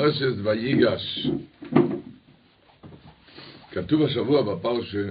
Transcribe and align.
בפרשת 0.00 0.34
ויגש, 0.42 1.28
כתוב 3.72 4.02
השבוע 4.02 4.42
בפרשה, 4.42 5.08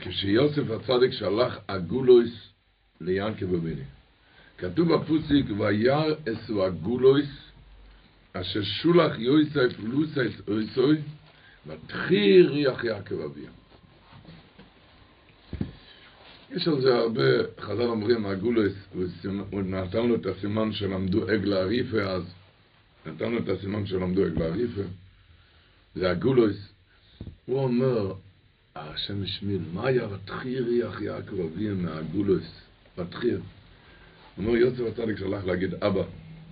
כשיוסף 0.00 0.62
הצדיק 0.70 1.12
שלח 1.12 1.58
אגולויס 1.66 2.32
ליענקב 3.00 3.54
אביני. 3.54 3.82
כתוב 4.58 4.94
בפוסיק, 4.94 5.46
וירא 5.58 6.04
אסו 6.32 6.66
אגולויס, 6.66 7.28
אשר 8.32 8.62
שולח 8.62 9.18
יוסף 9.18 9.78
לוסייס 9.78 10.32
אויסוי, 10.48 10.98
ותחיר 11.66 12.52
ריח 12.52 12.84
יעקב 12.84 13.20
אביה. 13.20 13.50
יש 16.50 16.68
על 16.68 16.80
זה 16.80 16.94
הרבה, 16.94 17.22
חז"ל 17.60 17.82
אומרים, 17.82 18.26
הגולוס, 18.26 18.72
הוא 19.50 19.62
נתן 19.62 20.06
לו 20.06 20.14
את 20.14 20.26
הסימן 20.26 20.72
שלמדו 20.72 21.28
עגלה 21.28 21.60
אריפה 21.60 22.00
אז, 22.00 22.22
נתן 23.06 23.32
לו 23.32 23.38
את 23.38 23.48
הסימן 23.48 23.86
שלמדו 23.86 24.24
עגלה 24.24 24.46
אריפה, 24.46 24.82
זה 25.94 26.10
הגולוס. 26.10 26.72
הוא 27.46 27.58
אומר, 27.58 28.12
השם 28.76 29.22
השמיל, 29.22 29.60
מה 29.72 29.86
היה 29.86 30.08
ותחיר 30.08 30.66
ריח 30.66 31.00
יעקב 31.00 31.40
אביה 31.40 31.74
מהגולוס, 31.74 32.60
ותחיר. 32.98 33.40
אומר, 34.38 34.56
יוסף 34.56 34.80
הצדיק 34.80 35.18
שלח 35.18 35.44
להגיד, 35.44 35.74
אבא, 35.74 36.02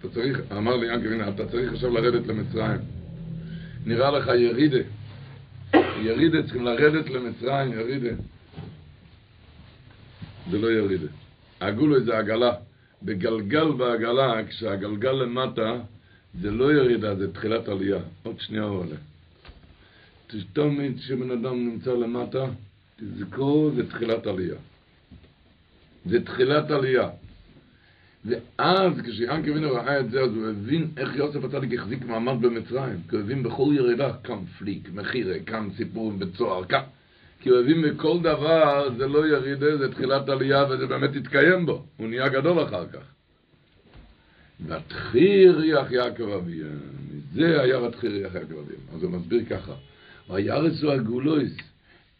אתה 0.00 0.08
צריך, 0.08 0.40
אמר 0.52 0.76
לי 0.76 0.94
ינקר, 0.94 1.12
הנה, 1.12 1.28
אתה 1.28 1.48
צריך 1.48 1.72
עכשיו 1.72 1.90
לרדת 1.90 2.26
למצרים. 2.26 2.80
נראה 3.86 4.10
לך 4.10 4.26
ירידה. 4.26 4.78
ירידה, 6.00 6.42
צריכים 6.42 6.64
לרדת 6.64 7.10
למצרים, 7.10 7.72
ירידה. 7.72 8.22
זה 10.50 10.58
לא 10.58 10.72
ירידה. 10.72 11.06
הגולוי 11.60 12.04
זה 12.04 12.18
עגלה. 12.18 12.52
בגלגל 13.02 13.72
בעגלה, 13.72 14.46
כשהגלגל 14.48 15.12
למטה, 15.12 15.80
זה 16.40 16.50
לא 16.50 16.72
ירידה, 16.72 17.14
זה 17.14 17.32
תחילת 17.32 17.68
עלייה. 17.68 17.98
עוד 18.22 18.40
שנייה 18.40 18.62
הוא 18.62 18.78
עולה. 18.78 18.96
תמיד 20.52 20.98
כשבן 20.98 21.30
אדם 21.30 21.68
נמצא 21.68 21.92
למטה, 21.92 22.44
תזכור, 23.00 23.70
זה 23.70 23.88
תחילת 23.88 24.26
עלייה. 24.26 24.54
זה 26.06 26.24
תחילת 26.24 26.70
עלייה. 26.70 27.08
ואז 28.24 28.92
כשיאנקי 29.04 29.50
אבינו 29.50 29.72
ראה 29.72 30.00
את 30.00 30.10
זה, 30.10 30.20
אז 30.20 30.30
הוא 30.36 30.48
הבין 30.48 30.90
איך 30.96 31.16
יוסף 31.16 31.44
הצדיק 31.44 31.78
החזיק 31.78 32.04
מעמד 32.04 32.42
במצרים. 32.42 32.98
כי 33.08 33.16
הוא 33.16 33.24
הבין 33.24 33.42
בכל 33.42 33.72
ירידה, 33.72 34.12
כאן 34.24 34.44
פליק, 34.58 34.88
מחירה, 34.94 35.38
כאן 35.46 35.68
סיפור 35.76 36.12
בצוהר, 36.12 36.64
כאן... 36.64 36.80
כי 37.40 37.48
הוא 37.48 37.58
הבין 37.58 37.80
מכל 37.80 38.18
דבר, 38.22 38.88
זה 38.96 39.06
לא 39.06 39.26
ירידה, 39.26 39.76
זה 39.76 39.92
תחילת 39.92 40.28
עלייה, 40.28 40.64
וזה 40.70 40.86
באמת 40.86 41.16
יתקיים 41.16 41.66
בו. 41.66 41.84
הוא 41.96 42.08
נהיה 42.08 42.28
גדול 42.28 42.62
אחר 42.62 42.86
כך. 42.86 43.17
ותחיר 44.66 45.58
ריח 45.58 45.92
יעקב 45.92 46.28
אביהם. 46.28 46.78
זה 47.34 47.60
היה 47.60 47.82
ותחיר 47.82 48.10
ריח 48.10 48.34
יעקב 48.34 48.52
אביהם. 48.52 48.80
אז 48.94 49.02
הוא 49.02 49.10
מסביר 49.10 49.44
ככה. 49.50 49.72
וירסו 50.30 50.92
הגולויס, 50.92 51.56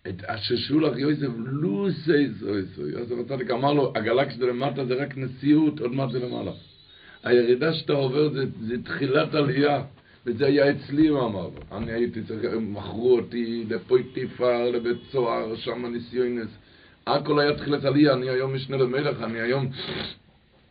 את 0.09 0.25
אשר 0.25 0.57
שולח 0.57 0.97
יוסף 0.97 1.29
לוסייס 1.37 2.43
אויסוי. 2.43 2.93
יוסף 2.93 3.15
הצדיק 3.25 3.51
אמר 3.51 3.73
לו, 3.73 3.93
הגלקסיה 3.97 4.47
למטה 4.47 4.85
זה 4.85 4.95
רק 4.95 5.17
נשיאות, 5.17 5.81
עוד 5.81 5.93
מעט 5.93 6.11
זה 6.11 6.19
למעלה. 6.19 6.53
הירידה 7.25 7.73
שאתה 7.75 7.93
עובר 7.93 8.33
זה, 8.33 8.45
זה 8.61 8.83
תחילת 8.85 9.35
עלייה. 9.35 9.83
וזה 10.27 10.47
היה 10.47 10.71
אצלי, 10.71 11.09
הוא 11.09 11.21
אמר. 11.27 11.49
אני 11.73 11.93
הייתי 11.93 12.23
צריך, 12.23 12.53
מכרו 12.61 13.19
אותי 13.19 13.65
לפויטיפר, 13.69 14.71
לבית 14.71 14.99
סוהר, 15.13 15.57
שם 15.57 15.87
ניסיונס. 15.87 16.49
הכל 17.07 17.41
היה 17.41 17.57
תחילת 17.57 17.85
עלייה, 17.85 18.13
אני 18.13 18.29
היום 18.29 18.55
משנה 18.55 18.77
למלך, 18.77 19.23
אני 19.23 19.41
היום 19.41 19.71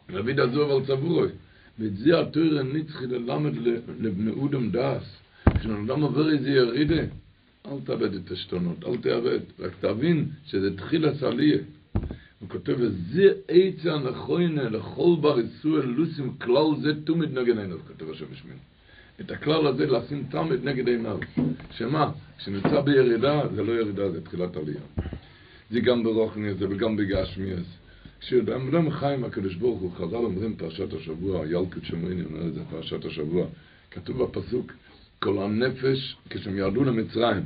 רבי 0.10 0.42
עזוב 0.42 0.72
על 0.72 0.86
צבורוי. 0.86 1.30
ואת 1.80 1.98
זה 1.98 2.20
התויר 2.20 2.60
הנצחי 2.60 3.08
ללמד 3.08 3.54
לבני 4.00 4.32
אודם 4.32 4.72
דאס. 4.72 5.04
כשאדם 5.60 6.02
עובר 6.02 6.30
איזה 6.30 6.50
ירידה, 6.50 7.02
אל 7.66 7.80
תאבד 7.86 8.14
את 8.14 8.32
השתונות, 8.32 8.84
אל 8.84 8.98
תאבד, 8.98 9.40
רק 9.60 9.72
תבין 9.80 10.26
שזה 10.46 10.78
תחילת 10.78 11.24
עלייה. 11.24 11.58
הוא 12.40 12.50
כותב, 12.50 12.76
וזה 12.80 13.34
עצה 13.48 13.94
הנכוינה 13.94 14.64
לכל 14.64 15.16
בר 15.22 15.40
ישראל 15.40 15.86
לוסים 15.86 16.34
כלל 16.38 16.82
זה 16.82 17.02
תומד 17.04 17.40
נגד 17.40 17.58
עיניו, 17.58 17.78
כותב 17.88 18.12
השם 18.12 18.26
בשמינו. 18.32 18.60
את 19.22 19.32
הכלל 19.32 19.68
הזה 19.68 19.86
לשים 19.86 20.24
תמיד 20.30 20.64
נגד 20.64 20.88
עיניו. 20.88 21.18
שמה? 21.72 22.12
כשנמצא 22.38 22.82
בירידה, 22.82 23.42
זה 23.56 23.64
לא 23.64 23.72
ירידה, 23.72 24.12
זה 24.12 24.22
תחילת 24.22 24.58
עלייה. 24.58 24.82
זה 25.72 25.80
גם 25.80 26.04
ברוחני 26.04 26.50
הזה 26.50 26.70
וגם 26.70 26.96
בגשמי 26.96 27.52
כשאדם 28.20 28.92
חי 28.92 29.14
עם 29.14 29.24
הקדוש 29.24 29.56
ברוך 29.56 29.82
הוא, 29.82 29.92
חז"ל 29.92 30.16
אומרים 30.16 30.56
פרשת 30.56 30.94
השבוע, 30.94 31.46
ילקוט 31.46 31.84
שמריני 31.84 32.24
אומר 32.26 32.48
את 32.48 32.54
זה, 32.54 32.62
פרשת 32.70 33.06
השבוע, 33.06 33.48
כתוב 33.92 34.24
בפסוק, 34.24 34.74
כל 35.20 35.44
הנפש, 35.44 36.16
כשהם 36.30 36.58
ירדו 36.58 36.84
למצרים, 36.84 37.44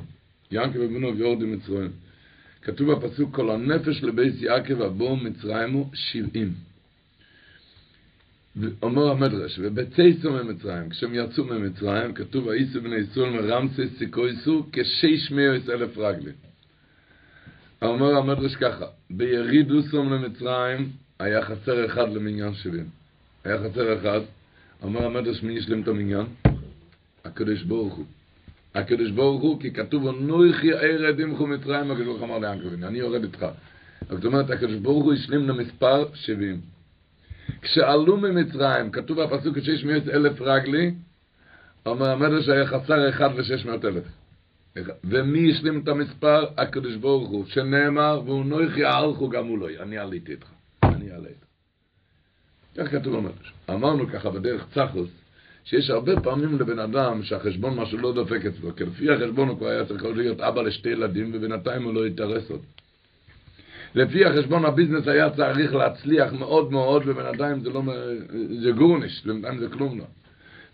ינקב 0.51 0.79
אבינו 0.79 1.17
ויורדו 1.17 1.47
מצרים, 1.47 1.91
כתוב 2.61 2.91
בפסוק, 2.91 3.35
כל 3.35 3.51
הנפש 3.51 4.03
לבית 4.03 4.41
יעקב 4.41 4.81
הבוא 4.81 5.17
מצרימו 5.17 5.89
שבעים. 5.93 6.53
אומר 8.81 9.11
המדרש, 9.11 9.59
ובצייסו 9.61 10.31
ממצרים, 10.31 10.89
כשהם 10.89 11.15
יצאו 11.15 11.45
ממצרים, 11.45 12.13
כתוב, 12.13 12.49
האיסו 12.49 12.81
בני 12.81 12.95
ישראל 12.95 13.29
מרמסי 13.29 13.87
סיכויסו 13.97 14.65
כשש 14.71 15.31
מאוס 15.31 15.69
אלף 15.69 15.97
רגלי. 15.97 16.31
אומר 17.81 18.15
המדרש 18.17 18.55
ככה, 18.55 18.85
בירידו 19.09 19.81
סום 19.81 20.13
למצרים, 20.13 20.89
היה 21.19 21.41
חסר 21.41 21.85
אחד 21.85 22.13
למניין 22.13 22.53
שבעים. 22.53 22.89
היה 23.43 23.57
חסר 23.57 23.99
אחד, 23.99 24.19
אומר 24.83 25.05
המדרש, 25.05 25.43
מי 25.43 25.53
ישלם 25.53 25.81
את 25.81 25.87
המניין? 25.87 26.25
הקדוש 27.25 27.63
ברוך 27.63 27.93
הוא. 27.93 28.05
הקדוש 28.75 29.11
ברוך 29.11 29.41
הוא, 29.41 29.61
כי 29.61 29.71
כתוב, 29.73 30.03
נויכי 30.09 30.73
ערד 30.73 31.19
ימחו 31.19 31.47
מצרים, 31.47 31.91
הקדוש 31.91 32.05
ברוך 32.07 32.23
אמר 32.23 32.37
לאנקרבין, 32.37 32.83
אני 32.83 32.97
יורד 32.97 33.23
איתך. 33.23 33.45
זאת 34.09 34.25
אומרת, 34.25 34.49
הקדוש 34.49 34.75
ברוך 34.75 35.03
הוא 35.03 35.13
ישלים 35.13 35.47
למספר 35.47 36.05
שבעים. 36.13 36.61
כשעלו 37.61 38.17
ממצרים, 38.17 38.91
כתוב 38.91 39.21
בפסוק 39.21 39.59
שיש 39.59 39.83
מאות 39.83 40.07
אלף 40.07 40.41
רגלי, 40.41 40.93
אומר 41.85 42.09
המדרש 42.09 42.49
היה 42.49 42.67
חסר 42.67 43.09
אחד 43.09 43.29
ושש 43.35 43.65
מאות 43.65 43.85
אלף. 43.85 44.03
ומי 45.03 45.51
השלים 45.51 45.81
את 45.83 45.87
המספר? 45.87 46.45
הקדוש 46.57 46.95
ברוך 46.95 47.29
הוא, 47.29 47.45
שנאמר, 47.45 48.21
והוא 48.25 48.45
נויכי 48.45 48.85
אהלכו 48.85 49.29
גם 49.29 49.47
הוא 49.47 49.59
לא, 49.59 49.67
אני 49.79 49.97
עליתי 49.97 50.31
איתך, 50.31 50.47
אני 50.83 51.11
אעלה 51.11 51.29
איתך. 51.29 51.45
כך 52.77 52.91
כתוב 52.91 53.15
במדרש. 53.15 53.53
אמרנו 53.69 54.07
ככה 54.07 54.29
בדרך 54.29 54.67
צחוס, 54.73 55.09
שיש 55.63 55.89
הרבה 55.89 56.21
פעמים 56.21 56.59
לבן 56.59 56.79
אדם 56.79 57.23
שהחשבון 57.23 57.79
משהו 57.79 57.97
לא 57.97 58.13
דופק 58.13 58.45
אצלו, 58.45 58.75
כי 58.75 58.83
לפי 58.83 59.11
החשבון 59.11 59.47
הוא 59.47 59.57
כבר 59.57 59.67
היה 59.67 59.85
צריך 59.85 60.03
להיות 60.03 60.41
אבא 60.41 60.61
לשתי 60.61 60.89
ילדים, 60.89 61.31
ובינתיים 61.33 61.83
הוא 61.83 61.93
לא 61.93 62.07
יתארס 62.07 62.49
עוד. 62.49 62.61
לפי 63.95 64.25
החשבון 64.25 64.65
הביזנס 64.65 65.07
היה 65.07 65.29
צריך 65.29 65.73
להצליח 65.73 66.33
מאוד 66.33 66.71
מאוד, 66.71 67.03
ובינתיים 67.05 67.59
זה 67.59 67.69
לא, 67.69 67.81
זה 68.63 68.71
גורניש, 68.71 69.25
בינתיים 69.25 69.59
זה 69.59 69.67
כלום 69.69 69.99
לא. 69.99 70.05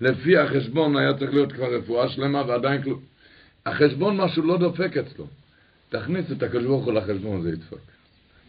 לפי 0.02 0.38
החשבון 0.38 0.98
היה 0.98 1.14
צריך 1.14 1.34
להיות 1.34 1.52
כבר 1.52 1.76
רפואה 1.76 2.10
שלמה, 2.10 2.44
ועדיין 2.48 2.84
כלום. 2.84 3.00
החשבון 3.68 4.18
משהו 4.18 4.44
לא 4.44 4.58
דופק 4.58 4.98
אצלו. 4.98 5.28
תכניס 5.90 6.32
את 6.32 6.44
הקדוש 6.44 6.64
ברוך 6.64 6.86
הוא 6.86 6.94
לחשבון, 6.94 7.42
זה 7.42 7.50
ידפק. 7.50 7.78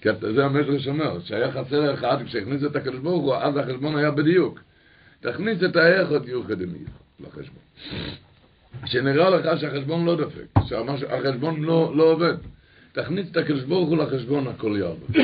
כי 0.01 0.09
זה 0.34 0.45
המדרש 0.45 0.89
אומר, 0.89 1.21
שהיה 1.21 1.53
חסר 1.53 1.95
אחד, 1.95 2.17
כשהכניס 2.27 2.65
את 2.65 2.77
הקדוש 2.77 2.99
ברוך 3.01 3.23
הוא, 3.23 3.34
אז 3.34 3.57
החשבון 3.57 3.97
היה 3.97 4.11
בדיוק. 4.11 4.61
תכניס 5.21 5.62
את 5.65 5.77
האחד 5.77 6.28
יוחד 6.28 6.57
לחשבון. 7.21 7.62
שנראה 8.87 9.31
לך 9.31 9.61
שהחשבון 9.61 10.05
לא 10.05 10.17
דופק, 10.17 10.59
שהחשבון 10.67 11.62
לא, 11.62 11.93
לא 11.97 12.12
עובד. 12.12 12.34
תכניס 12.93 13.31
את 13.31 13.37
הקדוש 13.37 13.62
ברוך 13.62 13.89
הוא 13.89 13.99
לחשבון 13.99 14.47
הכל 14.47 14.77
יעבוד. 14.81 15.17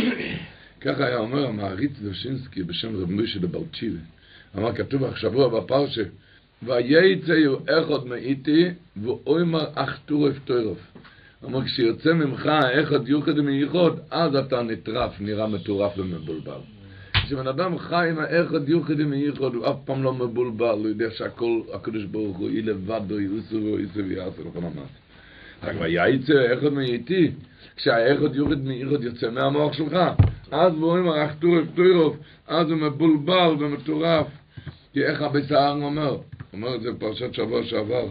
ככה 0.81 1.06
היה 1.06 1.16
אומר 1.16 1.47
המעריץ 1.47 1.93
דושינסקי 2.03 2.62
בשם 2.62 2.97
רב 2.97 3.10
מוישה 3.10 3.38
דבלצ'יבה. 3.38 3.99
אמר 4.59 4.75
כתוב 4.75 5.04
השבוע 5.04 5.60
בפרשה, 5.60 6.03
וייצאו 6.64 7.59
אחד 7.66 8.06
מאיתי 8.06 8.68
ואוימר 9.03 9.65
אך 9.74 9.98
טורף 10.06 10.39
טורף. 10.44 10.78
אמר 11.44 11.65
כשיוצא 11.65 12.12
ממך 12.12 12.47
אחד 12.83 13.09
יוחד 13.09 13.41
מייחוד, 13.41 14.00
אז 14.10 14.36
אתה 14.36 14.62
נטרף, 14.62 15.21
נראה 15.21 15.47
מטורף 15.47 15.92
ומבולבל. 15.98 16.60
כשבן 17.12 17.47
אדם 17.47 17.78
חי 17.78 18.09
עם 18.10 18.18
האחד 18.18 18.68
יוחד 18.68 18.94
מייחוד, 18.94 19.54
הוא 19.54 19.66
אף 19.71 19.77
פעם 19.84 20.03
לא 20.03 20.15
מבולבל, 20.15 20.65
הוא 20.65 20.89
יודע 20.89 21.10
שהכל 21.10 21.60
הקדוש 21.74 22.04
ברוך 22.04 22.36
הוא, 22.36 22.48
היא 22.48 22.65
לבדו, 22.65 23.21
יוסו 23.21 23.56
ויוסו 23.56 24.04
ויעשו 24.09 24.41
לכל 24.41 24.59
המעשה. 24.59 25.04
רק 25.62 25.77
וייצא 25.80 26.54
אחד 26.54 26.72
מאיתי, 26.72 27.30
כשהאחד 27.77 28.34
יורד 28.34 28.65
מאיחוד 28.65 29.04
יוצא 29.04 29.30
מהמוח 29.30 29.72
שלך, 29.72 29.97
אז 30.50 30.72
רואים 30.80 31.09
אך 31.09 31.30
טורף 31.41 31.65
טורף, 31.77 32.16
אז 32.48 32.71
הוא 32.71 32.78
מבולבל 32.78 33.54
ומטורף. 33.59 34.27
כי 34.92 35.04
איך 35.04 35.22
הבשר 35.22 35.74
אומר, 35.83 36.16
אומר 36.54 36.74
את 36.74 36.83
זה 36.83 36.92
בפרשת 36.92 37.34
שבוע 37.34 37.62
שעבר, 37.62 38.09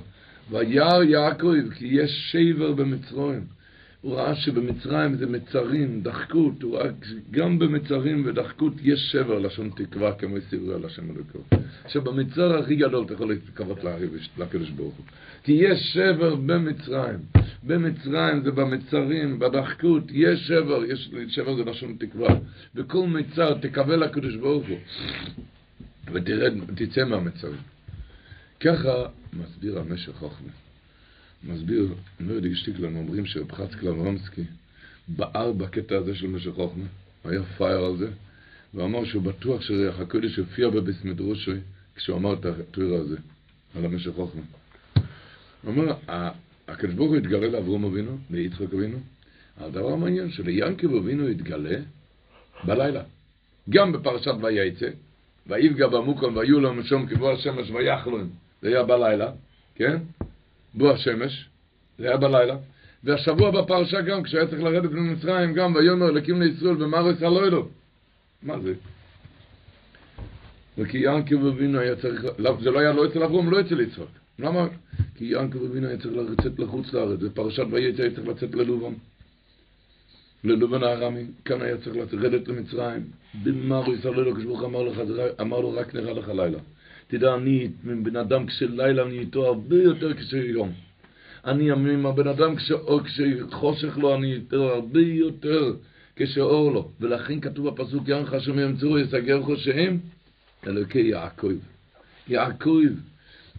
וירא 0.52 1.04
יעקב 1.04 1.70
כי 1.76 1.88
יש 1.88 2.32
שבר 2.32 2.72
במצרים. 2.72 3.44
הוא 4.04 4.16
ראה 4.16 4.36
שבמצרים 4.36 5.16
זה 5.16 5.26
מצרים, 5.26 6.02
דחקות, 6.02 6.64
הוא 6.64 6.78
ראה 6.78 6.90
גם 7.32 7.60
במצרים 7.60 8.24
ודחקות 8.26 8.74
יש 8.84 9.00
שבר 9.12 9.40
לשון 9.40 9.70
תקווה 9.76 10.14
כמו 10.14 10.36
סיבורי 10.50 10.76
על 10.76 10.86
השם 10.86 11.04
אלוקו. 11.12 11.40
עכשיו 11.86 12.02
במצר 12.02 12.58
הכי 12.58 12.76
גדול 12.76 13.06
אתה 13.06 13.14
יכול 13.14 13.30
להתקוות 13.30 13.78
לקדוש 14.38 14.70
ברוך 14.70 14.96
הוא. 14.96 15.06
כי 15.44 15.52
יש 15.52 15.80
שבר 15.94 16.36
במצרים, 16.36 17.20
במצרים 17.64 18.44
זה 18.44 18.52
במצרים, 18.52 19.40
בדחקות, 19.40 20.04
יש 20.12 20.48
שבר, 20.48 20.86
יש 20.86 21.10
שבר 21.28 21.56
זה 21.56 21.64
לשון 21.64 21.96
תקווה. 22.00 22.36
בכל 22.76 23.08
מצר 23.08 23.54
תקווה 23.54 23.96
לקדוש 23.96 24.36
ברוך 24.36 24.68
הוא 24.68 24.78
ותרד, 26.12 26.54
תצא 26.76 27.06
מהמצרים. 27.06 27.73
ככה 28.60 29.06
מסביר 29.34 29.80
המשך 29.80 30.16
חוכמה. 30.16 30.50
מסביר, 31.44 31.94
מרדי 32.20 32.56
שטיקלן, 32.56 32.96
אומרים 32.96 33.26
שרב 33.26 33.52
חצקלן 33.52 34.00
רומסקי 34.00 34.44
בער 35.08 35.52
בקטע 35.52 35.98
הזה 35.98 36.16
של 36.16 36.28
משך 36.28 36.52
חוכמה, 36.52 36.86
היה 37.24 37.44
פייר 37.44 37.86
על 37.86 37.98
זה, 37.98 38.10
ואמר 38.74 39.06
שהוא 39.06 39.24
בטוח 39.24 39.62
שריח 39.62 40.00
הקודש 40.00 40.38
הופיע 40.38 40.70
בביס 40.70 41.04
מדרושי 41.04 41.52
כשהוא 41.96 42.18
אמר 42.18 42.34
את 42.34 42.46
הטויר 42.46 42.94
הזה, 42.94 43.18
על 43.76 43.86
המשך 43.86 44.12
חוכמה. 44.16 44.42
הוא 45.64 45.72
אומר, 45.72 45.94
הקדוש 46.68 46.96
ברוך 46.96 47.10
הוא 47.10 47.18
התגלה 47.18 47.48
לאברום 47.48 47.86
אבינו, 47.86 48.18
ליצחק 48.30 48.74
אבינו, 48.74 48.98
הדבר 49.58 49.94
המעניין 49.94 50.32
שליענקב 50.32 50.96
אבינו 50.96 51.28
התגלה 51.28 51.80
בלילה. 52.64 53.04
גם 53.70 53.92
בפרשת 53.92 54.34
וייצא, 54.42 54.90
ויפגע 55.48 55.88
במוקון 55.88 56.38
ויהיו 56.38 56.60
לו 56.60 56.74
משום 56.74 57.08
כבוא 57.08 57.32
השמש 57.32 57.70
ויחלון, 57.70 58.30
זה 58.64 58.70
היה 58.70 58.84
בלילה, 58.84 59.32
כן? 59.76 59.98
בוא 60.74 60.92
השמש, 60.92 61.50
זה 62.00 62.08
היה 62.08 62.18
בלילה, 62.18 62.58
והשבוע 63.04 63.52
בפרשה 63.52 64.02
גם, 64.02 64.24
כשהיה 64.24 64.48
צריך 64.48 64.64
לרדת 64.64 64.92
ממצרים, 64.92 65.54
גם 65.54 65.76
ויאמר 65.76 66.10
אלוקים 66.10 66.42
לישראל 66.42 66.76
במארץ 66.76 67.22
הלוילו. 67.22 67.68
מה 68.44 68.60
זה? 68.60 68.74
וכי 70.78 70.98
ינקב 70.98 71.46
אבינו 71.46 71.80
היה 71.80 71.96
צריך, 71.96 72.26
לא, 72.38 72.58
זה 72.62 72.72
לא 72.72 72.80
היה 72.80 72.94
לא 72.94 73.06
אצל 73.06 73.24
אברום, 73.24 73.52
לא 73.52 73.62
אצל 73.62 73.82
יצחק. 73.82 74.04
למה? 74.40 74.68
כי 75.16 75.26
ינקב 75.26 75.64
אבינו 75.64 75.88
היה 75.88 75.98
צריך 75.98 76.14
לצאת 76.16 76.60
לחוץ 76.60 76.94
לארץ, 76.94 77.20
בפרשת 77.20 77.66
ויצא 77.72 78.02
היה 78.02 78.12
צריך 78.16 78.28
לצאת 78.28 78.56
ללובן. 78.56 78.94
ללובן 80.44 80.84
הארמי, 80.84 81.24
כאן 81.46 81.62
היה 81.62 81.78
צריך 81.78 81.96
לרדת 82.14 82.48
למצרים, 82.48 83.04
במארץ 83.44 84.06
הלוילו, 84.06 84.36
כשברוך 84.36 84.64
אמר 84.64 84.82
לך, 84.82 85.02
אמר 85.42 85.60
לו 85.60 85.74
רק 85.74 85.96
נראה 85.96 86.14
לך 86.14 86.28
לילה. 86.30 86.60
תדע, 87.08 87.36
אני 87.36 87.68
בן 88.04 88.16
אדם 88.16 88.46
כשלילה 88.46 89.04
אני 89.04 89.20
איתו 89.20 89.46
הרבה 89.46 89.76
יותר 89.76 90.14
כשיום. 90.14 90.72
אני 91.46 91.72
עם 91.72 92.06
הבן 92.06 92.28
אדם 92.28 92.56
כשחושך 92.56 93.98
לו 93.98 94.16
אני 94.16 94.34
איתו 94.34 94.74
הרבה 94.74 95.02
יותר 95.02 95.74
כשאור 96.16 96.72
לו. 96.72 96.92
ולכן 97.00 97.40
כתוב 97.40 97.70
בפסוק 97.70 98.08
יענך 98.08 98.34
השם 98.34 98.60
ימצאו 98.60 99.00
יסגר 99.00 99.42
חושם 99.42 99.98
אלוקי 100.68 101.00
יעקב. 101.00 101.58
יעקב. 102.28 102.82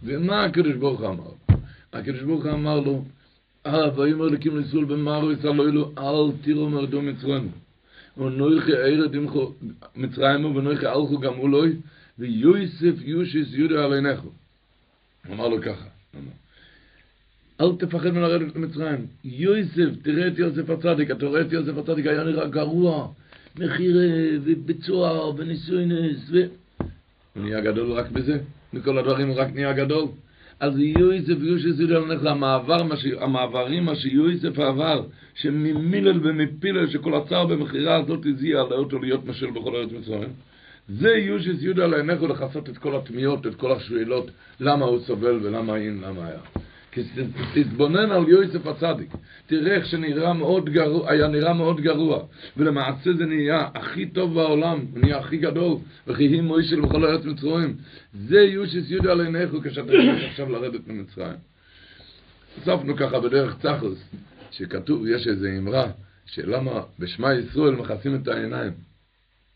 ומה 0.03 0.43
הקדוש 0.43 0.73
ברוך 0.73 0.99
הוא 0.99 1.09
אמר? 1.09 1.57
הקדוש 1.93 2.21
ברוך 2.21 2.45
הוא 2.45 2.51
אמר 2.51 2.79
לו, 2.79 3.05
ויאמר 3.65 4.27
אלוקים 4.27 4.57
לישראל 4.57 4.85
במערו 4.85 5.31
יסלו 5.31 5.67
אלו, 5.67 5.91
אל 5.97 6.37
תירו 6.43 6.69
מרדו 6.69 7.01
מצרים. 7.01 7.49
ונויכי 8.17 8.71
עמכו 9.13 9.53
מצרימו 9.95 10.55
ונויכי 10.55 10.87
אלכו 10.87 11.19
גם 11.19 11.39
אולוי 11.39 11.75
ויוסף 12.19 12.93
יושיס 13.01 13.53
יהודה 13.53 13.85
עליינךו. 13.85 14.29
הוא 15.27 15.35
אמר 15.35 15.47
לו 15.47 15.61
ככה, 15.61 15.85
אל 17.61 17.75
תפחד 17.79 18.09
מלרדת 18.09 18.55
למצרים. 18.55 19.05
יוסף, 19.23 19.89
תראה 20.01 20.27
את 20.27 20.39
יוסף 20.39 20.69
הצדיק, 20.69 21.11
אתה 21.11 21.25
רואה 21.25 21.41
את 21.41 21.51
יוסף 21.51 21.77
הצדיק, 21.77 22.05
היה 22.05 22.23
נראה 22.23 22.47
גרוע, 22.47 23.07
מחירה 23.59 24.05
ובצוער 24.43 25.35
וניסוינס, 25.37 26.29
ו... 26.31 26.43
הוא 27.35 27.43
נהיה 27.43 27.61
גדול 27.61 27.91
רק 27.91 28.11
בזה, 28.11 28.39
מכל 28.73 28.97
הדברים 28.97 29.27
הוא 29.27 29.37
רק 29.37 29.47
נהיה 29.53 29.73
גדול. 29.73 30.07
אז 30.59 30.79
יוסף 30.79 31.41
יושיס 31.41 31.79
יהודה 31.79 31.97
עליינךו, 31.97 32.29
המעבר, 32.29 32.81
המעברים, 33.19 33.85
מה 33.85 33.95
שיוסף 33.95 34.59
עבר, 34.59 35.03
שממילל 35.35 36.27
ומפילל, 36.27 36.89
שכל 36.89 37.15
הצער 37.15 37.45
במחירה 37.45 37.95
הזאת 37.95 38.25
הזיע 38.25 38.57
לאותו 38.57 38.99
להיות 38.99 39.25
משל 39.25 39.51
בכל 39.51 39.75
ארץ 39.75 39.89
מצרים. 39.91 40.29
זה 40.89 41.09
יושיס 41.09 41.61
יהודה 41.61 41.87
לעיניך 41.87 42.21
לכסות 42.21 42.69
את 42.69 42.77
כל 42.77 42.95
התמיהות, 42.95 43.47
את 43.47 43.55
כל 43.55 43.71
השאלות, 43.71 44.31
למה 44.59 44.85
הוא 44.85 44.99
סובל 44.99 45.39
ולמה 45.45 45.75
אין, 45.75 46.01
למה 46.01 46.27
היה. 46.27 46.39
כי 46.91 47.03
תתבונן 47.53 48.11
על 48.11 48.29
יוסף 48.29 48.67
הצדיק, 48.67 49.09
תראה 49.47 49.75
איך 49.75 49.85
שנראה 49.85 50.33
מאוד 50.33 50.69
גרוע, 50.69 51.11
היה 51.11 51.27
נראה 51.27 51.53
מאוד 51.53 51.81
גרוע, 51.81 52.25
ולמעשה 52.57 53.13
זה 53.13 53.25
נהיה 53.25 53.67
הכי 53.73 54.05
טוב 54.05 54.33
בעולם, 54.33 54.85
הוא 54.91 54.99
נהיה 54.99 55.17
הכי 55.17 55.37
גדול, 55.37 55.77
וכי 56.07 56.23
היא 56.23 56.41
מוישל 56.41 56.81
בכל 56.81 57.05
ארץ 57.05 57.25
מצרים. 57.25 57.75
זה 58.13 58.39
יושיס 58.39 58.91
יהודה 58.91 59.13
לעיניך 59.13 59.49
כשאתה 59.63 59.91
הולך 59.91 60.23
עכשיו 60.29 60.49
לרדת 60.51 60.87
ממצרים. 60.87 61.37
הוספנו 62.55 62.95
ככה 62.95 63.19
בדרך 63.19 63.57
צחוס, 63.59 63.99
שכתוב, 64.51 65.07
יש 65.07 65.27
איזו 65.27 65.47
אמרה, 65.57 65.91
שלמה 66.25 66.81
בשמע 66.99 67.33
ישראל 67.33 67.75
מכסים 67.75 68.15
את 68.15 68.27
העיניים. 68.27 68.71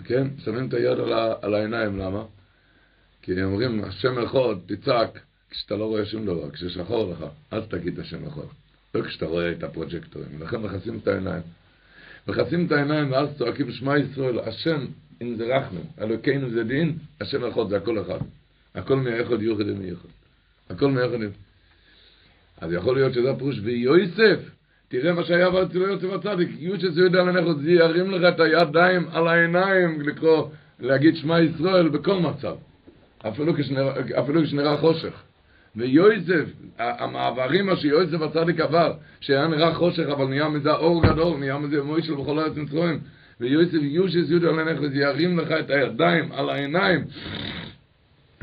כן? 0.03 0.27
שמים 0.45 0.67
את 0.67 0.73
היד 0.73 0.99
על, 0.99 1.13
ה, 1.13 1.33
על 1.41 1.53
העיניים, 1.53 1.97
למה? 1.97 2.23
כי 3.21 3.43
אומרים, 3.43 3.83
השם 3.83 4.19
אחד, 4.19 4.55
תצעק 4.65 5.19
כשאתה 5.49 5.75
לא 5.75 5.85
רואה 5.85 6.05
שום 6.05 6.25
דבר, 6.25 6.51
כששחור 6.51 7.11
לך, 7.11 7.25
אז 7.51 7.63
תגיד 7.69 7.93
את 7.93 8.05
השם 8.05 8.27
אחד. 8.27 8.47
לא 8.95 9.01
כשאתה 9.01 9.25
רואה 9.25 9.51
את 9.51 9.63
הפרוג'קטורים, 9.63 10.41
לכן 10.41 10.57
מכסים 10.57 10.99
את 11.03 11.07
העיניים. 11.07 11.41
מכסים 12.27 12.65
את 12.65 12.71
העיניים 12.71 13.11
ואז 13.11 13.29
צועקים 13.37 13.71
שמע 13.71 13.97
ישראל, 13.97 14.39
השם, 14.39 14.85
אם 15.21 15.35
זה 15.35 15.57
רחמן, 15.57 15.81
אלוקינו 16.01 16.49
זה 16.49 16.63
דין, 16.63 16.97
השם 17.21 17.45
אחד 17.45 17.69
זה 17.69 17.77
הכל 17.77 18.01
אחד. 18.01 18.19
הכל 18.75 18.95
מאחד 18.95 19.41
יוחד 19.41 19.67
ומייחד. 19.67 20.09
הכל 20.69 20.91
מאחד. 20.91 21.17
אז 22.57 22.73
יכול 22.73 22.95
להיות 22.95 23.13
שזה 23.13 23.31
הפירוש, 23.31 23.59
ויוסף, 23.63 24.39
תראה 24.89 25.13
מה 25.13 25.23
שהיה 25.23 25.47
אצל 25.63 25.77
יוסף 25.77 26.07
הצדיק, 26.13 26.49
יושס 26.59 26.97
יהודה 26.97 27.23
מנכות, 27.23 27.59
זה 27.61 27.71
ירים 27.71 28.11
לך 28.11 28.33
את 28.33 28.39
הידיים 28.39 29.07
על 29.11 29.27
העיניים 29.27 30.01
לקרוא, 30.01 30.47
להגיד 30.79 31.15
שמע 31.15 31.39
ישראל 31.41 31.89
בכל 31.89 32.19
מצב, 32.19 32.55
אפילו 33.27 33.53
כשנראה, 34.43 34.77
חושך. 34.77 35.13
ויוסף, 35.75 36.45
המעברים 36.79 37.65
מה 37.65 37.75
שיוסף 37.75 38.21
הצדיק 38.21 38.59
עבר, 38.59 38.93
שהיה 39.19 39.47
נראה 39.47 39.73
חושך 39.73 40.05
אבל 40.11 40.25
נהיה 40.25 40.49
מזה 40.49 40.71
אור 40.71 41.03
גדול, 41.03 41.37
נהיה 41.37 41.57
מזה 41.57 41.83
מוישל 41.83 42.15
בכל 42.15 42.39
ארץ 42.39 42.57
מצרים, 42.57 42.99
ויוסף 43.39 43.77
יושס 43.81 44.29
יהודה 44.29 44.51
מנכות, 44.51 44.91
זה 44.91 44.97
ירים 44.97 45.39
לך 45.39 45.51
את 45.51 45.69
הידיים 45.69 46.31
על 46.31 46.49
העיניים, 46.49 47.03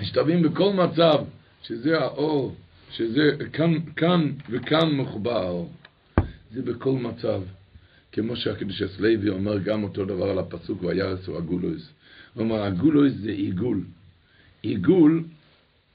משתווים 0.00 0.42
בכל 0.42 0.72
מצב, 0.72 1.18
שזה 1.62 2.00
האור, 2.00 2.54
שזה 2.90 3.30
כאן, 3.52 3.74
כאן 3.96 4.30
וכאן 4.50 4.90
מחובר. 4.90 5.62
זה 6.50 6.62
בכל 6.62 6.92
מצב. 6.92 7.42
כמו 8.12 8.36
שהקדוש 8.36 8.82
הסלוי 8.82 9.28
אומר 9.28 9.58
גם 9.58 9.82
אותו 9.82 10.04
דבר 10.04 10.30
על 10.30 10.38
הפסוק 10.38 10.82
וירס 10.82 11.26
הוא 11.26 11.38
הגולויס. 11.38 11.90
הוא 12.34 12.42
אומר 12.42 12.62
הגולויס 12.62 13.14
זה 13.14 13.30
עיגול. 13.30 13.84
עיגול 14.62 15.24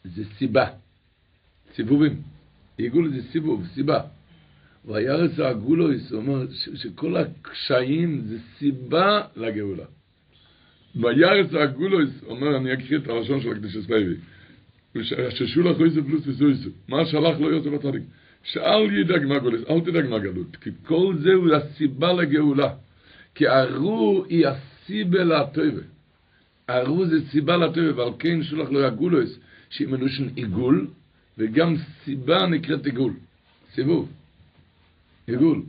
זה 0.04 0.24
סיבה. 0.38 0.68
סיבובים. 1.76 2.22
עיגול 2.78 3.12
זה 3.14 3.22
סיבוב, 3.32 3.68
סיבה. 3.74 4.02
הגולויס, 5.40 6.12
הוא 6.12 6.22
אומר 6.22 6.46
שכל 6.76 7.18
הקשיים 7.18 8.22
זה 8.22 8.38
סיבה 8.58 9.22
לגאולה. 9.36 9.86
וירס 10.96 11.54
הגולויס, 11.54 12.10
אומר, 12.28 12.58
אני 12.58 12.74
אקריא 12.74 13.00
את 13.00 13.08
הלשון 13.08 13.42
של 13.42 13.52
הקדוש 13.52 13.76
הסלוי. 13.76 14.16
ששולח 15.30 15.80
יוסף 15.80 16.02
פלוס 16.08 16.28
וסויסו. 16.28 16.70
מה 16.88 17.06
שלח 17.06 17.40
לו 17.40 17.52
יוסף 17.52 17.74
הצדיק? 17.74 18.04
שאל 18.44 18.98
ידאג 18.98 19.26
מהגולת, 19.26 19.70
אל 19.70 19.80
תדאג 19.82 20.06
מהגלות, 20.06 20.56
כי 20.56 20.70
כל 20.86 21.16
זה 21.20 21.34
הוא 21.34 21.54
הסיבה 21.54 22.14
לגאולה. 22.14 22.74
כי 23.36 23.48
ארו 23.48 24.26
היא 24.30 24.48
הסיבה 24.48 25.24
לטובה. 25.24 25.82
ארו 26.70 27.06
זה 27.06 27.18
סיבה 27.32 27.58
לטובה, 27.58 27.98
ועל 27.98 28.12
כן 28.20 28.44
שולח 28.44 28.70
לו 28.70 28.86
הגולוס, 28.86 29.40
שהיא 29.70 29.88
מלושן 29.88 30.28
עיגול, 30.36 30.88
וגם 31.38 31.76
סיבה 32.04 32.46
נקראת 32.46 32.86
עיגול. 32.86 33.14
סיבוב. 33.74 34.10
עיגול. 35.28 35.62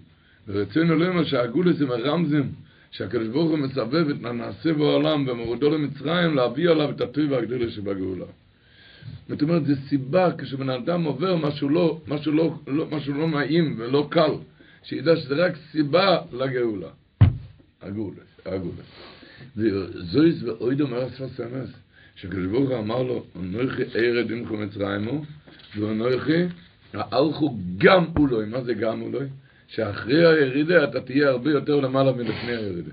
ורצינו 0.48 0.94
לומר 0.94 1.24
שהגולוס 1.24 1.80
הם 1.80 1.90
הרמזים, 1.90 2.52
שהקדוש 2.90 3.28
ברוך 3.28 3.50
הוא 3.50 3.58
מסבב 3.58 4.08
את 4.08 4.24
הנעשה 4.24 4.72
בעולם 4.72 5.28
ומורדו 5.28 5.70
למצרים 5.70 6.34
להביא 6.34 6.70
עליו 6.70 6.90
את 6.90 7.00
הטובה 7.00 7.38
הגדולה 7.38 7.70
שבגאולה. 7.70 8.24
זאת 9.28 9.42
אומרת, 9.42 9.66
זו 9.66 9.74
סיבה 9.88 10.30
כשבן 10.38 10.70
אדם 10.70 11.04
עובר 11.04 11.36
משהו 11.36 11.68
לא, 11.68 12.00
משהו 12.08 12.32
לא, 12.32 12.54
לא, 12.66 12.86
משהו 12.90 13.14
לא 13.14 13.28
נעים 13.28 13.74
ולא 13.78 14.06
קל, 14.10 14.32
שידע 14.82 15.16
שזה 15.16 15.34
רק 15.34 15.52
סיבה 15.70 16.18
לגאולה. 16.32 16.88
הגאולה, 17.82 18.22
הגאולה. 18.46 18.82
וזויס 19.56 20.42
ואוי 20.42 20.74
דומה 20.74 21.06
אספס 21.06 21.40
אמס, 21.40 21.70
שקדוש 22.16 22.46
ברוך 22.46 22.70
הוא 22.70 22.78
אמר 22.78 23.02
לו, 23.02 23.24
אנוכי 23.40 23.82
ארד 23.94 24.32
עמכו 24.32 24.56
מצרימו, 24.56 25.24
ואנוכי 25.78 26.42
האלכו 26.92 27.56
גם 27.78 28.04
אולוי, 28.18 28.46
מה 28.46 28.62
זה 28.62 28.74
גם 28.74 29.02
אולוי? 29.02 29.26
שאחרי 29.68 30.26
הירידה 30.26 30.84
אתה 30.84 31.00
תהיה 31.00 31.28
הרבה 31.28 31.50
יותר 31.50 31.80
למעלה 31.80 32.12
מלפני 32.12 32.56
הירידה. 32.56 32.90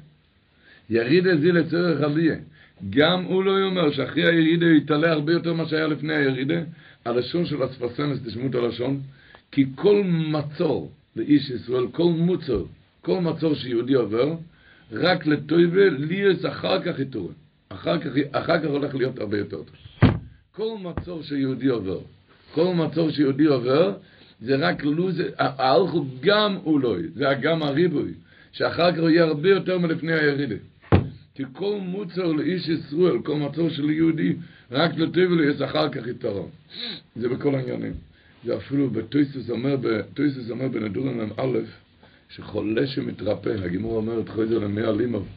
ירידה 0.90 1.38
זה 1.38 1.52
לצורך 1.52 2.02
עלייה. 2.02 2.36
גם 2.90 3.24
הוא 3.24 3.44
לא 3.44 3.66
אומר 3.66 3.92
שאחרי 3.92 4.26
הירידה 4.26 4.66
יתעלה 4.66 5.12
הרבה 5.12 5.34
יותר 5.34 5.54
ממה 5.54 5.66
שהיה 5.66 5.88
לפני 5.88 6.16
הירידה. 6.16 6.62
הלשון 7.06 7.46
של 7.46 7.66
אספסנס, 7.66 8.20
תשמעו 8.26 8.48
את 8.48 8.56
הלשון, 8.56 9.02
כי 9.52 9.66
כל 9.76 10.04
מצור 10.06 10.92
לאיש 11.16 11.50
ישראל, 11.50 11.88
כל 11.92 12.04
מוצר, 12.04 12.64
כל 13.02 13.20
מצור 13.20 13.56
שיהודי 13.56 13.94
עובר, 13.94 14.36
רק 14.92 15.26
לטויבה, 15.26 15.90
ליאס 15.90 16.46
אחר 16.46 16.82
כך 16.82 17.00
יתורן. 17.00 17.34
אחר 17.70 18.00
כך, 18.00 18.10
אחר 18.32 18.60
כך 18.60 18.66
הולך 18.66 18.96
להיות 18.96 19.20
הרבה 19.20 19.38
יותר 19.38 19.58
טוב. 19.58 20.12
כל 20.56 20.76
מצור 20.82 21.24
שיהודי 21.24 21.68
עובר, 21.68 22.00
כל 22.54 22.74
מצור 22.76 23.12
שיהודי 23.12 23.46
עובר, 23.46 23.94
זה 24.42 24.56
רק 24.56 24.84
לוז, 24.84 25.22
ההלך 25.38 25.92
הוא 25.92 26.06
גם 26.22 26.58
אולוי, 26.66 27.04
זה 27.16 27.30
הגם 27.30 27.64
הריבוי, 27.64 28.12
שאחר 28.52 28.92
כך 28.92 29.00
הוא 29.00 29.10
יהיה 29.10 29.24
הרבה 29.24 29.50
יותר 29.50 29.78
מלפני 29.78 30.14
הירידה. 30.14 30.56
כי 31.40 31.46
כל 31.54 31.78
מוצר 31.82 32.26
לאיש 32.26 32.68
ישראל, 32.68 33.22
כל 33.24 33.36
מצור 33.36 33.70
של 33.70 33.90
יהודי, 33.90 34.36
רק 34.72 34.92
לטויבה 34.98 35.36
ליאס 35.36 35.62
אחר 35.62 35.90
כך 35.90 36.08
יתרון. 36.08 36.50
זה 37.16 37.30
בכל 37.30 37.56
העניינים. 37.56 37.94
זה 38.46 38.58
אפילו 38.58 38.90
בטויסוס 38.90 39.50
אומר, 39.50 39.76
בטויסוס 39.82 40.50
אומר 40.50 40.68
בנדורים 40.68 41.30
א', 41.38 41.58
שחולה 42.30 42.88
שמתרפא, 42.88 43.50
הגימור 43.50 43.96
אומרת 43.96 44.30
חויזר 44.30 44.58
למאה 44.58 44.92
לימוב, 44.92 45.28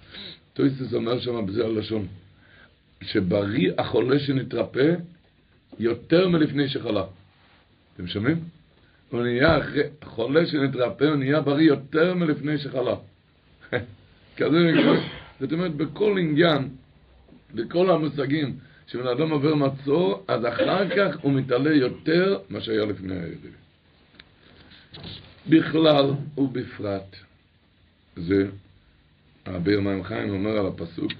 טויסוס 0.54 0.94
אומר 0.94 1.20
שם 1.20 1.46
בזה 1.46 1.64
הלשון, 1.64 2.06
שבריא 3.02 3.72
החולה 3.78 4.18
שנתרפא 4.18 4.94
יותר 5.78 6.28
מלפני 6.28 6.68
שחלה. 6.68 7.04
אתם 7.94 8.06
שומעים? 8.06 8.40
הוא 9.10 9.22
נהיה 9.22 9.58
אחרי, 9.58 9.82
חולה 10.04 10.46
שנתרפא 10.46 11.04
הוא 11.04 11.16
נהיה 11.16 11.40
בריא 11.40 11.68
יותר 11.68 12.14
מלפני 12.14 12.58
שחלה. 12.58 12.94
כזה 14.36 14.58
נקרא. 14.58 15.21
זאת 15.42 15.52
אומרת, 15.52 15.74
בכל 15.74 16.18
עניין, 16.18 16.68
בכל 17.54 17.90
המושגים, 17.90 18.56
כשבן 18.86 19.06
אדם 19.06 19.30
עובר 19.30 19.54
מצור, 19.54 20.24
אז 20.28 20.46
אחר 20.46 20.88
כך 20.96 21.20
הוא 21.22 21.32
מתעלה 21.32 21.74
יותר 21.74 22.38
מה 22.50 22.60
שהיה 22.60 22.84
לפני 22.84 23.14
הירידה. 23.14 23.48
בכלל 25.48 26.10
ובפרט, 26.38 27.16
זה 28.16 28.46
הביר 29.46 29.80
מים 29.80 30.04
חיים 30.04 30.30
אומר 30.30 30.50
על 30.50 30.66
הפסוק, 30.66 31.12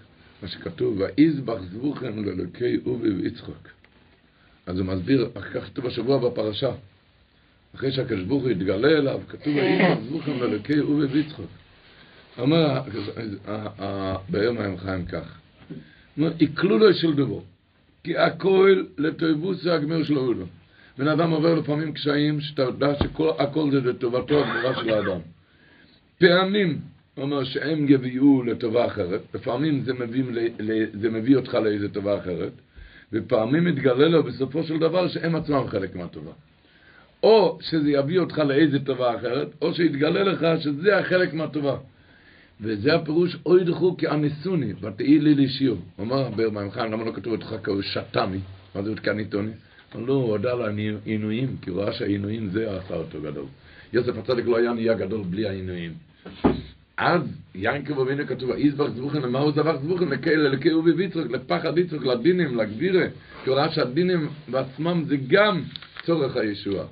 מה 0.42 0.48
שכתוב, 0.48 1.00
ויזבח 1.00 1.58
זבוכם 1.72 2.24
לאלוקי 2.24 2.76
אובי 2.86 3.10
ויצחוק. 3.10 3.68
אז 4.66 4.78
הוא 4.78 4.86
מסביר, 4.86 5.30
כך 5.54 5.64
כתוב 5.64 5.86
השבוע 5.86 6.30
בפרשה, 6.30 6.72
אחרי 7.74 7.92
שהקדוש 7.92 8.24
ברוך 8.24 8.42
הוא 8.42 8.50
יתגלה 8.50 8.88
אליו, 8.88 9.20
כתוב 9.28 9.56
ויזבח 9.56 9.98
זבוכם 10.08 10.40
לאלוקי 10.40 10.80
אובי 10.80 11.06
ויצחוק. 11.06 11.61
אומר 12.38 12.80
הבאר 13.78 14.52
מים 14.52 14.78
חיים 14.78 15.04
כך, 15.04 15.38
עיקלו 16.38 16.78
לו 16.78 16.94
של 16.94 17.14
דבו, 17.14 17.42
כי 18.04 18.18
הכל 18.18 18.84
לטויבוסי 18.98 19.70
הגמר 19.70 20.02
שלו 20.04 20.32
לו. 20.32 20.46
בן 20.98 21.08
אדם 21.08 21.30
עובר 21.30 21.54
לפעמים 21.54 21.92
קשיים 21.92 22.40
שאתה 22.40 22.62
יודע 22.62 22.94
שהכל 22.98 23.70
זה 23.70 23.80
לטובתו 23.80 24.44
הגמרה 24.44 24.74
של 24.74 24.90
האדם. 24.90 25.18
פעמים, 26.18 26.78
הוא 27.14 27.24
אומר 27.24 27.44
שהם 27.44 27.86
יביאו 27.88 28.42
לטובה 28.42 28.86
אחרת, 28.86 29.20
לפעמים 29.34 29.82
זה 29.82 29.92
מביא, 29.94 30.24
זה 30.92 31.10
מביא 31.10 31.36
אותך 31.36 31.54
לאיזה 31.54 31.88
טובה 31.88 32.18
אחרת, 32.18 32.52
ופעמים 33.12 33.64
מתגלה 33.64 34.08
לו 34.08 34.22
בסופו 34.22 34.62
של 34.62 34.78
דבר 34.78 35.08
שהם 35.08 35.36
עצמם 35.36 35.66
חלק 35.68 35.96
מהטובה. 35.96 36.32
או 37.22 37.58
שזה 37.60 37.90
יביא 37.90 38.18
אותך 38.18 38.38
לאיזה 38.38 38.78
טובה 38.84 39.16
אחרת, 39.16 39.48
או 39.62 39.74
שיתגלה 39.74 40.22
לך 40.22 40.46
שזה 40.60 40.98
החלק 40.98 41.34
מהטובה. 41.34 41.76
וזה 42.62 42.94
הפירוש 42.94 43.36
אוי 43.46 43.64
דחו 43.64 43.96
כאניסוני, 43.96 44.72
ותהי 44.80 45.18
לי 45.18 45.34
לשיר. 45.34 45.76
הוא 45.96 46.06
אמר 46.06 46.28
מים 46.50 46.70
חיים, 46.70 46.92
למה 46.92 47.04
לא 47.04 47.12
כתוב 47.12 47.32
אותך 47.32 47.54
כאו 47.62 47.82
שתמי? 47.82 48.38
מה 48.74 48.82
זה 48.82 48.94
כאניתוני? 48.94 49.50
הוא 49.92 50.06
לא, 50.06 50.12
הוא 50.12 50.30
הודה 50.30 50.52
על 50.52 50.62
העינויים, 50.62 51.56
כי 51.62 51.70
הוא 51.70 51.82
ראה 51.82 51.92
שהעינויים 51.92 52.50
זה 52.50 52.76
עשה 52.76 52.94
אותו 52.94 53.22
גדול. 53.22 53.44
יוסף 53.92 54.18
הצדיק 54.18 54.46
לא 54.46 54.56
היה 54.56 54.72
נהיה 54.72 54.94
גדול 54.94 55.22
בלי 55.22 55.48
העינויים. 55.48 55.92
אז 56.96 57.22
ינקב 57.54 58.00
אבינו 58.00 58.26
כתוב, 58.26 58.50
איזבח 58.50 58.88
זבוכן, 58.88 59.22
למה 59.22 59.38
הוא 59.38 59.52
זבח 59.52 59.76
זבוכן? 59.82 60.08
לקהל 60.08 60.72
אובי 60.72 60.92
ויצרוק, 60.92 61.30
לפחד 61.30 61.78
יצרוק, 61.78 62.04
לדינים, 62.04 62.56
לגבירה, 62.56 63.06
כי 63.44 63.50
הוא 63.50 63.58
ראה 63.58 63.72
שהדינים 63.72 64.28
בעצמם 64.48 65.04
זה 65.06 65.16
גם 65.28 65.62
צורך 66.04 66.36
הישוע. 66.36 66.84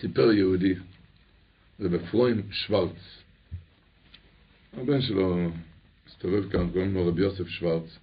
סיפר 0.00 0.32
יהודי, 0.32 0.74
זה 1.78 1.88
בפרוים 1.88 2.42
שוורץ. 2.50 3.15
הבן 4.76 5.00
שלו 5.00 5.50
מסתובב 6.06 6.50
כאן, 6.50 6.70
קוראים 6.72 6.94
לו 6.94 7.08
רבי 7.08 7.22
יוסף 7.22 7.48
שוורץ. 7.48 7.98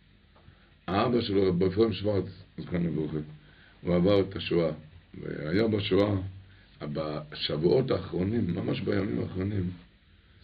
האבא 0.87 1.21
שלו, 1.21 1.49
רבי 1.49 1.67
אפרים 1.67 1.93
שוורץ, 1.93 2.25
זכרנו 2.57 2.89
לברכה, 2.89 3.17
הוא 3.81 3.95
עבר 3.95 4.21
את 4.21 4.35
השואה. 4.35 4.71
והיה 5.21 5.67
בשואה, 5.67 6.15
בשבועות 6.81 7.91
האחרונים, 7.91 8.55
ממש 8.55 8.81
בימים 8.81 9.19
האחרונים, 9.23 9.69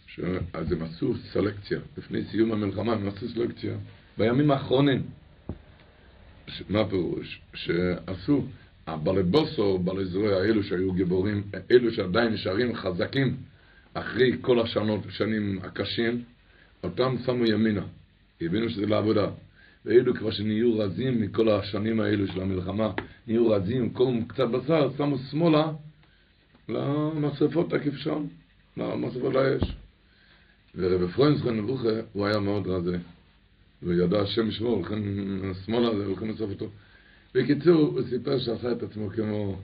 ש... 0.06 0.20
אז 0.52 0.72
הם 0.72 0.82
עשו 0.82 1.14
סלקציה, 1.32 1.78
לפני 1.98 2.24
סיום 2.24 2.52
המלחמה 2.52 2.92
הם 2.92 3.08
עשו 3.08 3.28
סלקציה, 3.28 3.76
בימים 4.18 4.50
האחרונים. 4.50 5.02
ש... 6.46 6.62
מה 6.68 6.80
הפירוש? 6.80 7.40
שעשו, 7.54 8.44
הבעלי 8.86 9.22
בוסו, 9.22 9.78
בעלי 9.78 10.04
זרוע, 10.04 10.44
אלו 10.44 10.62
שהיו 10.62 10.92
גיבורים, 10.92 11.42
אלו 11.70 11.92
שעדיין 11.92 12.32
נשארים 12.32 12.74
חזקים 12.74 13.36
אחרי 13.94 14.32
כל 14.40 14.60
השנות, 14.60 15.06
השנים 15.06 15.58
הקשים, 15.62 16.22
אותם 16.82 17.14
שמו 17.26 17.46
ימינה, 17.46 17.84
הבינו 18.40 18.70
שזה 18.70 18.86
לעבודה. 18.86 19.26
ואלו 19.84 20.14
כבר 20.14 20.30
שנהיו 20.30 20.78
רזים 20.78 21.20
מכל 21.20 21.48
השנים 21.48 22.00
האלו 22.00 22.26
של 22.26 22.40
המלחמה, 22.40 22.92
נהיו 23.26 23.48
רזים, 23.50 23.90
כל 23.90 24.12
קצת 24.28 24.48
בשר, 24.48 24.90
שמו 24.96 25.18
שמאלה 25.18 25.72
למשרפות 26.68 27.72
הכבשון, 27.72 28.28
למשרפות 28.76 29.34
לאש. 29.34 29.62
ורב 30.74 31.02
אפרים 31.02 31.36
זכרן 31.36 31.56
נבוכה, 31.56 31.88
הוא 32.12 32.26
היה 32.26 32.38
מאוד 32.38 32.66
רזה, 32.66 32.98
וידע 33.82 34.20
השם 34.20 34.48
ישמור, 34.48 34.86
השמאלה 35.50 35.88
הזה, 35.88 36.04
הולכים 36.04 36.30
לסוף 36.30 36.50
אותו. 36.50 36.68
בקיצור, 37.34 37.80
הוא 37.80 38.02
סיפר 38.10 38.38
שעשה 38.38 38.72
את 38.72 38.82
עצמו 38.82 39.10
כמו 39.10 39.56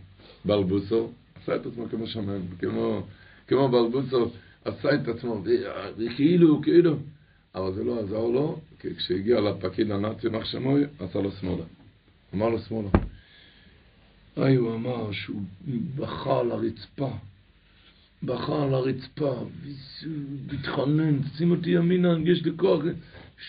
בלבוסו, 0.44 1.10
עשה 1.42 1.56
את 1.56 1.66
עצמו 1.66 1.88
כמו 1.90 2.06
שמן, 2.06 2.40
כמו, 2.58 3.06
כמו 3.48 3.68
בלבוסו, 3.68 4.30
עשה 4.64 4.94
את 4.94 5.08
עצמו, 5.08 5.42
וכאילו, 5.98 6.62
כאילו, 6.62 6.96
אבל 7.54 7.74
זה 7.74 7.84
לא 7.84 8.00
עזר 8.00 8.24
לו, 8.24 8.60
כי 8.80 8.94
כשהגיע 8.94 9.40
לפקיד 9.40 9.90
הנאצי 9.90 10.28
מחשמוי, 10.28 10.84
עשה 10.98 11.18
לו 11.20 11.30
שמאלה. 11.30 11.64
אמר 12.34 12.48
לו 12.48 12.58
שמאלה. 12.58 12.88
היי, 14.36 14.54
הוא 14.56 14.74
אמר 14.74 15.12
שהוא 15.12 15.42
בכה 15.96 16.40
על 16.40 16.52
הרצפה. 16.52 17.10
בכה 18.22 18.62
על 18.62 18.74
הרצפה, 18.74 19.44
והתחנן, 20.46 21.22
שים 21.36 21.50
אותי 21.50 21.70
ימינה, 21.70 22.14
יש 22.24 22.44
לי 22.44 22.50
כוח. 22.56 22.80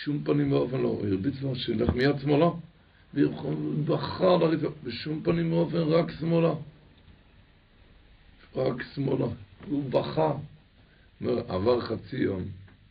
שום 0.04 0.24
פנים 0.24 0.52
ואופן 0.52 0.82
לא. 0.82 0.88
הוא 0.88 1.08
הרביץ 1.08 1.42
לו 1.42 1.56
שילך 1.56 1.90
מיד 1.90 2.20
שמאלה. 2.22 2.50
והוא 3.14 3.86
בכה 3.86 4.36
על 4.36 4.42
הרצפה, 4.42 4.70
בשום 4.84 5.22
פנים 5.24 5.54
ואופן 5.54 5.78
רק 5.78 6.12
שמאלה. 6.20 6.54
רק 8.56 8.84
שמאלה. 8.96 9.26
הוא 9.66 9.90
בכה. 9.90 10.34
עבר 11.48 11.82
חצי 11.82 12.18
יום. 12.18 12.44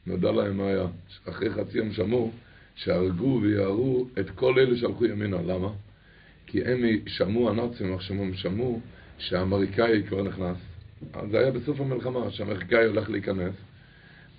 נודע 0.07 0.33
להם 0.33 0.57
מה 0.57 0.67
היה. 0.67 0.87
אחרי 1.29 1.51
חצי 1.51 1.79
יום 1.79 1.93
שמעו 1.93 2.33
שהרגו 2.75 3.41
ויערו 3.43 4.07
את 4.21 4.31
כל 4.31 4.59
אלה 4.59 4.77
שהלכו 4.77 5.05
ימינה. 5.05 5.43
למה? 5.43 5.69
כי 6.47 6.65
הם 6.65 6.85
שמעו, 7.07 7.51
הנאצים 7.51 7.95
עכשיו 7.95 8.17
שמעו 8.35 8.81
שהאמריקאי 9.19 10.03
כבר 10.09 10.23
נכנס. 10.23 10.57
זה 11.31 11.39
היה 11.39 11.51
בסוף 11.51 11.81
המלחמה, 11.81 12.31
שהאמריקאי 12.31 12.85
הולך 12.87 13.11
להיכנס. 13.11 13.55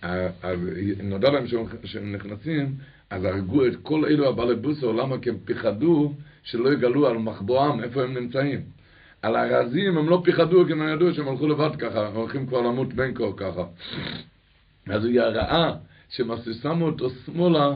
אז 0.01 0.59
נודע 1.03 1.31
להם 1.31 1.45
שהם 1.83 2.15
נכנסים, 2.15 2.75
אז 3.09 3.23
הרגו 3.23 3.65
את 3.67 3.73
כל 3.81 4.05
אלו 4.05 4.29
הבעלי 4.29 4.55
בוסו, 4.55 4.93
למה? 4.93 5.19
כי 5.19 5.29
הם 5.29 5.37
פחדו 5.45 6.13
שלא 6.43 6.73
יגלו 6.73 7.07
על 7.07 7.17
מחבואם 7.17 7.83
איפה 7.83 8.03
הם 8.03 8.13
נמצאים. 8.13 8.61
על 9.27 9.35
הרזים 9.35 9.97
הם 9.97 10.09
לא 10.09 10.21
פחדו, 10.25 10.65
כי 10.65 10.71
הם 10.71 10.89
ידעו 10.89 11.13
שהם 11.13 11.27
הלכו 11.27 11.47
לבד 11.47 11.75
ככה, 11.79 12.07
הם 12.07 12.15
הולכים 12.15 12.47
כבר 12.47 12.61
למות 12.61 12.93
בין 12.93 13.13
כה 13.13 13.23
ככה. 13.37 13.63
אז 14.89 15.05
הוא 15.05 15.21
ראה 15.21 15.73
שמה 16.09 16.35
ששמו 16.37 16.85
אותו 16.85 17.09
שמאלה, 17.25 17.73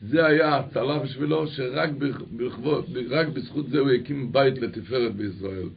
זה 0.00 0.26
היה 0.26 0.56
הצלה 0.56 0.98
בשבילו, 0.98 1.46
שרק 1.46 1.90
בכבוד, 2.36 2.84
רק 3.10 3.28
בזכות 3.28 3.68
זה 3.68 3.78
הוא 3.78 3.90
הקים 3.90 4.32
בית 4.32 4.58
לתפארת 4.58 5.14
בישראל. 5.14 5.68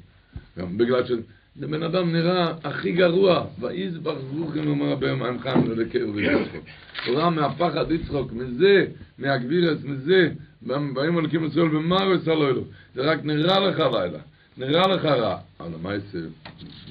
גם 0.57 0.77
בגלל 0.77 1.05
שזה 1.05 1.67
בן 1.67 1.83
אדם 1.83 2.13
נראה 2.13 2.53
הכי 2.63 2.91
גרוע, 2.91 3.45
ויזבח 3.59 4.15
זבוכים 4.31 4.67
אומר 4.67 4.95
בהם 4.95 5.39
חיים 5.39 5.71
ללקר 5.71 6.05
ויצחוק. 6.13 6.63
הוא 7.07 7.15
ראה 7.15 7.29
מהפחד 7.29 7.91
יצחוק, 7.91 8.31
מזה, 8.33 8.85
מהגבירס, 9.17 9.83
מזה, 9.83 10.29
באים 10.61 11.13
הולכים 11.13 11.45
ישראל 11.45 11.67
במר 11.67 12.11
עשה 12.11 12.33
לו 12.33 12.49
אלו. 12.49 12.63
זה 12.95 13.01
רק 13.01 13.19
נראה 13.23 13.59
לך 13.59 13.79
לילה. 13.79 14.19
נראה 14.57 14.87
לך 14.87 15.05
רע. 15.05 15.39
מה 15.81 15.93
יעשה? 15.93 16.17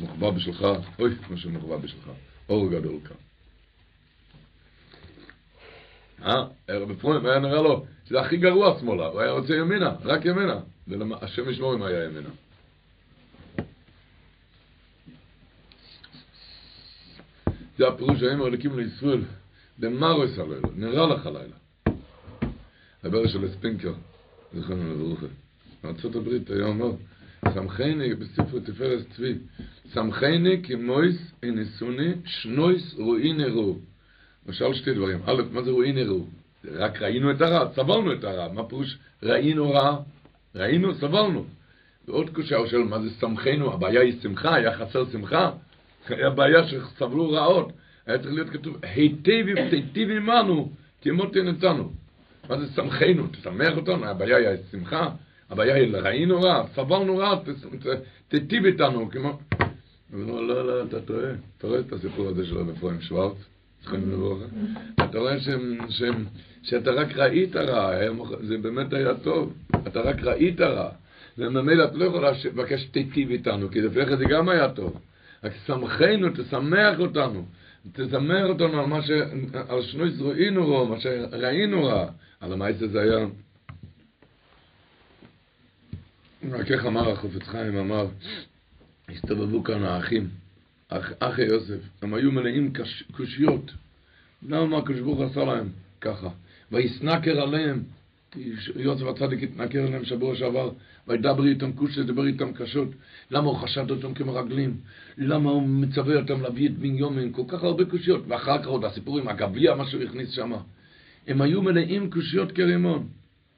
מוחבא 0.00 0.30
בשלך, 0.30 0.66
אוי, 0.98 1.14
מה 1.30 1.36
שמוחבא 1.36 1.76
בשלך. 1.76 2.10
אור 2.48 2.70
גדול 2.70 3.00
כאן. 3.04 3.16
אה? 6.22 6.46
ערב 6.68 6.92
בפרוים 6.92 7.26
היה 7.26 7.38
נראה 7.38 7.62
לו 7.62 7.86
שזה 8.04 8.20
הכי 8.20 8.36
גרוע 8.36 8.78
שמאלה, 8.80 9.06
הוא 9.06 9.20
היה 9.20 9.30
רוצה 9.30 9.54
ימינה, 9.54 9.94
רק 10.02 10.24
ימינה. 10.24 10.60
והשם 10.88 11.50
ישמור 11.50 11.74
אם 11.74 11.82
היה 11.82 12.04
ימינה. 12.04 12.28
זה 17.78 17.88
הפירוש 17.88 18.20
שהאם 18.20 18.38
הולכים 18.38 18.78
לישראל, 18.78 19.22
במרוס 19.78 20.38
הלילה, 20.38 20.68
נראה 20.76 21.06
לך 21.06 21.26
לילה. 21.26 21.56
הבר 23.04 23.26
של 23.26 23.44
הספינקר, 23.44 23.92
זכרנו 24.54 24.92
לברוכה. 24.92 25.26
בארצות 25.82 26.16
הברית 26.16 26.50
היה 26.50 26.64
אומר, 26.64 26.90
סמכני 27.54 28.14
בספר 28.14 28.58
תפארת 28.58 29.06
צבי, 29.16 29.34
סמכני 29.92 30.62
כמויס 30.62 31.32
אנסוני 31.44 32.12
שנויס 32.24 32.94
רואי 32.98 33.32
נראו. 33.32 33.76
למשל 34.46 34.74
שתי 34.74 34.94
דברים, 34.94 35.18
א', 35.26 35.42
מה 35.52 35.62
זה 35.62 35.70
רואי 35.70 35.92
נראו? 35.92 36.24
רק 36.72 37.02
ראינו 37.02 37.30
את 37.30 37.40
הרע, 37.40 37.72
סבלנו 37.74 38.12
את 38.12 38.24
הרע, 38.24 38.52
מה 38.52 38.64
פירוש 38.64 38.98
ראינו 39.22 39.70
רע? 39.70 39.96
ראינו, 40.54 40.94
סבלנו. 40.94 41.44
ועוד 42.08 42.30
קושה 42.30 42.56
הוא 42.56 42.66
שואל, 42.66 42.82
מה 42.82 43.00
זה 43.00 43.10
סמכנו? 43.10 43.72
הבעיה 43.72 44.00
היא 44.00 44.20
שמחה, 44.22 44.54
היה 44.54 44.78
חסר 44.78 45.04
שמחה? 45.12 45.50
היה 46.08 46.30
בעיה 46.30 46.68
שסבלו 46.68 47.30
רעות. 47.30 47.72
היה 48.06 48.18
צריך 48.18 48.34
להיות 48.34 48.50
כתוב, 48.50 48.76
היטב 48.82 49.44
ותיטיב 49.56 50.10
עמנו, 50.10 50.72
כמו 51.02 51.26
תנתנו. 51.26 51.92
מה 52.48 52.58
זה 52.58 52.66
שמחנו? 52.74 53.26
תשמח 53.26 53.76
אותנו, 53.76 54.04
הבעיה 54.04 54.36
היא 54.36 54.58
שמחה, 54.70 55.08
הבעיה 55.50 55.74
היא 55.74 55.96
ראינו 55.96 56.40
רע, 56.40 56.66
סבלנו 56.74 57.16
רע, 57.16 57.40
תיטיב 58.28 58.64
איתנו, 58.64 59.10
כמו... 59.10 59.38
לא, 60.12 60.48
לא, 60.48 60.66
לא, 60.66 60.84
אתה 60.84 61.00
טועה. 61.00 61.30
אתה 61.58 61.66
רואה 61.66 61.80
את 61.80 61.92
הסיפור 61.92 62.28
הזה 62.28 62.46
של 62.46 62.58
רב 62.58 63.00
שוורץ? 63.00 63.36
אתה 64.96 65.18
רואה 65.18 65.36
שאתה 66.62 66.90
רק 66.90 67.16
ראית 67.16 67.56
רע, 67.56 67.90
זה 68.42 68.58
באמת 68.58 68.92
היה 68.92 69.14
טוב, 69.14 69.54
אתה 69.86 70.00
רק 70.00 70.22
ראית 70.22 70.60
רע. 70.60 70.88
וממילא 71.38 71.84
אתה 71.84 71.96
לא 71.96 72.04
יכול 72.04 72.24
לבקש 72.44 72.82
שתיטיב 72.82 73.30
איתנו, 73.30 73.70
כי 73.70 73.80
לפני 73.80 74.16
זה 74.16 74.24
גם 74.24 74.48
היה 74.48 74.68
טוב. 74.68 75.00
רק 75.44 75.52
שמחנו, 75.66 76.28
תשמח 76.34 76.98
אותנו. 76.98 77.44
תזמר 77.92 78.48
אותנו 78.48 78.80
על 78.80 78.86
מה 78.86 79.02
ש... 79.02 79.10
על 79.68 79.82
שנוי 79.82 80.10
זרועינו 80.10 80.66
רו, 80.66 80.86
מה 80.86 81.00
שראינו 81.00 81.84
רע. 81.84 82.06
על 82.40 82.52
המייס 82.52 82.82
הזה 82.82 83.00
היה... 83.00 83.26
רק 86.52 86.70
איך 86.70 86.86
אמר 86.86 87.10
החופץ 87.10 87.42
חיים, 87.42 87.76
אמר, 87.76 88.06
הסתובבו 89.08 89.64
כאן 89.64 89.82
האחים, 89.82 90.28
אח, 90.88 91.12
אחי 91.18 91.42
יוסף, 91.42 91.80
הם 92.02 92.14
היו 92.14 92.32
מלאים 92.32 92.72
קושיות. 93.12 93.72
למה 94.48 94.78
הקדוש 94.78 95.00
ברוך 95.00 95.20
עשה 95.20 95.44
להם 95.44 95.68
ככה? 96.00 96.28
ויסנקר 96.72 97.40
עליהם, 97.40 97.82
יוסף 98.76 99.04
הצדיק 99.06 99.42
התנקר 99.42 99.86
עליהם 99.86 100.04
שבוע 100.04 100.36
שעבר, 100.36 100.70
וידבר 101.08 101.46
איתם 101.46 101.72
קושי, 101.72 102.02
דבר 102.02 102.26
איתם 102.26 102.52
קשות. 102.52 102.88
למה 103.30 103.46
הוא 103.46 103.56
חשד 103.56 103.90
אותם 103.90 104.14
כמרגלים? 104.14 104.76
למה 105.18 105.50
הוא 105.50 105.62
מצווה 105.62 106.16
אותם 106.16 106.40
להביא 106.40 106.68
את 106.68 106.78
בניומין? 106.78 107.32
כל 107.32 107.42
כך 107.48 107.64
הרבה 107.64 107.84
קושיות. 107.84 108.24
ואחר 108.28 108.58
כך 108.62 108.66
עוד 108.66 108.84
הסיפור 108.84 109.18
עם 109.18 109.28
הגביע, 109.28 109.74
מה 109.74 109.86
שהוא 109.86 110.02
הכניס 110.02 110.30
שם. 110.30 110.52
הם 111.26 111.42
היו 111.42 111.62
מלאים 111.62 112.10
קושיות 112.10 112.52
כרימון. 112.52 113.08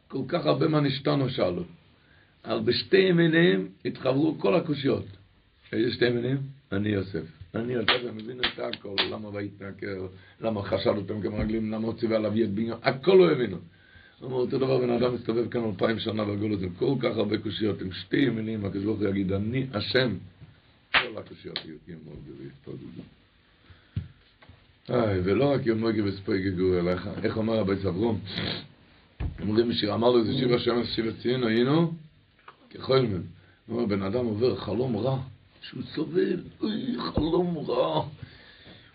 כל 0.09 0.23
כך 0.29 0.47
הרבה 0.47 0.69
מה 0.69 0.81
נשתנו 0.81 1.31
שאלו. 1.31 1.65
אבל 2.45 2.61
בשתי 2.61 2.97
ימיניהם 2.97 3.69
התחברו 3.85 4.39
כל 4.39 4.55
הקושיות. 4.55 5.05
איזה 5.73 5.93
שתי 5.93 6.07
ימינים? 6.07 6.37
אני 6.73 6.89
יוסף. 6.89 7.23
אני 7.55 7.73
יוסף, 7.73 8.05
מבינים 8.15 8.41
את 8.41 8.59
הכל, 8.59 8.97
למה 9.11 9.29
ויתנקר, 9.29 10.07
למה 10.41 10.63
חשד 10.63 10.97
אותם 10.97 11.23
כמרגלים, 11.23 11.71
למה 11.71 11.93
ציווה 11.93 12.19
להביא 12.19 12.45
את 12.45 12.51
בניומין, 12.51 12.79
הכל 12.83 13.13
לא 13.13 13.31
הבינו. 13.31 13.57
אומר 14.23 14.35
אותו 14.35 14.59
דבר, 14.59 14.79
בן 14.79 14.91
אדם 14.91 15.15
מסתובב 15.15 15.49
כאן 15.51 15.65
אלפיים 15.65 15.99
שנה 15.99 16.25
בגולות 16.25 16.63
עם 16.63 16.75
כל 16.75 16.95
כך 17.01 17.17
הרבה 17.17 17.39
קושיות, 17.39 17.83
עם 17.83 17.93
שתי 17.93 18.29
מילים, 18.29 18.65
הקדוש 18.65 18.85
ברוך 18.85 19.01
הוא 19.01 19.09
יגיד, 19.09 19.33
אני 19.33 19.67
השם. 19.73 20.15
כל 20.93 21.19
הקושיות 21.19 21.59
יהיו 21.65 21.99
ויספוגו. 22.39 22.87
איי, 24.91 25.21
ולא 25.25 25.53
רק 25.53 25.67
יום 25.67 25.79
מורגי 25.79 26.03
וספוגו, 26.03 26.79
אלא 26.79 26.93
איך 27.23 27.37
אומר 27.37 27.59
רבי 27.59 27.77
סברום? 27.83 28.21
אומרים 29.41 29.71
אמר 29.93 30.11
לו, 30.11 30.25
זה 30.25 30.33
שיר 30.35 30.55
השם, 30.55 30.85
שיר 30.85 31.09
הציין, 31.09 31.45
היינו 31.45 31.93
ככל 32.75 33.01
מהם. 33.01 33.23
הוא 33.67 33.77
אומר, 33.77 33.87
בן 33.97 34.03
אדם 34.03 34.25
עובר 34.25 34.57
חלום 34.57 34.97
רע, 34.97 35.19
שהוא 35.61 35.83
סובל, 35.83 36.41
אוי, 36.61 36.97
חלום 36.99 37.59
רע, 37.69 38.09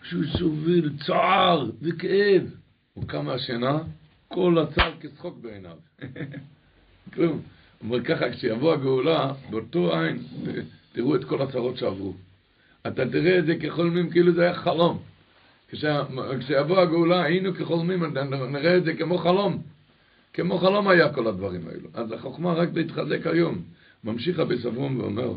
שהוא 0.02 0.24
סובל 0.38 0.90
צער 1.06 1.70
וכאב. 1.82 2.42
הוא 2.94 3.04
קם 3.06 3.26
מהשינה, 3.26 3.78
כל 4.28 4.58
הצער 4.58 4.92
כשחוק 5.00 5.38
בעיניו. 5.40 5.76
כלום. 7.14 7.30
הוא 7.30 7.40
אומר 7.82 8.04
ככה, 8.04 8.30
כשיבוא 8.30 8.72
הגאולה, 8.72 9.32
באותו 9.50 9.96
עין, 9.96 10.18
תראו 10.92 11.16
את 11.16 11.24
כל 11.24 11.42
הצרות 11.42 11.76
שעברו. 11.76 12.14
אתה 12.86 13.10
תראה 13.10 13.38
את 13.38 13.46
זה 13.46 13.56
כחולמים, 13.60 14.10
כאילו 14.10 14.32
זה 14.32 14.42
היה 14.42 14.54
חלום. 14.54 14.98
כשיבוא 16.38 16.80
הגאולה, 16.80 17.22
היינו 17.22 17.54
כחולמים, 17.54 18.04
נראה 18.48 18.76
את 18.76 18.84
זה 18.84 18.94
כמו 18.94 19.18
חלום. 19.18 19.62
כמו 20.34 20.58
חלום 20.58 20.88
היה 20.88 21.12
כל 21.12 21.26
הדברים 21.26 21.60
האלו. 21.68 21.88
אז 21.94 22.12
החוכמה 22.12 22.52
רק 22.52 22.68
להתחזק 22.74 23.26
היום. 23.26 23.62
ממשיך 24.04 24.38
רבי 24.38 24.58
סברום 24.58 25.00
ואומר, 25.00 25.32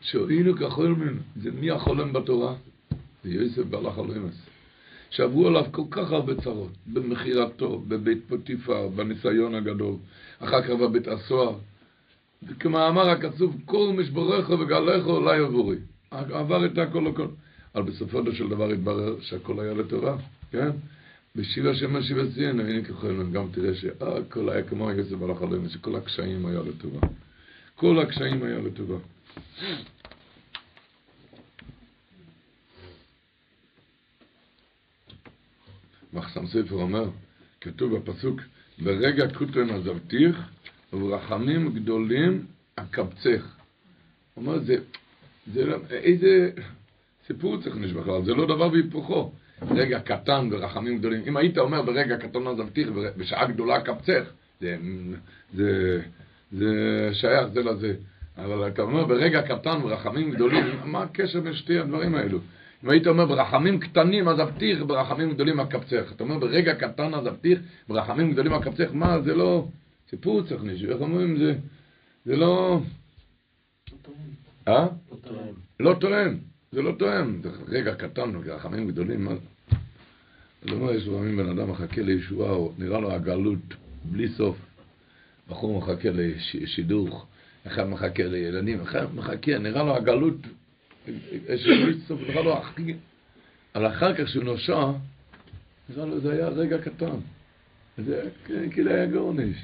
שהיינו 0.00 0.56
כחולמים, 0.56 1.18
זה 1.36 1.50
מי 1.50 1.70
החולם 1.70 2.12
בתורה? 2.12 2.54
זה 3.24 3.30
יוסף 3.30 3.62
בעל 3.62 3.86
החולמס. 3.86 4.34
שעברו 5.10 5.46
עליו 5.46 5.64
כל 5.70 5.82
כך 5.90 6.12
הרבה 6.12 6.34
צרות, 6.34 6.70
במכירתו, 6.86 7.82
בבית 7.88 8.18
פוטיפר, 8.28 8.88
בניסיון 8.88 9.54
הגדול, 9.54 9.94
אחר 10.38 10.62
כך 10.62 10.70
בבית 10.70 11.08
הסוהר. 11.08 11.54
וכמאמר 12.48 13.08
הכתוב, 13.08 13.56
כל 13.64 13.92
משבורך 13.96 14.50
וגלך 14.50 15.06
לא 15.06 15.36
יבורי. 15.36 15.76
עבר 16.10 16.66
את 16.66 16.78
הכל 16.78 17.06
הכל. 17.06 17.26
אבל 17.74 17.82
בסופו 17.82 18.32
של 18.32 18.48
דבר 18.48 18.70
התברר 18.70 19.20
שהכל 19.20 19.60
היה 19.60 19.74
לטובה, 19.74 20.16
כן? 20.50 20.70
בשיבה 21.36 21.74
שם 21.74 21.96
השיבה 21.96 22.22
ציין, 22.34 22.60
הנה 22.60 22.84
ככל 22.84 23.30
גם 23.32 23.48
תראה 23.52 23.74
שהכל 23.74 24.48
היה 24.50 24.62
כמו 24.62 24.90
יוסף 24.90 25.22
על 25.22 25.30
החלום, 25.30 25.68
שכל 25.68 25.96
הקשיים 25.96 26.46
היה 26.46 26.60
לטובה. 26.62 27.06
כל 27.74 27.98
הקשיים 27.98 28.42
היה 28.42 28.58
לטובה. 28.58 28.96
מחסם 36.12 36.46
ספר 36.46 36.74
אומר, 36.74 37.10
כתוב 37.60 37.96
בפסוק, 37.96 38.40
ברגע 38.78 39.34
כותן 39.34 39.70
עזבתיך, 39.70 40.36
וברחמים 40.92 41.74
גדולים 41.74 42.46
אקבצך. 42.76 43.56
הוא 44.34 44.46
אומר, 44.46 44.58
זה, 44.58 44.76
זה, 45.52 45.64
לא, 45.64 45.76
איזה 45.90 46.50
סיפור 47.26 47.62
צריך 47.62 47.76
נשבח, 47.76 48.04
זה 48.24 48.34
לא 48.34 48.44
דבר 48.44 48.68
והיפוכו. 48.72 49.32
רגע 49.62 50.00
קטן 50.00 50.48
ורחמים 50.52 50.98
גדולים. 50.98 51.22
אם 51.26 51.36
היית 51.36 51.58
אומר 51.58 51.82
ברגע 51.82 52.16
קטן 52.16 52.46
עזבתיך, 52.46 52.88
בשעה 53.16 53.46
גדולה 53.46 53.78
אקבצך, 53.78 54.24
זה, 54.60 54.76
זה, 55.54 56.00
זה 56.52 56.70
שייך 57.12 57.46
זה 57.46 57.62
לזה. 57.62 57.94
אבל 58.38 58.68
אתה 58.68 58.82
אומר 58.82 59.04
ברגע 59.04 59.42
קטן 59.42 59.80
ורחמים 59.82 60.30
גדולים, 60.30 60.64
מה 60.84 61.02
הקשר 61.02 61.40
בין 61.40 61.54
שתי 61.54 61.78
הדברים 61.78 62.14
האלו? 62.14 62.38
אם 62.84 62.90
היית 62.90 63.06
אומר 63.06 63.26
ברחמים 63.26 63.80
קטנים 63.80 64.28
אז 64.28 64.40
אבטיח, 64.40 64.82
ברחמים 64.82 65.32
גדולים 65.32 65.60
אקבצך. 65.60 66.12
אתה 66.16 66.24
אומר 66.24 66.38
ברגע 66.38 66.74
קטן 66.74 67.14
אז 67.14 67.28
אבטיח, 67.28 67.58
ברחמים 67.88 68.32
גדולים 68.32 68.52
אקבצך. 68.52 68.90
מה, 68.92 69.20
זה 69.20 69.34
לא 69.34 69.66
סיפור 70.08 70.42
צריך 70.42 70.62
מישהו, 70.62 70.90
איך 70.90 71.00
אומרים 71.00 71.36
זה? 71.36 71.54
זה 72.24 72.36
לא... 72.36 72.80
אה? 74.68 74.86
לא 75.80 75.94
תואם. 76.00 76.53
זה 76.74 76.82
לא 76.82 76.92
תואם. 76.92 77.40
רגע 77.68 77.94
קטן, 77.94 78.32
ברחמים 78.32 78.88
גדולים, 78.88 79.24
מה? 79.24 79.30
אז 80.62 80.72
אומר, 80.72 80.94
יש 80.94 81.08
פעמים 81.08 81.36
בן 81.36 81.48
אדם 81.48 81.70
מחכה 81.70 82.02
לישועה, 82.02 82.68
נראה 82.78 83.00
לו 83.00 83.12
הגלות 83.12 83.74
בלי 84.04 84.28
סוף. 84.28 84.56
בחור 85.48 85.78
מחכה 85.78 86.08
לשידוך, 86.12 87.26
אחד 87.66 87.84
מחכה 87.84 88.22
לילדים, 88.22 88.80
אחד 88.80 89.14
מחכה, 89.14 89.58
נראה 89.58 89.82
לו 89.82 89.96
הגלות 89.96 90.36
נראה 92.28 92.42
לו 92.42 92.58
הכי... 92.58 92.94
אבל 93.74 93.86
אחר 93.86 94.14
כך 94.14 94.28
שהוא 94.28 94.44
נושע, 94.44 94.86
נראה 95.88 96.06
לו 96.06 96.20
זה 96.20 96.32
היה 96.32 96.48
רגע 96.48 96.78
קטן. 96.78 97.16
זה 97.98 98.28
כאילו 98.70 98.90
היה 98.90 99.06
גורניש. 99.06 99.56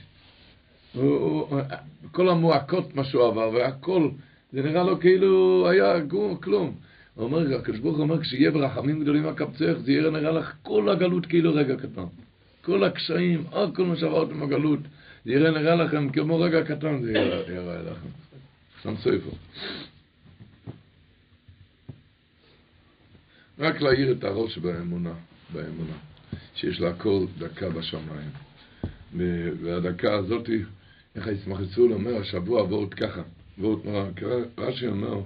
כל 2.12 2.28
המועקות 2.28 2.94
מה 2.94 3.04
שהוא 3.04 3.26
עבר 3.26 3.50
והכל, 3.54 4.08
זה 4.52 4.62
נראה 4.62 4.82
לו 4.82 5.00
כאילו 5.00 5.68
היה 5.70 5.94
כלום. 6.40 6.76
הוא 7.20 7.26
אומר, 7.26 7.58
הקדוש 7.58 7.78
ברוך 7.80 7.96
הוא 7.96 8.02
אומר, 8.02 8.20
כשיהיה 8.20 8.50
ברחמים 8.50 9.00
גדולים 9.00 9.26
הקבצך, 9.26 9.72
זה 9.84 9.92
יראה 9.92 10.10
נראה 10.10 10.32
לך 10.32 10.52
כל 10.62 10.88
הגלות 10.88 11.26
כאילו 11.26 11.54
רגע 11.54 11.76
קטן. 11.76 12.04
כל 12.62 12.84
הקשיים, 12.84 13.44
עוד 13.50 13.76
כל 13.76 13.84
מה 13.84 13.96
שעברתם 13.96 14.40
בגלות, 14.40 14.78
זה 15.24 15.32
יראה 15.32 15.50
נראה 15.50 15.74
לכם 15.74 16.10
כמו 16.10 16.40
רגע 16.40 16.64
קטן, 16.64 17.02
זה 17.02 17.12
יראה 17.12 17.82
לכם. 17.82 18.08
סתם 18.80 18.96
ספר. 18.96 19.30
רק 23.58 23.80
להאיר 23.80 24.12
את 24.12 24.24
הראש 24.24 24.58
באמונה, 24.58 25.12
באמונה, 25.52 25.96
שיש 26.54 26.80
לה 26.80 26.90
הכל 26.90 27.24
דקה 27.38 27.70
בשמיים. 27.70 28.30
והדקה 29.62 30.14
הזאת, 30.14 30.50
איך 31.16 31.26
הישמחצו 31.26 31.88
לו, 31.88 31.94
אומר, 31.94 32.16
השבוע 32.16 32.62
ועוד 32.62 32.94
ככה, 32.94 33.22
ועוד 33.58 33.80
נורא, 33.84 34.04
רש"י 34.58 34.86
אומר, 34.86 35.20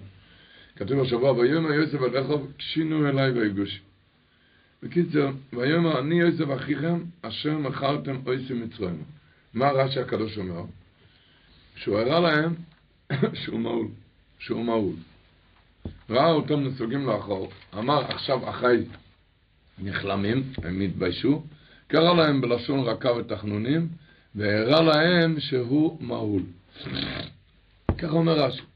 כתוב 0.76 1.00
השבוע, 1.00 1.32
ויאמר 1.32 1.72
יוסף 1.72 2.02
עליך, 2.02 2.26
קשינו 2.56 3.08
אליי 3.08 3.30
ויגוש. 3.30 3.80
בקיצר, 4.82 5.30
ויאמר 5.52 5.98
אני 5.98 6.20
יוסף 6.20 6.44
אחיכם, 6.56 7.00
אשר 7.22 7.58
מכרתם 7.58 8.16
אויסי 8.26 8.52
מצרים. 8.52 9.02
מה 9.54 9.70
רש"י 9.70 10.00
הקדוש 10.00 10.38
אומר? 10.38 10.62
שהוא 11.76 11.98
הראה 11.98 12.20
להם 12.20 12.54
שהוא 13.44 13.60
מעול, 13.60 13.88
שהוא 14.38 14.64
מעול. 14.64 14.94
ראה 16.10 16.30
אותם 16.30 16.60
נסוגים 16.64 17.06
לאחור, 17.06 17.50
אמר 17.78 18.04
עכשיו 18.04 18.50
אחי 18.50 18.76
נכלמים, 19.78 20.42
הם 20.62 20.80
התביישו, 20.80 21.42
קרא 21.86 22.14
להם 22.14 22.40
בלשון 22.40 22.80
רכה 22.80 23.12
ותחנונים, 23.12 23.88
והראה 24.34 24.80
להם 24.82 25.40
שהוא 25.40 26.02
מעול. 26.02 26.42
ככה 27.98 28.12
אומר 28.12 28.40
רש"י. 28.40 28.73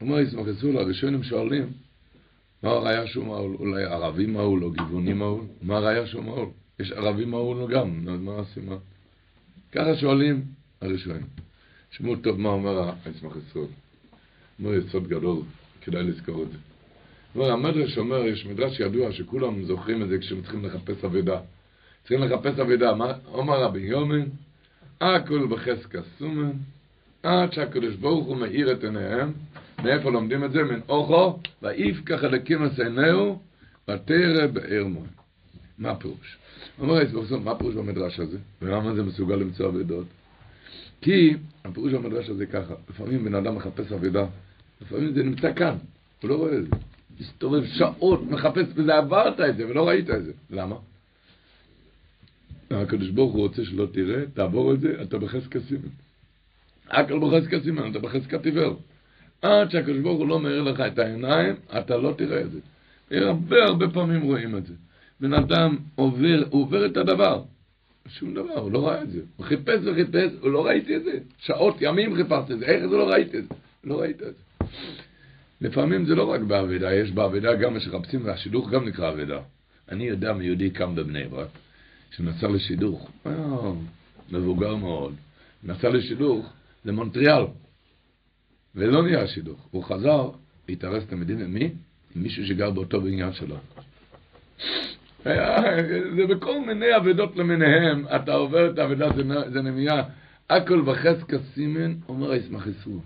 אומר 0.00 0.20
ישמח 0.20 0.46
יסול, 0.48 0.78
הראשונים 0.78 1.22
שואלים, 1.22 1.72
מה 2.62 2.70
הראיה 2.70 3.06
שהוא 3.06 3.24
מעול? 3.24 3.56
אולי 3.58 3.84
ערבי 3.84 4.26
מעול 4.26 4.64
או 4.64 4.70
גבעוני 4.70 5.12
מעול? 5.12 5.44
מה 5.62 5.76
הראיה 5.76 6.06
שהוא 6.06 6.22
מעול? 6.22 6.48
יש 6.80 6.92
ערבי 6.92 7.24
מעול 7.24 7.72
גם, 7.72 8.04
מה 8.24 8.38
הסימן? 8.38 8.76
ככה 9.72 9.96
שואלים 9.96 10.42
הראשונים. 10.80 11.26
שמעו 11.90 12.16
טוב 12.16 12.40
מה 12.40 12.48
אומר 12.48 12.92
ישמח 13.10 13.32
יסול. 13.36 13.66
אומר 14.58 14.74
יסוד 14.74 15.08
גדול, 15.08 15.38
כדאי 15.80 16.02
לזכור 16.02 16.42
את 16.42 16.48
זה. 16.50 16.58
אומר, 17.34 17.52
המדרש 17.52 17.98
אומר, 17.98 18.26
יש 18.26 18.46
מדרש 18.46 18.80
ידוע 18.80 19.12
שכולם 19.12 19.64
זוכרים 19.64 20.02
את 20.02 20.08
זה 20.08 20.18
כשהם 20.18 20.42
צריכים 20.42 20.64
לחפש 20.64 21.04
אבידה. 21.04 21.40
צריכים 22.00 22.22
לחפש 22.22 22.58
אבידה, 22.58 22.92
אומר 23.26 23.62
רבי 23.62 23.80
יומן? 23.80 24.24
הכל 25.00 25.46
בחזקה 25.46 25.98
סומן, 26.18 26.50
עד 27.22 27.52
שהקדוש 27.52 27.94
ברוך 27.94 28.26
הוא 28.26 28.36
מאיר 28.36 28.72
את 28.72 28.84
עיניהם. 28.84 29.32
מאיפה 29.84 30.10
לומדים 30.10 30.44
את 30.44 30.52
זה? 30.52 30.62
מן 30.62 30.80
אוכו, 30.88 31.38
ויפקח 31.62 32.24
אלוקים 32.24 32.58
עיניהו, 32.78 33.38
ותרא 33.90 34.46
באר 34.46 34.84
מוי. 34.86 35.06
מה 35.78 35.90
הפירוש? 35.90 36.38
אומר 36.78 36.94
היסבורסון, 36.94 37.44
מה 37.44 37.50
הפירוש 37.50 37.74
במדרש 37.74 38.20
הזה? 38.20 38.38
ולמה 38.62 38.94
זה 38.94 39.02
מסוגל 39.02 39.34
למצוא 39.34 39.68
אבידות? 39.68 40.06
כי 41.00 41.36
הפירוש 41.64 41.92
במדרש 41.92 42.28
הזה 42.28 42.46
ככה, 42.46 42.74
לפעמים 42.90 43.24
בן 43.24 43.34
אדם 43.34 43.54
מחפש 43.54 43.92
אבידה, 43.92 44.26
לפעמים 44.82 45.14
זה 45.14 45.22
נמצא 45.22 45.52
כאן, 45.52 45.76
הוא 46.22 46.30
לא 46.30 46.34
רואה 46.34 46.56
את 46.56 46.64
זה. 46.64 46.76
מסתובב 47.20 47.64
שעות, 47.66 48.22
מחפש, 48.22 48.66
וזה 48.74 48.94
עברת 48.94 49.40
את 49.40 49.56
זה, 49.56 49.66
ולא 49.68 49.88
ראית 49.88 50.10
את 50.10 50.24
זה. 50.24 50.32
למה? 50.50 50.76
הקדוש 52.70 53.10
ברוך 53.10 53.34
הוא 53.34 53.42
רוצה 53.42 53.64
שלא 53.64 53.86
תראה, 53.92 54.26
תעבור 54.34 54.74
את 54.74 54.80
זה, 54.80 55.02
אתה 55.02 55.18
בחזקה 55.18 55.60
סימן. 55.60 55.88
הכל 56.90 57.20
בחזקה 57.20 57.60
סימן, 57.60 57.90
אתה 57.90 57.98
בחזקת 57.98 58.46
עיוור. 58.46 58.76
עד 59.44 59.70
שהקדוש 59.70 59.98
ברוך 59.98 60.18
הוא 60.18 60.28
לא 60.28 60.40
מאיר 60.40 60.62
לך 60.62 60.80
את 60.80 60.98
העיניים, 60.98 61.54
אתה 61.78 61.96
לא 61.96 62.14
תראה 62.18 62.40
את 62.40 62.50
זה. 62.50 62.60
הרבה 63.10 63.64
הרבה 63.64 63.88
פעמים 63.88 64.22
רואים 64.22 64.56
את 64.56 64.66
זה. 64.66 64.74
בן 65.20 65.34
אדם 65.34 65.76
עובר, 65.94 66.44
עובר 66.50 66.86
את 66.86 66.96
הדבר. 66.96 67.42
שום 68.08 68.34
דבר, 68.34 68.58
הוא 68.58 68.72
לא 68.72 68.88
ראה 68.88 69.02
את 69.02 69.10
זה. 69.10 69.20
הוא 69.36 69.46
חיפש 69.46 69.80
וחיפש, 69.84 70.30
הוא 70.40 70.50
לא 70.50 70.66
ראיתי 70.66 70.96
את 70.96 71.04
זה. 71.04 71.18
שעות, 71.38 71.76
ימים 71.80 72.14
חיפשתי 72.16 72.52
את 72.52 72.58
זה, 72.58 72.64
איך 72.64 72.86
זה 72.86 72.96
לא 72.96 73.08
ראיתי 73.10 73.38
את 73.38 73.48
זה? 73.48 73.54
לא 73.84 74.00
ראית 74.00 74.22
את 74.22 74.34
זה. 74.34 74.66
לפעמים 75.60 76.04
זה 76.04 76.14
לא 76.14 76.30
רק 76.30 76.40
באבדה, 76.40 76.94
יש 76.94 77.10
באבדה 77.10 77.54
גם 77.54 77.80
שחפשים, 77.80 78.20
והשידוך 78.24 78.70
גם 78.70 78.88
נקרא 78.88 79.08
אבדה. 79.08 79.40
אני 79.88 80.04
יודע 80.04 80.32
מיהודי 80.32 80.70
קם 80.70 80.94
בבני 80.94 81.24
ברק, 81.24 81.48
שנסע 82.16 82.48
לשידוך, 82.48 83.10
אה, 83.26 83.32
מבוגר 84.32 84.76
מאוד, 84.76 85.14
נסע 85.64 85.88
לשידוך 85.88 86.52
למונטריאל, 86.84 87.44
ולא 88.76 89.02
נהיה 89.02 89.26
שידוך. 89.26 89.68
הוא 89.70 89.84
חזר, 89.84 90.30
התארס 90.68 91.04
תלמידים 91.06 91.38
עם 91.38 91.54
מי? 91.54 91.70
עם 92.16 92.22
מישהו 92.22 92.46
שגר 92.46 92.70
באותו 92.70 93.00
בניין 93.00 93.32
שלו. 93.32 93.56
זה 96.16 96.26
בכל 96.28 96.60
מיני 96.66 96.96
אבדות 96.96 97.36
למיניהם, 97.36 98.04
אתה 98.16 98.32
עובר 98.32 98.70
את 98.70 98.78
האבדה, 98.78 99.08
זה 99.52 99.62
נמייה. 99.62 100.02
הכל 100.50 100.82
בחזקה 100.82 101.36
סימן, 101.54 101.94
אומר 102.08 102.30
הישמח 102.30 102.66
ישרו. 102.66 103.00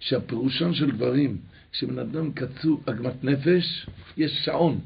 שהפירושם 0.00 0.74
של 0.74 0.90
דברים, 0.90 1.36
כשבן 1.72 1.98
אדם 1.98 2.32
קצוב 2.32 2.82
עגמת 2.86 3.24
נפש, 3.24 3.86
יש 4.16 4.44
שעון. 4.44 4.78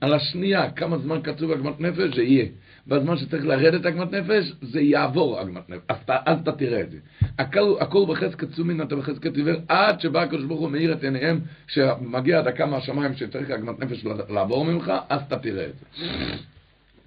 על 0.00 0.14
השנייה, 0.14 0.70
כמה 0.70 0.98
זמן 0.98 1.20
קצוב 1.22 1.50
עגמת 1.50 1.80
נפש, 1.80 2.16
זה 2.16 2.22
יהיה. 2.22 2.46
בזמן 2.88 3.16
שצריך 3.16 3.44
לרדת 3.46 3.86
עגמת 3.86 4.12
נפש, 4.12 4.52
זה 4.62 4.80
יעבור 4.80 5.38
עגמת 5.40 5.70
נפש. 5.70 5.80
אז, 5.88 5.96
אז 6.26 6.38
אתה 6.40 6.52
תראה 6.52 6.80
את 6.80 6.90
זה. 6.90 6.98
הכל, 7.38 7.74
הכל 7.80 8.04
בחזקת 8.08 8.50
סומין, 8.50 8.82
אתה 8.82 8.96
בחזקת 8.96 9.36
עיוור, 9.36 9.56
עד 9.68 10.00
שבא 10.00 10.22
הקדוש 10.22 10.44
ברוך 10.44 10.60
הוא 10.60 10.70
מאיר 10.70 10.92
את 10.92 11.04
עיניהם, 11.04 11.40
שמגיע 11.66 12.42
דקה 12.42 12.66
מהשמיים 12.66 13.14
שצריך 13.14 13.50
עגמת 13.50 13.80
נפש 13.80 14.04
לעבור 14.28 14.64
ממך, 14.64 14.92
אז 15.08 15.20
אתה 15.26 15.38
תראה 15.38 15.66
את 15.66 15.74
זה. 15.78 16.06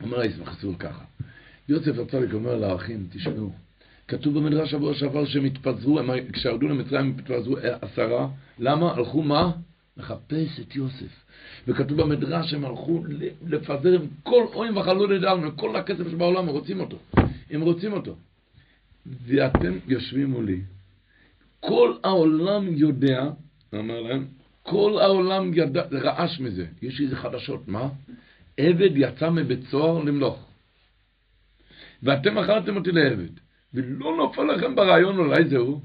אומר 0.04 0.20
הישמח 0.20 0.62
סול 0.62 0.76
ככה. 0.80 1.04
יוסף 1.70 2.00
הצדיק 2.00 2.34
אומר 2.34 2.56
לאחים, 2.56 3.08
תשמעו, 3.12 3.52
כתוב 4.08 4.40
במדרש 4.40 4.72
שבוע 4.72 4.94
שעבר 4.94 5.26
שהם 5.26 5.46
התפזרו, 5.46 6.00
כשירדו 6.34 6.68
למצרים 6.68 7.06
הם 7.06 7.14
התפזרו 7.20 7.58
עשרה, 7.82 8.28
למה? 8.60 8.94
הלכו 8.94 9.22
מה? 9.22 9.52
לחפש 10.00 10.60
את 10.60 10.76
יוסף. 10.76 11.26
וכתוב 11.68 12.02
במדרש 12.02 12.52
שהם 12.52 12.66
הלכו 12.66 13.04
לפזר 13.48 13.94
עם 13.94 14.08
כל 14.24 14.46
אוים 14.54 14.78
וחלו 14.78 15.08
לדלם, 15.08 15.44
עם 15.44 15.52
כל 15.52 15.76
הכסף 15.76 16.10
שבעולם, 16.12 16.50
הם 16.50 16.50
רוצים 16.50 16.80
אותו. 16.80 16.98
הם 17.50 17.62
רוצים 17.62 17.94
אותו. 17.94 18.16
ואתם 19.26 19.78
יושבים 19.88 20.30
מולי. 20.30 20.62
כל 21.60 21.94
העולם 22.04 22.68
יודע, 22.68 23.30
אמר 23.76 24.02
להם, 24.02 24.26
כל 24.64 24.98
העולם 25.02 25.52
ידע, 25.54 25.84
רעש 25.92 26.40
מזה. 26.40 26.66
יש 26.82 27.02
איזה 27.02 27.16
חדשות, 27.16 27.68
מה? 27.68 27.90
עבד 28.58 28.92
יצא 28.96 29.30
מבית 29.30 29.60
סוהר 29.72 30.04
למלוך. 30.04 30.46
ואתם 32.04 32.38
מכרתם 32.38 32.76
אותי 32.76 32.92
לעבד. 32.92 33.30
ולא 33.74 34.18
נופל 34.18 34.44
לכם 34.44 34.76
ברעיון 34.76 35.18
אולי 35.18 35.50
זהו. 35.50 35.82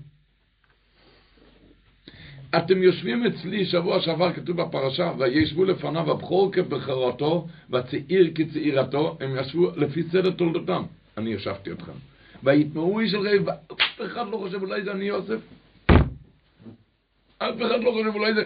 אתם 2.57 2.83
יושבים 2.83 3.27
אצלי, 3.27 3.67
שבוע 3.67 4.01
שעבר 4.01 4.33
כתוב 4.33 4.62
בפרשה, 4.62 5.12
וישבו 5.19 5.64
לפניו 5.64 6.11
הבכור 6.11 6.53
כבכרתו, 6.53 7.47
והצעיר 7.71 8.31
כצעירתו, 8.35 9.19
הם 9.21 9.37
ישבו 9.37 9.71
לפי 9.77 10.03
סדר 10.03 10.31
תולדותם. 10.31 10.83
אני 11.19 11.31
ישבתי 11.31 11.73
אתכם. 11.73 11.93
ויתמרו 12.43 13.01
איש 13.01 13.14
אל 13.14 13.29
רעב, 13.29 13.49
אף 13.49 14.01
אחד 14.07 14.25
לא 14.31 14.37
חושב 14.37 14.62
אולי 14.62 14.85
זה 14.85 14.93
אני 14.93 15.05
יוסף. 15.05 15.38
אף 17.38 17.57
אחד 17.57 17.83
לא 17.83 17.90
חושב 17.90 18.14
אולי 18.14 18.35
זה... 18.35 18.43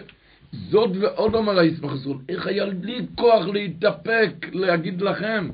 זאת 0.51 0.89
ועוד 1.01 1.35
אומר 1.35 1.59
הישמח 1.59 1.95
ישראל, 1.95 2.17
איך 2.29 2.47
היה 2.47 2.65
לי 2.65 3.05
כוח 3.15 3.45
להתאפק, 3.45 4.31
להגיד 4.51 5.01
לכם. 5.01 5.49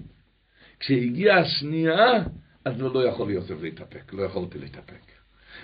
כשהגיעה 0.79 1.39
השנייה, 1.39 2.23
אז 2.65 2.81
לא 2.81 3.07
יכול 3.07 3.31
יוסף 3.31 3.61
להתאפק, 3.61 4.13
לא 4.13 4.23
יכולתי 4.23 4.59
להתאפק. 4.59 5.01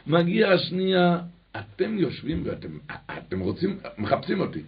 מגיעה 0.07 0.53
השנייה, 0.53 1.19
אתם 1.57 1.97
יושבים 1.97 2.43
ואתם 2.45 2.77
אתם 3.17 3.39
רוצים, 3.39 3.77
מחפשים 3.97 4.39
אותי. 4.39 4.61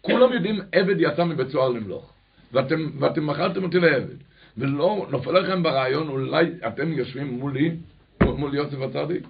כולם 0.00 0.32
יודעים, 0.32 0.60
עבד 0.72 0.96
יצא 0.98 1.24
מבית 1.24 1.48
סוהר 1.48 1.68
למלוך, 1.68 2.12
ואתם, 2.52 2.90
ואתם 2.98 3.26
מכרתם 3.26 3.62
אותי 3.62 3.80
לעבד. 3.80 4.16
ולא 4.58 5.06
נופל 5.10 5.30
לכם 5.30 5.62
ברעיון, 5.62 6.08
אולי 6.08 6.46
אתם 6.66 6.92
יושבים 6.92 7.26
מולי, 7.26 7.76
מול 8.22 8.54
יוסף 8.54 8.76
הצדיק? 8.80 9.26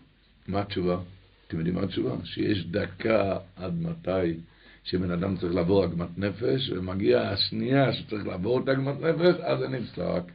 מה 0.49 0.61
התשובה? 0.61 0.99
אתם 1.47 1.57
יודעים 1.57 1.75
מה 1.75 1.83
התשובה? 1.83 2.11
שיש 2.25 2.67
דקה 2.67 3.37
עד 3.57 3.83
מתי 3.83 4.41
שבן 4.85 5.11
אדם 5.11 5.37
צריך 5.37 5.55
לעבור 5.55 5.85
עגמת 5.85 6.19
נפש, 6.19 6.71
ומגיע 6.71 7.21
השנייה 7.21 7.93
שצריך 7.93 8.27
לעבור 8.27 8.61
את 8.61 8.69
עגמת 8.69 9.01
נפש, 9.01 9.41
אז 9.41 9.59
זה 9.59 9.69
נפסק. 9.69 10.33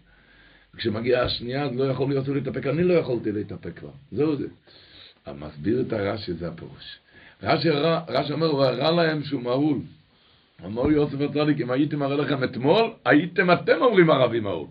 כשמגיעה 0.78 1.24
השנייה, 1.24 1.64
אז 1.66 1.76
לא 1.76 1.84
יכול 1.84 2.10
להיות 2.10 2.28
להתאפק, 2.28 2.68
אני 2.68 2.84
לא 2.84 2.94
יכולתי 2.94 3.32
להתאפק 3.32 3.80
כבר, 3.80 3.90
זהו 4.12 4.36
זה. 4.36 4.48
המסביר 5.26 5.82
את 5.82 5.94
הרש"י, 5.94 6.34
זה 6.34 6.48
הפירוש. 6.48 6.98
רש"י, 7.44 7.70
רש"י 8.10 8.34
אומר, 8.34 8.48
הוא 8.48 8.64
הראה 8.64 8.92
להם 8.92 9.24
שהוא 9.24 9.42
מהול. 9.42 9.78
אמר 10.66 10.92
יוסף 10.92 11.22
הצדיק, 11.22 11.62
אם 11.62 11.72
הייתי 11.72 11.96
מראה 11.96 12.16
לכם 12.16 12.44
אתמול, 12.44 12.92
הייתם 13.06 13.52
אתם 13.52 13.82
אומרים 13.82 14.10
ערבי 14.10 14.40
מהול. 14.40 14.68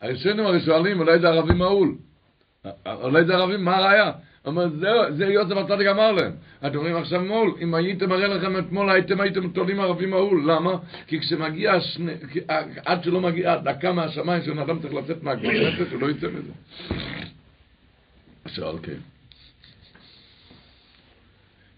הראשונים 0.00 0.46
הראשונים, 0.46 1.00
אולי 1.00 1.18
זה 1.18 1.28
ערבי 1.28 1.54
מהול. 1.54 1.94
אולי 2.86 3.24
זה 3.24 3.34
ערבי, 3.34 3.56
מה 3.56 3.76
הראיה? 3.76 4.12
אומר, 4.46 4.68
זה, 4.68 4.88
זה 5.16 5.24
יוסף 5.24 5.56
הצדיק 5.56 5.86
אמר 5.86 6.12
להם. 6.12 6.32
אתם 6.66 6.76
אומרים 6.76 6.96
עכשיו 6.96 7.20
מול, 7.20 7.54
אם 7.60 7.74
הייתם 7.74 8.08
מראה 8.08 8.28
לכם 8.28 8.58
אתמול, 8.58 8.90
הייתם 8.90 9.20
הייתם 9.20 9.48
תולים 9.48 9.80
ערבים 9.80 10.10
מהול. 10.10 10.50
למה? 10.50 10.74
כי 11.06 11.20
כשמגיע, 11.20 11.80
שני, 11.80 12.12
עד 12.86 13.04
שלא 13.04 13.20
מגיע 13.20 13.56
דקה 13.56 13.92
מהשמיים, 13.92 14.42
שבן 14.42 14.58
אדם 14.58 14.78
צריך 14.78 14.94
לצאת 14.94 15.22
מהגבול 15.22 15.56
הוא 15.92 16.00
לא 16.00 16.10
יצא 16.10 16.26
מזה. 16.26 16.52
אשר 18.46 18.68
על 18.68 18.78
כן. 18.82 18.98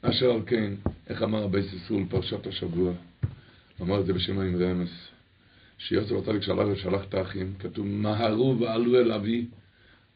אשר 0.02 0.30
על 0.30 0.40
כן, 0.46 0.72
איך 1.08 1.22
אמר 1.22 1.44
הבייס 1.44 1.72
ישראל 1.72 2.04
פרשת 2.08 2.46
השבוע? 2.46 2.92
אמר 3.80 4.00
את 4.00 4.06
זה 4.06 4.12
בשם 4.12 4.38
האמרי 4.38 4.72
אמס. 4.72 4.90
שיוסף 5.78 6.12
הצדיק 6.12 6.42
שלח 6.42 6.66
ושלח 6.72 7.04
את 7.08 7.14
האחים, 7.14 7.54
כתוב 7.58 7.86
מהרו 7.86 8.58
ועלו 8.60 8.96
אל 9.00 9.12
אבי 9.12 9.46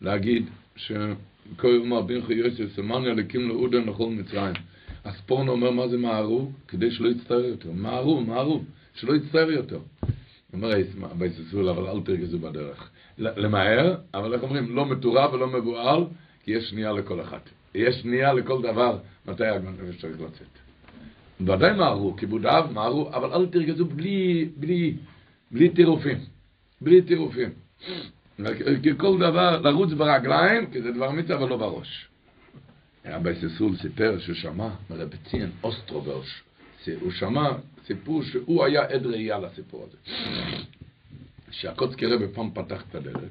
להגיד 0.00 0.46
שכל 0.76 1.68
יום 1.68 1.92
אבינו 1.92 2.32
יוסף 2.32 2.76
שמני 2.76 3.14
אלוקים 3.14 3.48
לאדון 3.48 3.84
לכל 3.84 4.10
מצרים. 4.10 4.54
הספורנו 5.04 5.48
אומר 5.48 5.70
מה 5.70 5.88
זה 5.88 5.98
מהרו? 5.98 6.50
כדי 6.68 6.90
שלא 6.90 7.08
יצטער 7.08 7.44
יותר. 7.44 7.72
מהרו, 7.72 8.20
מהרו, 8.20 8.62
שלא 8.94 9.14
יצטער 9.14 9.50
יותר. 9.50 9.78
אומר 10.52 10.70
הבייס 11.02 11.38
ישראל, 11.48 11.68
אבל 11.68 11.86
אל 11.86 12.00
תרגזו 12.04 12.38
בדרך. 12.38 12.90
למהר, 13.18 13.96
אבל 14.14 14.34
איך 14.34 14.42
אומרים, 14.42 14.76
לא 14.76 14.86
מטורף 14.86 15.32
ולא 15.32 15.46
מבוהל, 15.46 16.04
כי 16.44 16.50
יש 16.52 16.70
שנייה 16.70 16.92
לכל 16.92 17.20
אחד. 17.20 17.38
יש 17.74 17.94
שנייה 17.94 18.32
לכל 18.32 18.62
דבר, 18.62 18.98
מתי 19.26 19.42
נפש 19.82 20.00
צריך 20.00 20.20
לצאת. 20.20 20.46
ודאי 21.40 21.76
מהרו, 21.76 22.16
כיבודיו 22.16 22.66
מהרו, 22.72 23.08
אבל 23.08 23.32
אל 23.32 23.46
תרגזו 23.46 23.84
בלי, 23.84 24.48
בלי, 24.56 24.94
בלי 25.50 25.68
טירופים. 25.68 26.18
בלי 26.80 27.02
טירופים. 27.02 27.50
כי 28.82 28.90
כל 28.96 29.18
דבר, 29.18 29.60
לרוץ 29.60 29.92
ברגליים, 29.92 30.70
כי 30.70 30.82
זה 30.82 30.92
דבר 30.92 31.10
מצווה, 31.10 31.36
אבל 31.36 31.48
לא 31.48 31.56
בראש. 31.56 32.08
אבא 33.04 33.30
סיסול 33.34 33.76
סיפר 33.76 34.18
ששמע 34.18 34.68
מרבציין 34.90 35.50
אוסטרוברש, 35.62 36.42
הוא 37.00 37.12
שמע 37.12 37.50
סיפור 37.86 38.22
שהוא 38.22 38.64
היה 38.64 38.82
עד 38.82 39.06
ראייה 39.06 39.38
לסיפור 39.38 39.88
הזה. 39.88 39.96
שהקוצקי 41.50 42.06
רבי 42.06 42.24
פעם 42.34 42.50
פתח 42.54 42.84
את 42.90 42.94
הדלת 42.94 43.30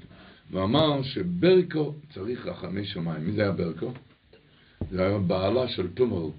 ואמר 0.53 1.03
שברקו 1.03 1.93
צריך 2.13 2.45
רחמי 2.45 2.85
שמיים. 2.85 3.25
מי 3.25 3.31
זה 3.31 3.41
היה 3.41 3.51
ברקו? 3.51 3.91
זה 4.91 5.05
היה 5.05 5.17
בעלה 5.17 5.67
של 5.67 5.87
תומרו. 5.87 6.31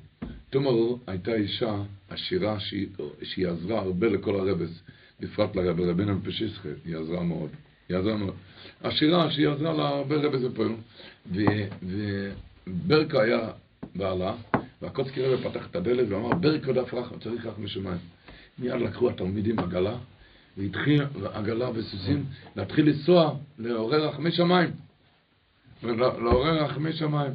תומרו 0.50 0.98
הייתה 1.06 1.34
אישה 1.34 1.74
עשירה 2.08 2.60
שהיא, 2.60 2.86
שהיא 3.22 3.48
עזרה 3.48 3.80
הרבה 3.80 4.08
לכל 4.08 4.34
הרבס, 4.34 4.82
בפרט 5.20 5.56
לרבי 5.56 5.84
רבינו 5.84 6.22
פשיסחה, 6.24 6.68
היא 6.84 6.96
עזרה 6.96 7.22
מאוד. 7.22 7.50
היא 7.88 7.96
עזרה 7.96 8.16
מאוד. 8.16 8.34
עשירה 8.82 9.30
שהיא 9.30 9.48
עזרה 9.48 9.72
להרבה 9.72 10.16
רבס 10.16 10.40
בפועל. 10.40 10.72
וברקו 12.66 13.20
היה 13.20 13.50
בעלה, 13.94 14.34
והקוצקי 14.82 15.22
רבי 15.22 15.48
פתח 15.48 15.66
את 15.70 15.76
הדלת 15.76 16.06
ואמר, 16.08 16.34
ברקו 16.34 16.72
דף 16.72 16.94
רחם, 16.94 17.18
צריך 17.18 17.46
רחמי 17.46 17.68
שמיים. 17.68 17.98
מיד 18.58 18.80
לקחו 18.80 19.10
התלמידים 19.10 19.58
עגלה, 19.58 19.96
והתחיל 20.58 21.02
עגלה 21.32 21.70
וסוסים 21.74 22.24
להתחיל 22.56 22.88
לנסוע 22.88 23.36
לעורר 23.58 24.08
רחמי 24.08 24.32
שמיים. 24.32 24.70
לעורר 25.82 26.64
רחמי 26.64 26.92
שמיים. 26.92 27.32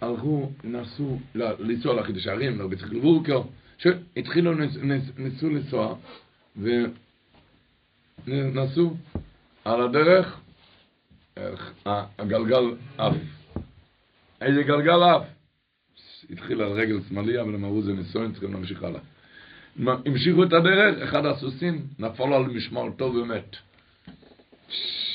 הלכו, 0.00 0.50
נסו 0.64 1.18
לנסוע 1.34 1.94
לחידוש 2.00 2.26
הערים, 2.26 2.58
לרבי 2.58 2.76
צריך 2.76 2.92
לבורקר, 2.92 3.42
שהתחילו, 3.78 4.54
נסו 5.18 5.50
לנסוע, 5.50 5.94
ונסו 8.26 8.94
על 9.64 9.82
הדרך, 9.82 10.40
הגלגל 12.18 12.64
עף. 12.98 13.14
איזה 14.40 14.62
גלגל 14.62 15.02
עף? 15.02 15.22
התחיל 16.30 16.62
על 16.62 16.72
רגל 16.72 17.00
שמאלי, 17.08 17.40
אבל 17.40 17.54
הם 17.54 17.64
אמרו 17.64 17.82
זה 17.82 17.92
ניסיון, 17.92 18.32
צריכים 18.32 18.52
להמשיך 18.52 18.82
הלאה. 18.82 19.00
המשיכו 19.78 20.44
את 20.44 20.52
הדרך, 20.52 21.02
אחד 21.02 21.26
הסוסים 21.26 21.86
נפל 21.98 22.32
על 22.32 22.42
משמר 22.42 22.90
טוב 22.96 23.16
ומת. 23.16 23.56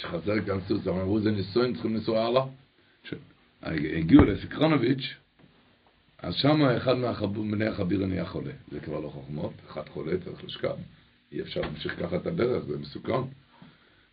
חזר 0.01 0.45
כאן 0.45 0.59
סוס, 0.67 0.87
אמרו 0.87 1.19
זה 1.19 1.31
ניסויים, 1.31 1.73
צריכים 1.73 1.95
לנסוע 1.95 2.25
הלאה. 2.25 2.43
הגיעו 3.63 4.23
לסקרונוביץ', 4.23 5.15
אז 6.19 6.35
שם 6.35 6.61
אחד 6.61 6.93
מבני 7.35 7.65
החביר 7.65 8.05
נהיה 8.05 8.25
חולה. 8.25 8.51
זה 8.71 8.79
כבר 8.79 8.99
לא 8.99 9.09
חוכמות, 9.09 9.53
אחד 9.69 9.89
חולה, 9.89 10.11
צריך 10.25 10.43
לשכב. 10.43 10.75
אי 11.31 11.41
אפשר 11.41 11.61
להמשיך 11.61 11.99
ככה 11.99 12.15
את 12.15 12.27
הדרך, 12.27 12.63
זה 12.63 12.77
מסוכן. 12.77 13.21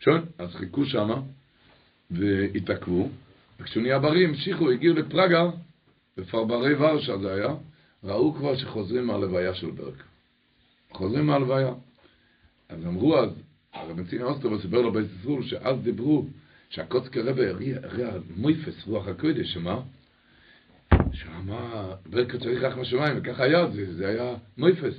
שואל, 0.00 0.20
אז 0.38 0.54
חיכו 0.54 0.85
שם 0.85 1.11
והתעכבו, 2.11 3.09
וכשהוא 3.61 3.83
נהיה 3.83 3.98
בריא 3.98 4.28
המשיכו, 4.28 4.70
הגיעו 4.70 4.94
לפראגה, 4.94 5.42
בפרברי 6.16 6.74
ורשה 6.74 7.18
זה 7.18 7.35
היה, 7.35 7.54
ראו 8.04 8.35
כבר 8.35 8.57
שחוזרים 8.57 9.07
מהלוויה 9.07 9.54
של 9.54 9.70
ברק. 9.70 10.04
חוזרים 10.94 11.26
מהלוויה. 11.26 11.72
אז 12.68 12.87
אמרו 12.87 13.18
אז, 13.18 13.30
הרב 13.72 14.00
נציג 14.00 14.22
אוסטרו 14.22 14.59
סיפר 14.59 14.80
לו 14.80 14.92
בית 14.92 15.07
ישראל, 15.20 15.42
שאז 15.42 15.76
דיברו, 15.83 16.26
שהקוצקי 16.68 17.20
רבי 17.20 17.46
הריע 17.83 18.11
מויפס, 18.37 18.87
רוח 18.87 19.09
הקודש, 19.09 19.54
שמה? 19.54 19.80
שאמר, 21.12 21.94
ברקו 22.11 22.38
צריך 22.38 22.62
רק 22.62 22.76
מהשמיים, 22.76 23.16
וככה 23.18 23.44
היה, 23.44 23.70
זה, 23.70 23.94
זה 23.94 24.09
היה 24.09 24.35
מויפס. 24.59 24.94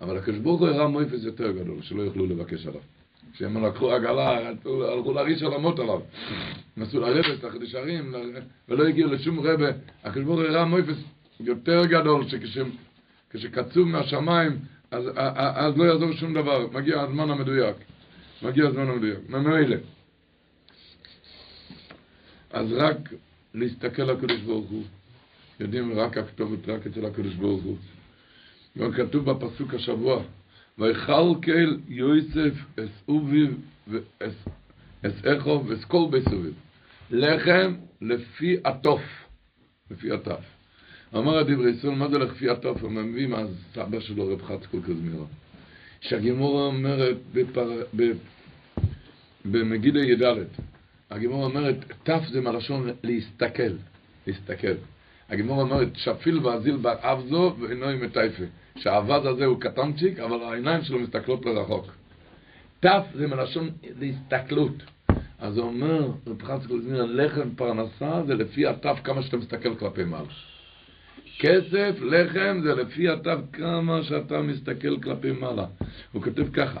אבל 0.00 0.16
הקדוש 0.16 0.38
ברוך 0.38 0.60
הוא 0.60 0.68
הראה 0.68 0.88
מויפס 0.88 1.24
יותר 1.24 1.52
גדול, 1.52 1.82
שלא 1.82 2.02
יוכלו 2.02 2.26
לבקש 2.26 2.66
עליו. 2.66 2.80
שהם 3.34 3.64
לקחו 3.64 3.92
עגלה, 3.92 4.48
הלכו 4.64 5.12
להריש 5.12 5.42
עולמות 5.42 5.78
עליו. 5.78 6.00
נסו 6.76 7.00
לרבת, 7.00 7.44
לחידש 7.44 7.74
הרים, 7.74 8.14
ולא 8.68 8.86
הגיעו 8.86 9.10
לשום 9.10 9.40
רבה. 9.40 9.68
הקדוש 10.04 10.24
ברוך 10.24 10.38
הוא 10.38 10.46
הראה 10.46 10.64
מויפס 10.64 10.96
יותר 11.40 11.86
גדול, 11.86 12.24
שכשקצוב 12.28 13.88
מהשמיים, 13.88 14.58
אז, 14.90 15.04
אז 15.36 15.76
לא 15.76 15.84
יעזור 15.84 16.12
שום 16.12 16.34
דבר, 16.34 16.66
מגיע 16.72 17.00
הזמן 17.00 17.30
המדויק. 17.30 17.76
מגיע 18.42 18.66
הזמן 18.66 18.88
המדויק. 18.88 19.18
ממילא. 19.28 19.76
אז 22.50 22.72
רק 22.72 22.96
להסתכל 23.54 24.02
על 24.02 24.10
הקדוש 24.10 24.40
ברוך 24.40 24.70
הוא. 24.70 24.84
יודעים 25.60 25.98
רק 25.98 26.16
הכתובת 26.16 26.68
רק 26.68 26.86
אצל 26.86 27.06
הקדוש 27.06 27.34
ברוך 27.34 27.62
הוא. 27.62 27.76
גם 28.78 28.92
כתוב 28.92 29.30
בפסוק 29.30 29.74
השבוע, 29.74 30.22
ויכלכל 30.78 31.76
יוסף 31.88 32.54
אס 32.80 33.02
אוביב 33.08 33.60
ואס 33.88 35.24
איכו 35.24 35.64
ואס 35.66 35.84
כל. 35.84 36.08
לחם 37.10 37.74
לפי 38.00 38.56
עטוף, 38.64 39.02
לפי 39.90 40.10
עטף. 40.10 40.57
אמר 41.14 41.38
הדברי 41.38 41.70
ישראל, 41.70 41.94
מה 41.94 42.08
זה 42.08 42.18
לכפי 42.18 42.48
עטוף? 42.48 42.82
הוא 42.82 42.90
מביא 42.90 43.26
מהסבא 43.26 44.00
שלו 44.00 44.28
רב 44.28 44.42
חצקול 44.42 44.80
קזמירה. 44.82 45.24
שהגימורה 46.00 46.66
אומרת 46.66 47.16
בפר... 47.34 47.82
במגילה 49.44 50.04
י"ד, 50.04 50.36
הגימורה 51.10 51.44
אומרת, 51.44 51.76
תף 52.02 52.22
זה 52.30 52.40
מלשון 52.40 52.90
להסתכל, 53.02 53.72
להסתכל. 54.26 54.74
הגימורה 55.28 55.62
אומרת, 55.62 55.88
שפיל 55.94 56.46
ואזיל 56.46 56.76
בר 56.76 56.94
אב 57.00 57.26
זו 57.28 57.56
ואינו 57.60 57.86
עם 57.86 58.04
מטייפה. 58.04 58.44
שהאבז 58.76 59.26
הזה 59.26 59.44
הוא 59.44 59.60
קטנצ'יק, 59.60 60.18
אבל 60.18 60.42
העיניים 60.42 60.82
שלו 60.82 60.98
מסתכלות 60.98 61.46
לרחוק. 61.46 61.86
תף 62.80 63.02
זה 63.14 63.26
מלשון 63.26 63.70
להסתכלות. 64.00 64.82
אז 65.38 65.56
הוא 65.56 65.66
אומר, 65.66 66.10
רב 66.26 66.42
חצקול 66.42 66.80
קזמירה, 66.80 67.06
לחם 67.06 67.54
פרנסה 67.56 68.22
זה 68.26 68.34
לפי 68.34 68.66
התף 68.66 68.98
כמה 69.04 69.22
שאתה 69.22 69.36
מסתכל 69.36 69.74
כלפי 69.74 70.04
מעלה. 70.04 70.57
כסף, 71.38 71.94
לחם, 72.00 72.60
זה 72.62 72.74
לפי 72.74 73.08
התו 73.08 73.30
כמה 73.52 74.02
שאתה 74.02 74.42
מסתכל 74.42 75.00
כלפי 75.02 75.32
מעלה. 75.32 75.66
הוא 76.12 76.22
כותב 76.22 76.52
ככה, 76.52 76.80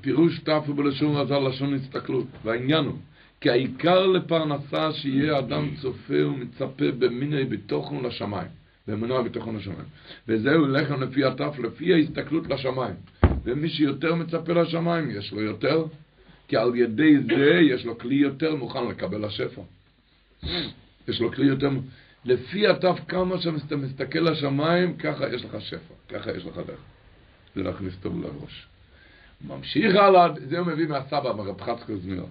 פירוש 0.00 0.38
תו 0.38 0.56
הוא 0.66 0.76
בלשון 0.76 1.16
רזל 1.16 1.38
לשון 1.48 1.74
הסתכלות, 1.74 2.26
והעניין 2.44 2.84
הוא, 2.84 2.98
כי 3.40 3.50
העיקר 3.50 4.06
לפרנסה 4.06 4.92
שיהיה 4.92 5.38
אדם 5.38 5.68
צופה 5.80 6.26
ומצפה 6.26 6.84
במיני 6.98 7.44
ביטוחון 7.44 8.06
לשמיים, 8.06 8.48
במנוע 8.88 9.22
ביטוחון 9.22 9.56
לשמיים. 9.56 9.88
וזהו 10.28 10.66
לחם 10.66 11.02
לפי 11.02 11.24
התו, 11.24 11.50
לפי 11.62 11.94
ההסתכלות 11.94 12.46
לשמיים. 12.46 12.94
ומי 13.44 13.68
שיותר 13.68 14.14
מצפה 14.14 14.52
לשמיים, 14.52 15.10
יש 15.10 15.32
לו 15.32 15.40
יותר, 15.40 15.84
כי 16.48 16.56
על 16.56 16.76
ידי 16.76 17.18
זה 17.18 17.60
יש 17.70 17.86
לו 17.86 17.98
כלי 17.98 18.14
יותר 18.14 18.56
מוכן 18.56 18.88
לקבל 18.88 19.24
השפע. 19.24 19.62
יש 21.08 21.20
לו 21.20 21.32
כלי 21.32 21.46
יותר 21.46 21.70
מוכן. 21.70 21.88
לפי 22.24 22.68
התו 22.68 22.94
כמה 23.08 23.40
שאתה 23.40 23.76
מסתכל 23.76 24.18
לשמיים, 24.18 24.96
ככה 24.96 25.28
יש 25.34 25.44
לך 25.44 25.56
שפע, 25.60 25.94
ככה 26.08 26.30
יש 26.30 26.46
לך 26.46 26.56
דרך. 26.56 26.80
זה 27.54 27.62
להכניס 27.62 27.94
טוב 28.02 28.22
לראש. 28.22 28.66
ממשיך 29.48 29.94
הלאה, 29.94 30.28
זה 30.48 30.58
הוא 30.58 30.66
מביא 30.66 30.86
מהסבא, 30.86 31.32
מרב 31.32 31.60
חצקו 31.60 31.96
זמיר. 31.96 32.24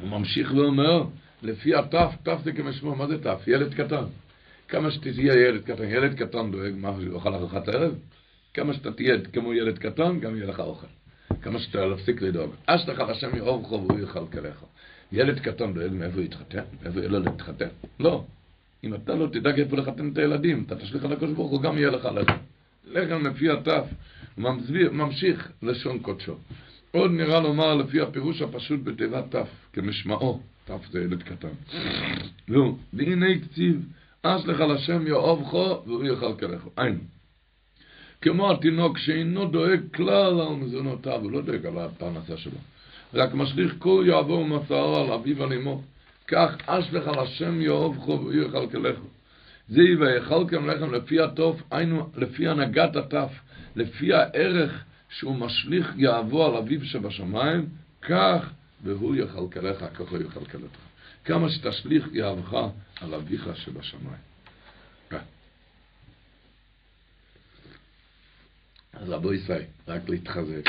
הוא 0.00 0.08
ממשיך 0.08 0.52
ואומר, 0.54 1.04
לפי 1.42 1.74
התף, 1.74 2.10
תף 2.22 2.38
זה 2.44 2.52
כמשמעו, 2.52 2.94
מה 2.94 3.06
זה 3.06 3.22
תף? 3.22 3.42
ילד 3.46 3.74
קטן. 3.74 4.04
כמה 4.68 4.90
שתהיה 4.90 5.34
ילד 5.34 5.64
קטן, 5.64 5.84
ילד 5.84 6.14
קטן 6.14 6.50
דואג 6.50 6.72
מה 6.76 6.88
הוא 6.88 7.12
אוכל 7.12 7.34
ארוחת 7.34 7.68
הערב, 7.68 7.94
כמה 8.54 8.74
שאתה 8.74 8.92
תהיה 8.92 9.16
כמו 9.32 9.54
ילד 9.54 9.78
קטן, 9.78 10.20
גם 10.20 10.36
יהיה 10.36 10.46
לך 10.46 10.60
אוכל. 10.60 10.86
כמה 11.42 11.58
שאתה 11.58 11.86
להפסיק 11.86 12.22
לדאוג. 12.22 12.54
אשתך 12.66 12.98
לשם 12.98 13.36
יאור 13.36 13.64
חוב 13.64 13.90
והוא 13.90 14.00
יאכל 14.00 14.26
כליך. 14.32 14.64
ילד 15.12 15.40
קטן 15.40 15.72
דואג 15.72 15.90
מאיפה 15.92 16.20
יתחתן? 16.20 16.62
מאיפה 16.82 17.00
לו 17.00 17.18
להתחתן? 17.18 17.68
לא. 18.00 18.24
אם 18.84 18.94
אתה 18.94 19.14
לא 19.14 19.26
תדאג 19.26 19.60
איפה 19.60 19.76
לחתן 19.76 20.08
את 20.12 20.18
הילדים, 20.18 20.64
אתה 20.66 20.76
תשליך 20.76 21.04
על 21.04 21.12
הקדוש 21.12 21.30
ברוך 21.30 21.50
הוא, 21.50 21.62
גם 21.62 21.78
יהיה 21.78 21.90
לך 21.90 22.04
לחם. 22.04 22.32
לחם 22.86 23.26
לפי 23.26 23.50
התף, 23.50 23.84
ממשיך 24.92 25.52
לשון 25.62 25.98
קודשו. 25.98 26.34
עוד 26.90 27.10
נראה 27.10 27.40
לומר 27.40 27.74
לפי 27.74 28.00
הפירוש 28.00 28.42
הפשוט 28.42 28.80
בתיבת 28.84 29.24
תף, 29.30 29.48
כמשמעו, 29.72 30.40
תף 30.64 30.80
זה 30.90 31.00
ילד 31.00 31.22
קטן. 31.22 31.48
לא, 32.48 32.74
והנה 32.92 33.38
קציב, 33.38 33.86
אשלך 34.22 34.60
לשם 34.60 35.06
יאהבך 35.06 35.52
והוא 35.86 36.04
יאכל 36.04 36.34
כלך. 36.40 36.66
אין. 36.78 36.98
כמו 38.20 38.52
התינוק 38.52 38.98
שאינו 38.98 39.46
דואג 39.46 39.80
כלל 39.94 40.40
על 40.40 40.54
מזונותיו, 40.54 41.20
הוא 41.22 41.32
לא 41.32 41.42
דואג 41.42 41.66
על 41.66 41.78
הפרנסה 41.78 42.36
שלו. 42.36 42.58
רק 43.14 43.34
משליך 43.34 43.74
כל 43.78 44.04
יעבור 44.06 44.38
ומצעו 44.38 44.96
על 44.96 45.12
אביו 45.12 45.36
ועל 45.36 45.52
אמו. 45.52 45.82
כך 46.32 46.50
אשלך 46.66 47.10
יאהבך 47.60 48.08
והוא 48.08 48.32
יאכל 48.32 48.70
כלך. 48.70 48.98
זה 49.68 49.80
ויאכלכם 50.00 50.70
לחם 50.70 50.94
לפי 50.94 51.20
הטוב, 51.20 51.62
היינו 51.70 52.10
לפי 52.16 52.48
הנהגת 52.48 52.96
הטף, 52.96 53.30
לפי 53.76 54.14
הערך 54.14 54.84
שהוא 55.08 55.36
משליך 55.36 55.92
יהבו 55.96 56.46
על 56.46 56.56
אביו 56.56 56.84
שבשמיים, 56.84 57.68
כך 58.02 58.50
והוא 58.84 59.16
יכלכלך, 59.16 59.84
ככה 59.94 60.16
יכלכלך. 60.26 60.70
כמה 61.24 61.50
שתשליך 61.50 62.08
יהבך 62.12 62.56
על 63.00 63.14
אביך 63.14 63.48
שבשמיים. 63.54 64.32
אז 68.92 69.10
רבו 69.10 69.32
ישראל, 69.32 69.64
רק 69.88 70.08
להתחזק. 70.08 70.64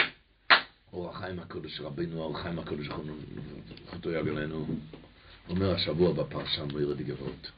אור 0.93 1.09
החיים 1.09 1.39
הקודש, 1.39 1.81
רבינו 1.81 2.19
אור 2.21 2.39
החיים 2.39 2.59
הקודש, 2.59 2.87
זכותו 3.85 4.11
יגלנו, 4.11 4.65
אומר 5.49 5.75
השבוע 5.75 6.13
בפרשה 6.13 6.63
מוירד 6.71 7.01
גבעות. 7.01 7.51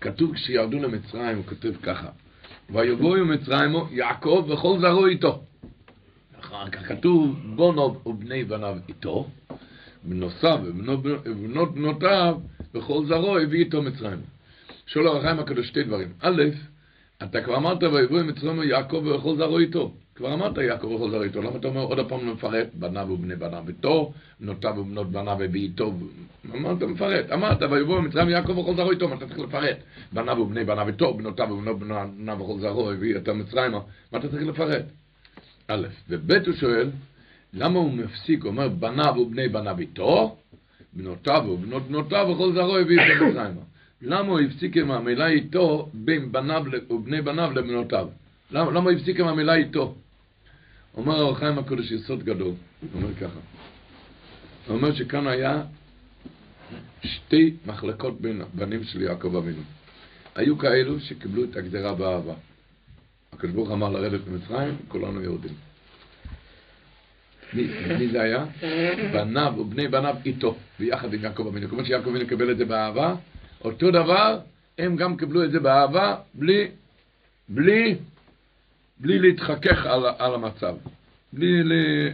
כתוב 0.00 0.34
כשירדו 0.34 0.78
למצרים, 0.78 1.36
הוא 1.36 1.44
כותב 1.46 1.72
ככה, 1.82 2.08
ויבואו 2.70 3.24
מצרימו 3.24 3.88
יעקב 3.90 4.46
וכל 4.48 4.78
זרעו 4.80 5.06
איתו. 5.06 5.42
אחר 6.40 6.68
כך 6.70 6.88
כתוב 6.88 7.36
בונו 7.56 8.00
ובני 8.06 8.44
בניו 8.44 8.76
איתו, 8.88 9.28
בנוסף 10.04 10.58
ובנות 11.24 11.74
בנותיו 11.74 12.38
וכל 12.74 13.06
זרעו 13.06 13.38
הביא 13.38 13.64
איתו 13.64 13.82
מצרים. 13.82 14.20
שואל 14.86 15.06
הרחיים 15.06 15.38
הקדוש 15.38 15.68
שתי 15.68 15.82
דברים. 15.82 16.08
א', 16.20 16.42
אתה 17.22 17.40
כבר 17.40 17.56
אמרת 17.56 17.82
ויבואו 17.82 18.24
מצרימו 18.24 18.64
יעקב 18.64 19.06
וכל 19.06 19.36
זרעו 19.36 19.58
איתו. 19.58 19.94
כבר 20.18 20.34
אמרת 20.34 20.58
יעקב 20.58 20.86
וכל 20.86 21.10
זרעו 21.10 21.22
איתו, 21.22 21.42
למה 21.42 21.56
אתה 21.56 21.68
אומר 21.68 21.80
עוד 21.80 21.98
הפעם 21.98 22.32
מפרט? 22.32 22.66
בניו 22.74 23.06
ובני 23.10 23.36
בניו 23.36 23.64
איתו, 23.68 24.12
בנותיו 24.40 24.74
ובנות 24.78 25.10
בניו 25.10 25.42
הביא 25.42 25.62
איתו. 25.62 25.92
אמרת 26.54 26.82
מפרט, 26.82 27.30
אמרת 27.32 27.62
ויבואו 27.62 28.02
מצרים 28.02 28.28
יעקב 28.28 28.58
וכל 28.58 28.90
איתו, 28.90 29.08
מה 29.08 29.14
אתה 29.14 29.26
צריך 29.26 29.38
לפרט? 29.38 29.76
בניו 30.12 30.40
ובני 30.40 30.64
בניו 30.64 30.88
איתו, 30.88 31.14
בנותיו 31.14 31.48
ובנות 31.50 31.78
בניו 31.78 32.40
וכל 32.40 32.60
זרעו 32.60 32.92
הביא 32.92 33.16
איתו 33.16 33.34
מצרימה, 33.34 33.78
מה 34.12 34.18
אתה 34.18 34.28
צריך 34.28 34.42
לפרט? 34.46 34.84
א', 35.68 35.86
וב' 36.08 36.32
הוא 36.32 36.54
שואל, 36.54 36.90
למה 37.54 37.78
הוא 37.78 37.92
מפסיק, 37.92 38.42
הוא 38.42 38.50
אומר, 38.50 38.68
בניו 38.68 39.14
ובני 39.18 39.48
בניו 39.48 39.78
איתו, 39.78 40.36
בנותיו 40.92 41.44
ובנות 41.48 41.82
בנותיו 41.82 42.26
וכל 42.32 42.52
זרעו 42.52 42.78
הביא 42.78 43.00
איתו 43.00 43.24
מצרימה. 43.24 43.60
למה 44.02 44.28
הוא 44.28 44.40
הפסיק 44.40 44.76
עם 44.76 44.90
המילה 44.90 45.26
איתו 45.26 45.88
בין 45.94 46.32
בניו 46.32 46.64
ובני 46.90 47.22
בניו 47.22 47.50
לבנותיו? 47.54 48.08
למה, 48.50 48.70
למה 48.70 48.90
הפסיק 48.90 49.20
עם 49.20 49.26
המילה 49.26 49.54
איתו? 49.54 49.94
אומר 50.98 51.18
האור 51.18 51.34
חיים 51.34 51.58
הקודש 51.58 51.90
יסוד 51.90 52.22
גדול, 52.22 52.52
הוא 52.80 52.88
אומר 52.94 53.14
ככה. 53.14 53.38
הוא 54.66 54.76
אומר 54.76 54.94
שכאן 54.94 55.26
היה 55.26 55.62
שתי 57.02 57.54
מחלקות 57.66 58.20
בין 58.20 58.42
בנים 58.54 58.84
של 58.84 59.02
יעקב 59.02 59.36
אבינו. 59.36 59.62
היו 60.34 60.58
כאלו 60.58 61.00
שקיבלו 61.00 61.44
את 61.44 61.56
הגדרה 61.56 61.94
באהבה. 61.94 62.34
הקדוש 63.32 63.54
ברוך 63.54 63.70
אמר 63.70 63.88
לרדת 63.88 64.20
ממצרים, 64.26 64.76
כולנו 64.88 65.20
יורדים. 65.20 65.54
מי, 67.52 67.66
מי 67.98 68.08
זה 68.08 68.22
היה? 68.22 68.44
בניו 69.12 69.54
ובני 69.58 69.88
בניו 69.88 70.16
איתו, 70.24 70.56
ביחד 70.78 71.14
עם 71.14 71.24
יעקב 71.24 71.46
אבינו. 71.46 71.68
כמו 71.68 71.84
שיעקב 71.84 72.08
אבינו 72.08 72.28
קיבל 72.28 72.50
את 72.50 72.58
זה 72.58 72.64
באהבה, 72.64 73.14
אותו 73.64 73.90
דבר, 73.90 74.38
הם 74.78 74.96
גם 74.96 75.16
קיבלו 75.16 75.44
את 75.44 75.50
זה 75.50 75.60
באהבה, 75.60 76.16
בלי, 76.34 76.68
בלי, 77.48 77.96
בלי 79.00 79.18
להתחכך 79.18 79.86
על, 79.86 80.06
על 80.18 80.34
המצב. 80.34 80.76
בלי, 81.32 81.62
בלי, 81.62 82.10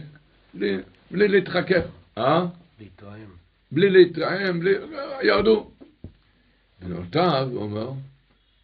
בלי, 0.53 0.77
בלי 1.11 1.27
להתחכך. 1.27 1.83
אה? 2.17 2.45
להתרעם. 2.79 3.29
בלי 3.71 3.89
להתרעם, 3.89 4.59
בלי, 4.59 4.73
ירדו. 5.21 5.69
בנותיו, 6.81 7.47
הוא 7.51 7.61
אומר, 7.61 7.91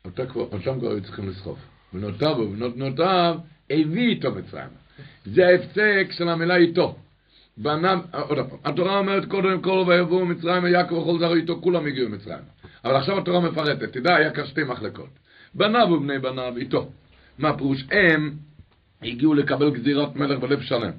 אותם 0.06 0.80
כבר 0.80 0.92
היו 0.92 1.02
צריכים 1.02 1.30
לסחוף. 1.30 1.60
בנותיו 1.94 2.36
ובנות 2.40 2.76
בנותיו, 2.76 3.36
הביא 3.70 4.10
איתו 4.10 4.32
מצרים. 4.32 4.70
זה 5.26 5.48
ההפסק 5.48 6.08
של 6.12 6.30
המילה 6.30 6.56
איתו. 6.56 6.96
בניו, 7.58 8.00
עוד 8.12 8.38
פעם, 8.38 8.58
התורה 8.64 8.98
אומרת 8.98 9.26
קודם 9.26 9.62
כל 9.62 9.84
ויבואו 9.88 10.26
מצרים 10.26 10.64
ויעקב 10.64 10.94
וכל 10.94 11.20
זרעו 11.20 11.36
איתו, 11.36 11.62
כולם 11.62 11.86
הגיעו 11.86 12.10
מצרים. 12.10 12.44
אבל 12.86 12.96
עכשיו 12.96 13.18
התורה 13.18 13.40
מפרטת, 13.40 13.94
תדע, 13.94 14.16
היה 14.16 14.32
כאן 14.32 14.46
שתי 14.46 14.64
מחלקות. 14.64 15.10
בניו 15.54 15.88
ובני 15.92 16.20
בניו 16.20 16.54
איתו. 16.58 16.90
מה 17.40 17.58
פירוש? 17.58 17.86
הם 17.92 18.32
הגיעו 19.04 19.34
לקבל 19.34 19.70
גזירת 19.70 20.16
מלך 20.16 20.40
בלב 20.40 20.62
שלם. 20.62 20.92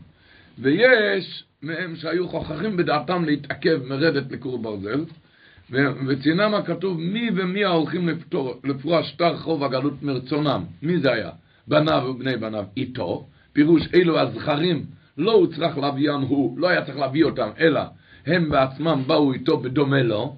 ויש 0.59 1.45
מהם 1.63 1.97
שהיו 1.97 2.29
חוככים 2.29 2.77
בדעתם 2.77 3.25
להתעכב 3.25 3.81
מרדת 3.87 4.33
לכור 4.33 4.59
ברזל, 4.59 5.05
וציינה 6.07 6.49
מה 6.49 6.63
כתוב, 6.63 7.01
מי 7.01 7.31
ומי 7.37 7.65
ההולכים 7.65 8.09
לפתור, 8.09 8.61
לפרוע 8.65 9.03
שטר 9.03 9.37
חוב 9.37 9.65
הגלות 9.65 10.03
מרצונם. 10.03 10.65
מי 10.83 10.99
זה 10.99 11.13
היה? 11.13 11.31
בניו 11.69 12.03
ובני 12.09 12.37
בניו 12.37 12.65
איתו. 12.77 13.27
פירוש 13.53 13.83
אלו 13.95 14.19
הזכרים, 14.19 14.85
לא 15.19 15.33
הוצלח 15.33 15.79
להביאם 15.79 16.21
הוא, 16.21 16.59
לא 16.59 16.69
היה 16.69 16.85
צריך 16.85 16.99
להביא 16.99 17.25
אותם, 17.25 17.49
אלא 17.59 17.81
הם 18.27 18.51
בעצמם 18.51 19.03
באו 19.07 19.33
איתו 19.33 19.59
בדומה 19.59 20.03
לו. 20.03 20.37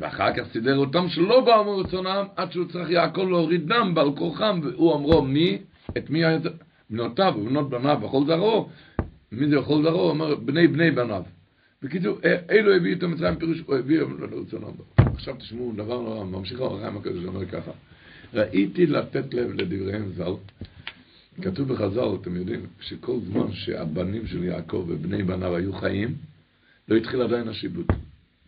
ואחר 0.00 0.32
כך 0.36 0.52
סידר 0.52 0.76
אותם 0.76 1.08
שלא 1.08 1.40
באו 1.40 1.64
מרצונם, 1.64 2.24
עד 2.36 2.52
שהוא 2.52 2.64
צריך 2.64 2.90
יעקב 2.90 3.26
להוריד 3.30 3.66
דם 3.66 3.94
בעל 3.94 4.16
כורחם, 4.16 4.60
והוא 4.62 4.94
אמרו 4.94 5.22
מי? 5.22 5.58
את 5.98 6.10
מי 6.10 6.24
היה 6.24 6.38
בנותיו 6.90 7.34
ובנות 7.36 7.70
בניו 7.70 7.98
וכל 8.02 8.26
זרעו. 8.26 8.68
מי 9.32 9.48
זה 9.48 9.60
וכל 9.60 9.82
זרעו? 9.82 10.00
הוא 10.00 10.10
אומר 10.10 10.34
בני 10.34 10.66
בני 10.66 10.90
בניו. 10.90 11.22
בקיצור, 11.82 12.18
אלו 12.50 12.74
הביא 12.74 12.90
איתו 12.90 13.08
מצרים 13.08 13.36
פירוש, 13.36 13.58
הוא 13.66 13.76
הביא 13.76 14.00
אותם 14.00 14.22
לרצונם. 14.22 14.72
עכשיו 14.96 15.36
תשמעו, 15.36 15.72
דבר 15.76 16.00
נורא, 16.00 16.24
ממשיך 16.24 16.60
הרחיים 16.60 16.96
הקדוש 16.96 17.24
אומר 17.24 17.46
ככה. 17.46 17.70
ראיתי 18.34 18.86
לתת 18.86 19.34
לב 19.34 19.52
לדבריהם 19.52 20.12
ז"ל, 20.12 20.32
כתוב 21.42 21.68
בחז"ל, 21.72 22.08
אתם 22.20 22.36
יודעים, 22.36 22.60
שכל 22.80 23.18
זמן 23.26 23.52
שהבנים 23.52 24.26
של 24.26 24.44
יעקב 24.44 24.84
ובני 24.88 25.22
בניו 25.22 25.56
היו 25.56 25.72
חיים, 25.72 26.14
לא 26.88 26.96
התחיל 26.96 27.22
עדיין 27.22 27.48
השיבוד. 27.48 27.86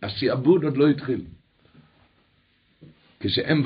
השיעבוד 0.03 0.63
עוד 0.63 0.77
לא 0.77 0.89
התחיל. 0.89 1.21
כשהם 3.23 3.63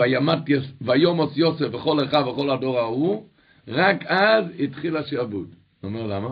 וימת 0.81 1.37
יוסף 1.37 1.73
וכל 1.73 2.03
אחיו 2.03 2.27
וכל 2.27 2.49
הדור 2.49 2.79
ההוא, 2.79 3.25
רק 3.67 4.05
אז 4.05 4.45
התחיל 4.59 4.97
השיעבוד. 4.97 5.47
אומר 5.83 6.07
למה? 6.07 6.29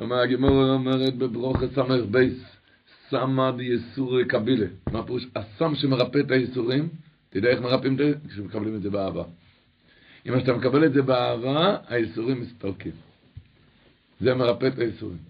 אומר 0.00 0.16
הגמרא 0.16 0.74
אומרת 0.74 1.14
בברכות 1.14 1.74
סמך 1.74 2.04
בייס, 2.10 2.56
סמא 3.10 3.50
דייסורי 3.50 4.24
קבלה. 4.24 4.66
מה 4.92 5.02
פירוש? 5.02 5.26
הסם 5.36 5.74
שמרפא 5.74 6.18
את 6.18 6.30
הייסורים, 6.30 6.88
תדע 7.30 7.48
איך 7.48 7.60
מרפאים 7.60 7.92
את 7.92 7.98
זה? 7.98 8.12
כשמקבלים 8.28 8.76
את 8.76 8.82
זה 8.82 8.90
באהבה. 8.90 9.24
אם 10.26 10.38
אתה 10.38 10.52
מקבל 10.52 10.84
את 10.84 10.92
זה 10.92 11.02
באהבה, 11.02 11.76
הייסורים 11.88 12.40
מסתלקים. 12.40 12.92
זה 14.20 14.34
מרפא 14.34 14.66
את 14.66 14.78
הייסורים. 14.78 15.27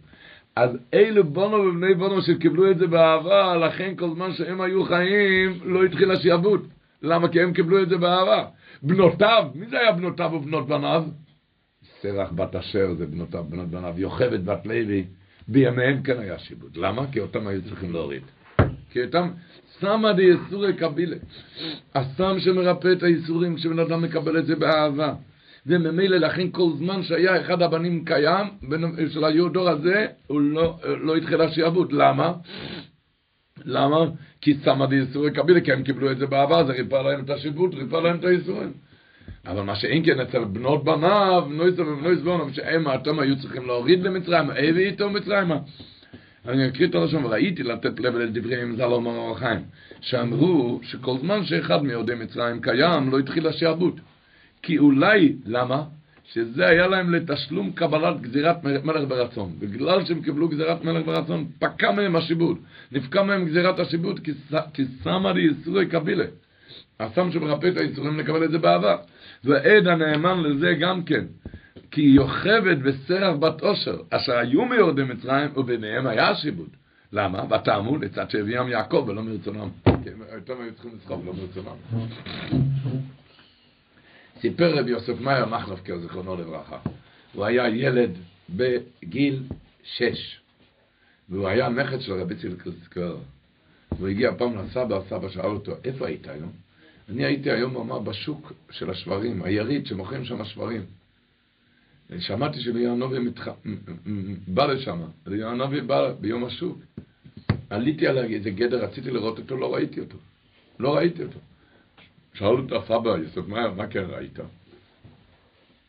אז 0.59 0.71
אלו 0.95 1.25
בונו 1.25 1.57
ובני 1.57 1.95
בונו 1.95 2.23
שקיבלו 2.23 2.71
את 2.71 2.79
זה 2.79 2.87
באהבה, 2.87 3.57
לכן 3.57 3.95
כל 3.97 4.11
זמן 4.11 4.33
שהם 4.33 4.61
היו 4.61 4.85
חיים, 4.85 5.59
לא 5.65 5.85
התחיל 5.85 6.11
השיעבוד. 6.11 6.69
למה? 7.03 7.29
כי 7.29 7.41
הם 7.41 7.53
קיבלו 7.53 7.83
את 7.83 7.89
זה 7.89 7.97
באהבה. 7.97 8.45
בנותיו, 8.83 9.45
מי 9.55 9.67
זה 9.67 9.79
היה 9.81 9.93
בנותיו 9.93 10.31
ובנות 10.35 10.69
בניו? 10.69 11.05
סרח 12.01 12.33
בת 12.33 12.57
אשר 12.57 12.95
זה 12.95 13.07
בנותיו, 13.07 13.45
בנות 13.49 13.69
בניו, 13.69 13.95
יוכבד 13.97 14.45
בת 14.45 14.67
לוי, 14.67 15.05
בימיהם 15.49 16.03
כן 16.03 16.19
היה 16.19 16.39
שיבוד. 16.39 16.77
למה? 16.77 17.07
כי 17.13 17.21
אותם 17.21 17.47
היו 17.47 17.63
צריכים 17.63 17.93
להוריד. 17.93 18.23
כי 18.91 19.05
אותם, 19.05 19.29
סמא 19.81 20.13
דייסורי 20.13 20.73
קבילה. 20.73 21.17
הסם 21.95 22.39
שמרפא 22.39 22.93
את 22.93 23.03
הייסורים 23.03 23.57
כשבן 23.57 23.79
אדם 23.79 24.03
מקבל 24.03 24.39
את 24.39 24.47
זה 24.47 24.57
באהבה. 24.57 25.15
וממילא 25.69 26.17
לכן 26.17 26.51
כל 26.51 26.71
זמן 26.79 27.03
שהיה 27.03 27.41
אחד 27.41 27.63
הבנים 27.63 28.05
קיים, 28.05 28.47
של 29.09 29.25
היודור 29.25 29.69
הזה, 29.69 30.07
הוא 30.27 30.41
לא, 30.41 30.79
לא 31.01 31.17
התחיל 31.17 31.41
השיעבוד. 31.41 31.93
למה? 31.93 32.33
למה? 33.65 34.05
כי 34.41 34.55
סמא 34.65 34.87
דייסורי 34.87 35.31
קבילה, 35.31 35.61
כי 35.61 35.73
הם 35.73 35.83
קיבלו 35.83 36.11
את 36.11 36.19
זה 36.19 36.27
באהבה, 36.27 36.65
זה 36.65 36.73
ריפא 36.73 36.97
להם 36.97 37.25
את 37.25 37.31
השיבוד, 37.31 37.75
ריפא 37.75 37.97
להם 37.97 38.17
את 38.17 38.25
הייסורים. 38.25 38.73
אבל 39.47 39.63
מה 39.63 39.77
שאין 39.77 40.05
כן 40.05 40.21
אצל 40.21 40.45
בנות 40.45 40.85
בניו, 40.85 41.45
נויסו 41.51 41.83
ובנויס 41.83 42.21
בונו, 42.21 42.53
שהם 42.53 42.95
אתם 42.95 43.19
היו 43.19 43.39
צריכים 43.39 43.67
להוריד 43.67 44.03
למצרים, 44.03 44.51
הביא 44.51 44.87
איתו 44.87 45.11
מצרימה. 45.11 45.59
אני 46.49 46.69
אקריא 46.69 46.89
את 46.89 46.95
הלשון, 46.95 47.25
וראיתי 47.25 47.63
לתת 47.63 48.01
לב 48.01 48.17
לדבריהם 48.17 48.77
ז"ל 48.77 48.83
אומר 48.83 49.17
אור 49.17 49.37
החיים, 49.37 49.61
שאמרו 50.01 50.81
שכל 50.83 51.19
זמן 51.19 51.45
שאחד 51.45 51.83
מיהודי 51.83 52.15
מצרים 52.15 52.61
קיים, 52.61 53.11
לא 53.11 53.19
התחיל 53.19 53.47
השעבוד. 53.47 54.01
כי 54.69 54.79
אולי, 54.79 55.37
למה? 55.47 55.83
שזה 56.25 56.67
היה 56.67 56.87
להם 56.87 57.15
לתשלום 57.15 57.73
קבלת 57.73 58.21
גזירת 58.21 58.65
מלך 58.65 59.09
ברצון. 59.09 59.53
בגלל 59.59 60.05
שהם 60.05 60.23
קיבלו 60.23 60.49
גזירת 60.49 60.85
מלך 60.85 61.07
ברצון, 61.07 61.47
פקע 61.59 61.91
מהם 61.93 62.17
השיבוד. 62.17 62.59
נפקע 62.93 63.23
מהם 63.23 63.45
גזירת 63.45 63.79
השיבוד, 63.79 64.21
כי 64.75 64.85
שמה 65.05 65.33
לי 65.33 65.43
יסורי 65.43 65.87
קבילה. 65.87 66.25
הסם 67.01 67.33
שמרפא 67.33 67.67
את 67.67 67.77
היצורים 67.77 68.19
לקבל 68.19 68.45
את 68.45 68.51
זה 68.51 68.59
באהבה. 68.59 68.97
ועד 69.45 69.87
הנאמן 69.87 70.43
לזה 70.43 70.75
גם 70.81 71.03
כן. 71.03 71.25
כי 71.91 72.03
יוכבת 72.03 72.79
בסרח 72.79 73.37
בת 73.37 73.61
עושר, 73.61 73.97
אשר 74.11 74.39
היו 74.39 74.65
מיורדי 74.65 75.05
מצרים, 75.05 75.51
וביניהם 75.57 76.07
היה 76.07 76.31
השיבוד. 76.31 76.69
למה? 77.13 77.45
וטעמו 77.55 77.97
לצד 77.97 78.31
שהביאם 78.31 78.69
יעקב 78.69 79.05
ולא 79.09 79.23
מרצונם. 79.23 79.69
הם 79.87 79.97
יותר 80.35 80.55
היו 80.61 80.73
צריכים 80.73 80.91
לסחוב, 80.97 81.27
לא 81.27 81.33
מרצונם. 81.33 81.77
סיפר 84.41 84.79
רבי 84.79 84.91
יוסף 84.91 85.21
מאיר 85.21 85.47
מחלפקר, 85.47 85.99
זיכרונו 85.99 86.37
לברכה. 86.37 86.79
הוא 87.33 87.45
היה 87.45 87.69
ילד 87.69 88.11
בגיל 88.51 89.43
שש, 89.83 90.41
והוא 91.29 91.49
היה 91.49 91.69
נכד 91.69 92.01
של 92.01 92.13
רבי 92.13 92.35
צילקרסקר. 92.35 93.17
הוא 93.89 94.09
הגיע 94.09 94.31
פעם 94.39 94.59
לסבא, 94.59 94.97
הסבא 94.97 95.29
שאל 95.29 95.51
אותו, 95.51 95.73
איפה 95.85 96.07
היית 96.07 96.29
היום? 96.29 96.53
אני 97.09 97.25
הייתי 97.25 97.51
היום, 97.51 97.75
הוא 97.75 97.83
אמר, 97.83 97.99
בשוק 97.99 98.53
של 98.71 98.91
השברים, 98.91 99.43
היריד 99.43 99.87
שמוכרים 99.87 100.25
שם 100.25 100.41
השברים. 100.41 100.83
שמעתי 102.19 102.61
שליאנובי 102.61 103.19
מתח... 103.19 103.49
בא 104.49 104.67
לשם, 104.67 105.01
ליאנובי 105.27 105.81
בא 105.81 106.13
ביום 106.13 106.45
השוק. 106.45 106.79
עליתי 107.71 108.07
על 108.07 108.19
איזה 108.19 108.51
גדר, 108.51 108.85
רציתי 108.85 109.11
לראות 109.11 109.39
אותו, 109.39 109.57
לא 109.57 109.75
ראיתי 109.75 110.01
אותו. 110.01 110.19
לא 110.79 110.97
ראיתי 110.97 111.23
אותו. 111.23 111.39
שאל 112.39 112.47
אותו 112.47 112.77
הסבא, 112.77 113.11
יוסף 113.11 113.49
מאיר, 113.49 113.71
מה 113.77 113.87
כן 113.87 114.05
ראית? 114.09 114.41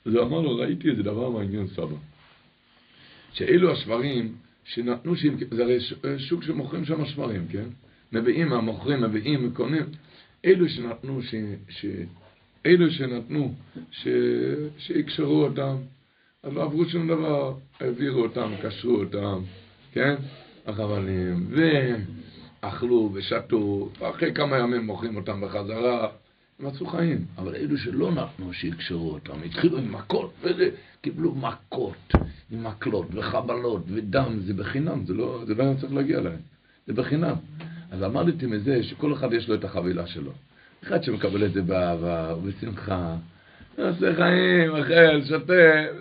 אז 0.05 0.13
הוא 0.13 0.23
אמר 0.23 0.41
לו, 0.41 0.55
ראיתי 0.55 0.89
איזה 0.89 1.03
דבר 1.03 1.29
מעניין 1.29 1.67
סבא. 1.67 1.95
שאלו 3.33 3.71
השברים 3.71 4.35
שנתנו, 4.63 5.13
זה 5.51 5.63
הרי 5.63 5.79
שוק 6.17 6.43
שמוכרים 6.43 6.85
שם 6.85 7.05
שברים, 7.05 7.47
כן? 7.51 7.65
מביאים, 8.11 8.53
המוכרים 8.53 9.01
מביאים, 9.01 9.53
קונים. 9.53 9.83
אלו 10.45 10.69
שנתנו, 10.69 11.21
ש, 11.21 11.35
ש, 11.69 11.85
אלו 12.65 12.91
שנתנו, 12.91 13.53
ש, 13.91 14.07
שיקשרו 14.77 15.43
אותם, 15.43 15.75
אז 16.43 16.53
לא 16.53 16.63
עברו 16.63 16.85
שום 16.85 17.07
דבר, 17.07 17.53
העבירו 17.79 18.21
אותם, 18.21 18.51
קשרו 18.61 18.95
אותם, 18.95 19.41
כן? 19.91 20.15
החבלים, 20.65 21.47
ואכלו 21.49 23.11
ושתו, 23.13 23.89
ואחרי 23.99 24.33
כמה 24.33 24.57
ימים 24.57 24.85
מוכרים 24.85 25.15
אותם 25.15 25.41
בחזרה, 25.41 26.07
עשו 26.67 26.85
חיים. 26.85 27.25
אבל 27.37 27.55
אלו 27.55 27.77
שלא 27.77 28.11
נתנו 28.11 28.53
שיקשרו 28.53 29.11
אותם, 29.11 29.33
התחילו 29.45 29.77
עם 29.77 29.91
מכות, 29.91 30.33
וקיבלו 30.43 31.35
מכות, 31.35 32.13
עם 32.51 32.63
מקלות 32.63 33.07
וחבלות 33.11 33.83
ודם, 33.87 34.39
זה 34.39 34.53
בחינם, 34.53 35.05
זה 35.05 35.13
לא, 35.13 35.43
זה 35.47 35.55
לא 35.55 35.63
היה 35.63 35.75
צריך 35.75 35.93
להגיע 35.93 36.19
להם, 36.19 36.39
זה 36.87 36.93
בחינם. 36.93 37.35
אז 37.91 38.01
למדתי 38.01 38.45
מזה 38.45 38.83
שכל 38.83 39.13
אחד 39.13 39.33
יש 39.33 39.49
לו 39.49 39.55
את 39.55 39.63
החבילה 39.63 40.07
שלו. 40.07 40.31
אחד 40.83 41.03
שמקבל 41.03 41.45
את 41.45 41.53
זה 41.53 41.61
באהבה 41.61 42.35
ובשמחה, 42.37 43.15
עושה 43.77 44.15
חיים, 44.15 44.69
אוכל, 44.69 45.21
שותה, 45.25 45.53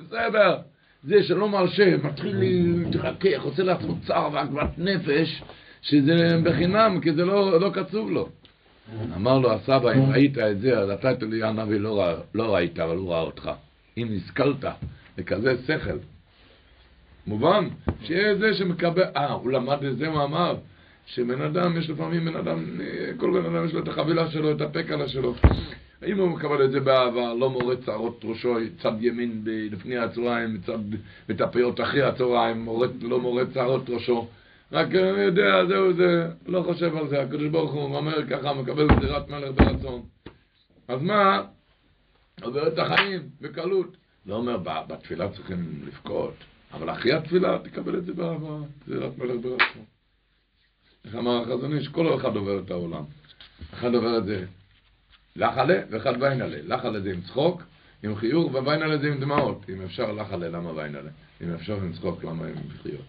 בסדר. 0.06 0.56
זה 1.04 1.22
שלא 1.22 1.48
מרשה, 1.48 1.96
מתחיל 1.96 2.36
להתרכך, 2.36 3.42
עושה 3.42 3.62
לעצמו 3.62 3.94
צער 4.06 4.30
ועגבת 4.32 4.78
נפש, 4.78 5.42
שזה 5.82 6.40
בחינם, 6.44 7.00
כי 7.02 7.12
זה 7.12 7.24
לא, 7.24 7.60
לא 7.60 7.70
קצוב 7.70 8.10
לו. 8.10 8.28
אמר 9.16 9.38
לו 9.38 9.52
הסבא, 9.52 9.92
אם 9.92 10.10
ראית 10.12 10.38
את 10.38 10.60
זה, 10.60 10.78
אז 10.78 10.90
אתה 10.90 11.12
את 11.12 11.22
אליהו 11.22 11.48
הנביא 11.48 11.78
לא, 11.78 12.12
לא 12.34 12.54
ראית, 12.54 12.78
אבל 12.78 12.96
הוא 12.96 13.10
ראה 13.10 13.20
אותך. 13.20 13.50
אם 13.96 14.08
השכלת 14.16 14.64
לכזה 15.18 15.56
שכל. 15.66 15.98
מובן? 17.26 17.68
שיהיה 18.02 18.34
זה 18.34 18.54
שמקבל, 18.54 19.02
אה, 19.16 19.32
הוא 19.32 19.52
למד 19.52 19.84
את 19.84 19.98
זה, 19.98 20.08
הוא 20.08 20.24
אמר, 20.24 20.56
שבן 21.06 21.42
אדם, 21.42 21.76
יש 21.76 21.90
לפעמים 21.90 22.24
בן 22.24 22.36
אדם, 22.36 22.64
כל 23.16 23.40
בן 23.40 23.54
אדם 23.54 23.66
יש 23.66 23.74
לו 23.74 23.82
את 23.82 23.88
החבילה 23.88 24.30
שלו, 24.30 24.52
את 24.52 24.60
הפקלה 24.60 25.08
שלו. 25.08 25.34
אם 26.06 26.18
הוא 26.18 26.28
מקבל 26.28 26.64
את 26.64 26.70
זה 26.70 26.80
באהבה, 26.80 27.34
לא 27.34 27.50
מורד 27.50 27.78
שערות 27.86 28.24
ראשו, 28.24 28.56
צד 28.82 28.92
ימין 29.00 29.42
לפני 29.44 29.96
הצהריים, 29.96 30.58
צד 30.66 30.78
מטפיות 31.28 31.80
אחרי 31.80 32.02
הצהריים, 32.02 32.60
מורד, 32.60 33.02
לא 33.02 33.20
מורד 33.20 33.52
שערות 33.54 33.90
ראשו. 33.90 34.28
רק 34.72 34.94
הוא 34.94 35.18
יודע, 35.18 35.66
זהו 35.68 35.92
זה, 35.92 36.28
לא 36.46 36.62
חושב 36.62 36.96
על 36.96 37.08
זה, 37.08 37.22
הקדוש 37.22 37.48
ברוך 37.48 37.72
הוא 37.72 37.96
אומר 37.96 38.26
ככה, 38.26 38.54
מקבל 38.54 38.86
בחירת 38.86 39.28
מלך 39.28 39.50
ברצון. 39.54 40.02
אז 40.88 41.02
מה? 41.02 41.42
עובר 42.42 42.68
את 42.68 42.78
החיים 42.78 43.28
בקלות. 43.40 43.96
לא 44.26 44.34
אומר, 44.34 44.58
בתפילה 44.88 45.32
צריכים 45.32 45.82
לבכות, 45.86 46.34
אבל 46.72 46.90
אחרי 46.90 47.12
התפילה 47.12 47.58
תקבל 47.58 47.98
את 47.98 48.04
זה 48.04 48.12
באהבה, 48.12 48.58
בחירת 48.80 49.18
מלך 49.18 49.40
ברצון. 49.42 49.84
איך 51.04 51.14
אמר 51.14 51.42
החזון 51.42 51.76
איש? 51.76 51.88
כל 51.88 52.14
אחד 52.14 52.36
עובר 52.36 52.58
את 52.58 52.70
העולם. 52.70 53.04
אחד 53.74 53.94
עובר 53.94 54.18
את 54.18 54.24
זה 54.24 54.44
לחלה 55.36 55.82
ואחד 55.90 56.12
ויינלה. 56.20 56.58
לחלה 56.62 57.00
זה 57.00 57.12
עם 57.12 57.20
צחוק, 57.20 57.62
עם 58.02 58.16
חיוך, 58.16 58.52
וויינלה 58.54 58.98
זה 58.98 59.08
עם 59.08 59.20
דמעות. 59.20 59.64
אם 59.68 59.82
אפשר 59.82 60.12
לחלה, 60.12 60.48
למה 60.48 60.72
ויינלה? 60.72 61.10
אם 61.42 61.54
אפשר 61.54 61.76
עם 61.76 61.92
צחוק, 61.92 62.24
למה 62.24 62.46
עם 62.46 62.54
חיוך? 62.82 63.02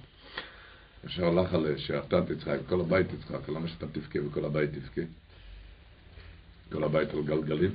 אפשר 1.05 1.29
לחלה 1.29 1.77
שאתה 1.77 2.25
תצחק, 2.25 2.57
כל 2.69 2.81
הבית 2.81 3.07
תצחק, 3.07 3.49
למה 3.49 3.67
שאתה 3.67 3.87
תבכה 3.87 4.19
וכל 4.25 4.45
הבית 4.45 4.69
תבכה? 4.69 5.01
כל 6.71 6.83
הבית 6.83 7.09
על 7.09 7.23
גלגלים? 7.23 7.71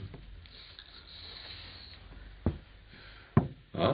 אה? 3.75 3.93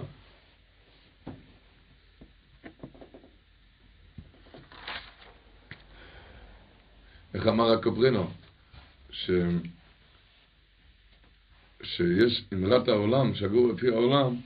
איך 7.35 7.47
אמר 7.47 7.73
הקוברינו? 7.73 8.31
ש... 9.11 9.31
שיש 11.83 12.45
אמרת 12.55 12.89
העולם, 12.89 13.35
שגור 13.35 13.73
לפי 13.73 13.89
העולם, 13.89 14.37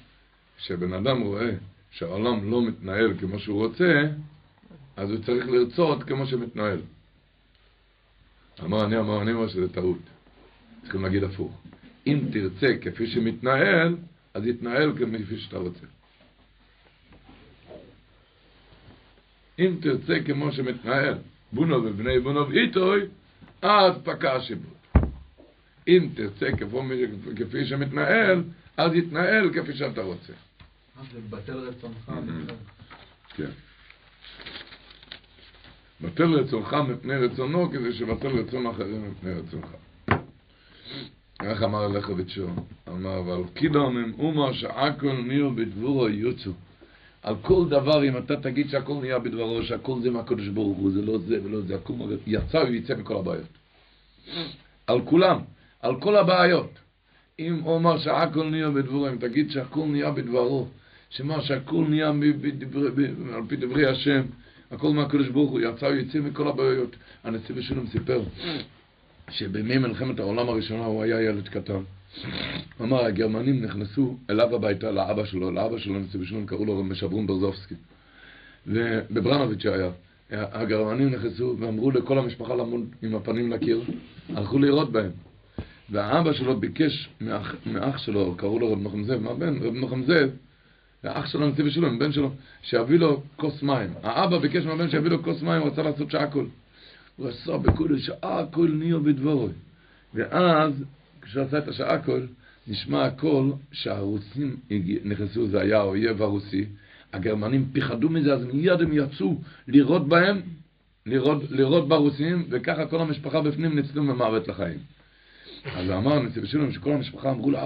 שבן 0.59 0.93
אדם 0.93 1.21
רואה 1.21 1.51
שהעולם 1.91 2.51
לא 2.51 2.63
מתנהל 2.63 3.19
כמו 3.21 3.39
שהוא 3.39 3.67
רוצה, 3.67 4.03
אז 4.97 5.11
הוא 5.11 5.19
צריך 5.25 5.47
לרצות 5.47 6.03
כמו 6.03 6.27
שמתנהל. 6.27 6.81
אמר 8.65 8.85
אני, 8.85 8.99
אמר 8.99 9.23
אני, 9.23 9.33
אמר 9.33 9.49
שזה 9.49 9.73
טעות. 9.73 9.99
צריכים 10.83 11.03
להגיד 11.03 11.25
הפוך. 11.25 11.63
אם 12.07 12.21
תרצה 12.33 12.75
כפי 12.81 13.07
שמתנהל, 13.07 13.97
אז 14.35 14.47
יתנהל 14.47 14.93
כפי 14.93 15.39
שאתה 15.39 15.57
רוצה. 15.57 15.87
אם 19.59 19.77
תרצה 19.81 20.15
כמו 20.27 20.53
שמתנהל, 20.53 21.15
בונו 21.53 21.85
ובני 21.85 22.21
בונו 22.21 22.49
ואיתוי, 22.49 23.01
אז 23.63 23.95
פקע 24.05 24.37
השיבוד. 24.37 24.75
אם 25.89 26.09
תרצה 26.15 26.47
כפי 27.37 27.65
שמתנהל, 27.67 28.43
אז 28.77 28.95
יתנהל 28.95 29.51
כפי 29.55 29.75
שאתה 29.75 30.03
רוצה. 30.03 30.33
זה 31.13 31.21
בטל 31.31 31.59
רצונך. 31.59 32.13
כן. 33.37 33.51
בטל 36.01 36.35
רצונך 36.35 36.77
מפני 36.89 37.15
רצונו, 37.15 37.71
כדי 37.71 37.93
שבטל 37.93 38.29
רצון 38.29 38.67
אחרים 38.67 39.11
מפני 39.11 39.33
רצונך. 39.33 39.67
איך 41.43 41.63
אמר 41.63 41.89
בתשור? 42.19 42.51
אמר, 42.89 43.19
אבל 43.19 43.43
כילון 43.55 43.97
הם 43.97 44.13
אומה 44.19 44.55
שעכול 44.55 45.13
ניר 45.13 45.49
בדבורו 45.49 46.09
יוצו. 46.09 46.53
על 47.23 47.35
כל 47.43 47.69
דבר, 47.69 48.09
אם 48.09 48.17
אתה 48.17 48.37
תגיד 48.37 48.69
שהכל 48.69 48.95
נהיה 49.01 49.19
בדברו, 49.19 49.63
שהכל 49.63 50.01
זה 50.03 50.11
מהקדוש 50.11 50.49
ברוך 50.49 50.79
הוא, 50.79 50.91
זה 50.91 51.03
לא 51.03 51.19
זה 51.19 51.39
ולא 51.45 51.61
זה, 51.61 51.75
הכל 51.75 51.93
יצא 52.27 52.57
ויצא 52.57 52.95
מכל 52.95 53.17
הבעיות. 53.17 53.47
על 54.87 55.01
כולם, 55.05 55.39
על 55.81 56.01
כל 56.01 56.17
הבעיות. 56.17 56.71
אם 57.39 57.61
אומר 57.67 57.99
שהכל 57.99 58.51
נהיה 58.51 58.71
בדברו, 58.71 59.09
אם 59.09 59.17
תגיד 59.17 59.51
שהכל 59.51 59.87
נהיה 59.87 60.11
בדברו, 60.11 60.69
שמה 61.11 61.43
שהכל 61.43 61.85
נהיה 61.89 62.09
על 63.35 63.43
פי 63.49 63.57
דברי 63.57 63.87
השם, 63.87 64.23
הכל 64.71 64.93
מהקדוש 64.93 65.29
ברוך 65.29 65.51
הוא, 65.51 65.61
יצא 65.61 65.87
ויצא 65.87 66.19
מכל 66.21 66.49
הבעיות. 66.49 66.97
הנשיא 67.25 67.55
בשולם 67.55 67.87
סיפר 67.87 68.23
שבימי 69.31 69.79
מלחמת 69.79 70.19
העולם 70.19 70.49
הראשונה 70.49 70.85
הוא 70.85 71.03
היה 71.03 71.23
ילד 71.23 71.49
קטן. 71.49 71.81
אמר, 72.81 73.05
הגרמנים 73.05 73.65
נכנסו 73.65 74.17
אליו 74.31 74.55
הביתה, 74.55 74.91
לאבא 74.91 75.25
שלו, 75.25 75.51
לאבא 75.51 75.79
שלו, 75.79 75.99
נשיא 75.99 76.21
בשולם, 76.21 76.47
קראו 76.47 76.65
לו 76.65 76.85
משברון 76.85 77.27
ברזובסקי. 77.27 77.75
ובברנוביץ' 78.67 79.67
היה. 79.67 79.91
הגרמנים 80.31 81.11
נכנסו 81.11 81.57
ואמרו 81.59 81.91
לכל 81.91 82.19
המשפחה 82.19 82.55
לעמוד 82.55 82.81
עם 83.03 83.15
הפנים 83.15 83.53
לקיר, 83.53 83.83
הלכו 84.29 84.59
לראות 84.59 84.93
בהם. 84.93 85.11
והאבא 85.91 86.33
שלו 86.33 86.61
ביקש 86.61 87.09
מאח, 87.21 87.55
מאח 87.67 87.99
שלו, 87.99 88.35
קראו 88.37 88.59
לו 88.59 88.73
רב 88.73 88.83
נחם 88.83 89.05
זאב, 89.05 89.23
מה 89.23 89.35
בן? 89.35 89.59
האח 91.05 91.27
שלו 91.27 91.49
נשיא 91.49 91.65
בשולם, 91.65 91.99
בן 91.99 92.13
שלו, 92.13 92.31
שיביא 92.63 92.99
לו 92.99 93.23
כוס 93.37 93.63
מים. 93.63 93.91
האבא 94.03 94.39
ביקש 94.39 94.65
מהבן 94.65 94.91
שיביא 94.91 95.11
לו 95.11 95.23
כוס 95.23 95.43
מים, 95.43 95.63
הוא 95.63 95.71
רצה 95.71 95.83
לעשות 95.83 96.11
שעקול. 96.11 96.47
הוא 97.17 97.29
עשה 97.29 97.57
בקודש 97.57 98.07
שעקול 98.07 98.71
נהיה 98.71 98.99
בדבורוי. 98.99 99.53
ואז, 100.15 100.85
כשהוא 101.23 101.43
עשה 101.43 101.59
את 101.59 101.69
השעקול, 101.69 102.27
נשמע 102.69 103.05
הכל 103.05 103.51
שהרוסים 103.73 104.57
נכנסו, 105.05 105.47
זה 105.47 105.61
היה 105.61 105.79
האויב 105.79 106.23
הרוסי, 106.23 106.65
הגרמנים 107.13 107.69
פיחדו 107.73 108.09
מזה, 108.09 108.35
אז 108.35 108.45
מיד 108.45 108.81
הם 108.81 108.93
יצאו 108.93 109.41
לירות 109.69 110.09
בהם, 110.09 110.41
לירות, 111.07 111.43
לירות 111.51 111.89
ברוסים, 111.89 112.47
וככה 112.51 112.87
כל 112.87 113.01
המשפחה 113.01 113.41
בפנים 113.41 113.77
ניצלו 113.77 114.03
ממוות 114.03 114.49
לחיים. 114.49 114.79
אז 115.77 115.91
אמר 115.91 116.23
נציב 116.23 116.45
שלום 116.45 116.73
שכל 116.73 116.93
המשפחה 116.93 117.31
אמרו 117.31 117.51
לו, 117.51 117.59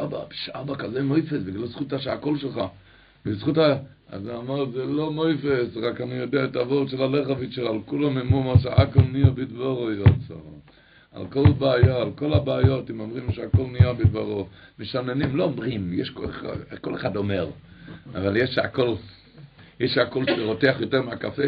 אבא, 0.55 0.75
כזה 0.75 1.03
מויפס, 1.03 1.43
בגלל 1.43 1.67
זכות 1.67 1.93
שהקול 1.99 2.39
שלך. 2.39 2.61
בזכות 3.25 3.59
ה... 3.59 3.77
אז 4.09 4.27
הוא 4.27 4.41
אמר, 4.41 4.71
זה 4.71 4.85
לא 4.85 5.13
מויפס, 5.13 5.77
רק 5.77 6.01
אני 6.01 6.15
יודע 6.15 6.45
את 6.45 6.57
הוורד 6.57 6.89
של 6.89 7.03
הלכביץ' 7.03 7.59
על 7.59 7.79
כולם 7.87 8.19
אמור 8.19 8.55
מה 8.55 8.61
שהכל 8.61 9.01
נהיה 9.13 9.31
בדברו 9.31 9.91
יוצא. 9.91 10.35
על 11.13 11.27
כל 11.27 11.53
בעיה, 11.59 11.97
על 11.97 12.11
כל 12.15 12.33
הבעיות, 12.33 12.91
אם 12.91 13.01
אומרים 13.01 13.33
שהכל 13.33 13.63
נהיה 13.73 13.93
בדברו. 13.93 14.49
משננים, 14.79 15.37
לא 15.37 15.45
אומרים, 15.45 15.93
יש 15.93 16.11
כל, 16.11 16.27
כל 16.81 16.95
אחד 16.95 17.17
אומר, 17.17 17.51
אבל 18.15 18.37
יש 18.37 18.51
שהכל, 18.55 18.95
יש 19.81 19.95
שהכל 19.95 20.25
שרותח 20.37 20.77
יותר 20.81 21.03
מהקפה. 21.03 21.43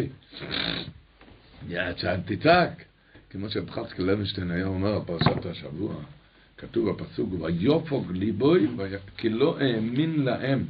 תצעק. 2.27 2.85
כמו 3.31 3.51
שפחסקי 3.51 4.03
לוינשטיין 4.03 4.51
היה 4.51 4.67
אומר 4.67 4.95
על 4.95 5.01
פרשת 5.07 5.47
השבוע, 5.47 5.95
כתוב 6.59 6.91
בפסוק, 6.91 7.29
ויופוג 7.41 8.13
ליבוי, 8.13 8.69
כי 9.17 9.29
לא 9.29 9.59
האמין 9.61 10.25
להם. 10.25 10.65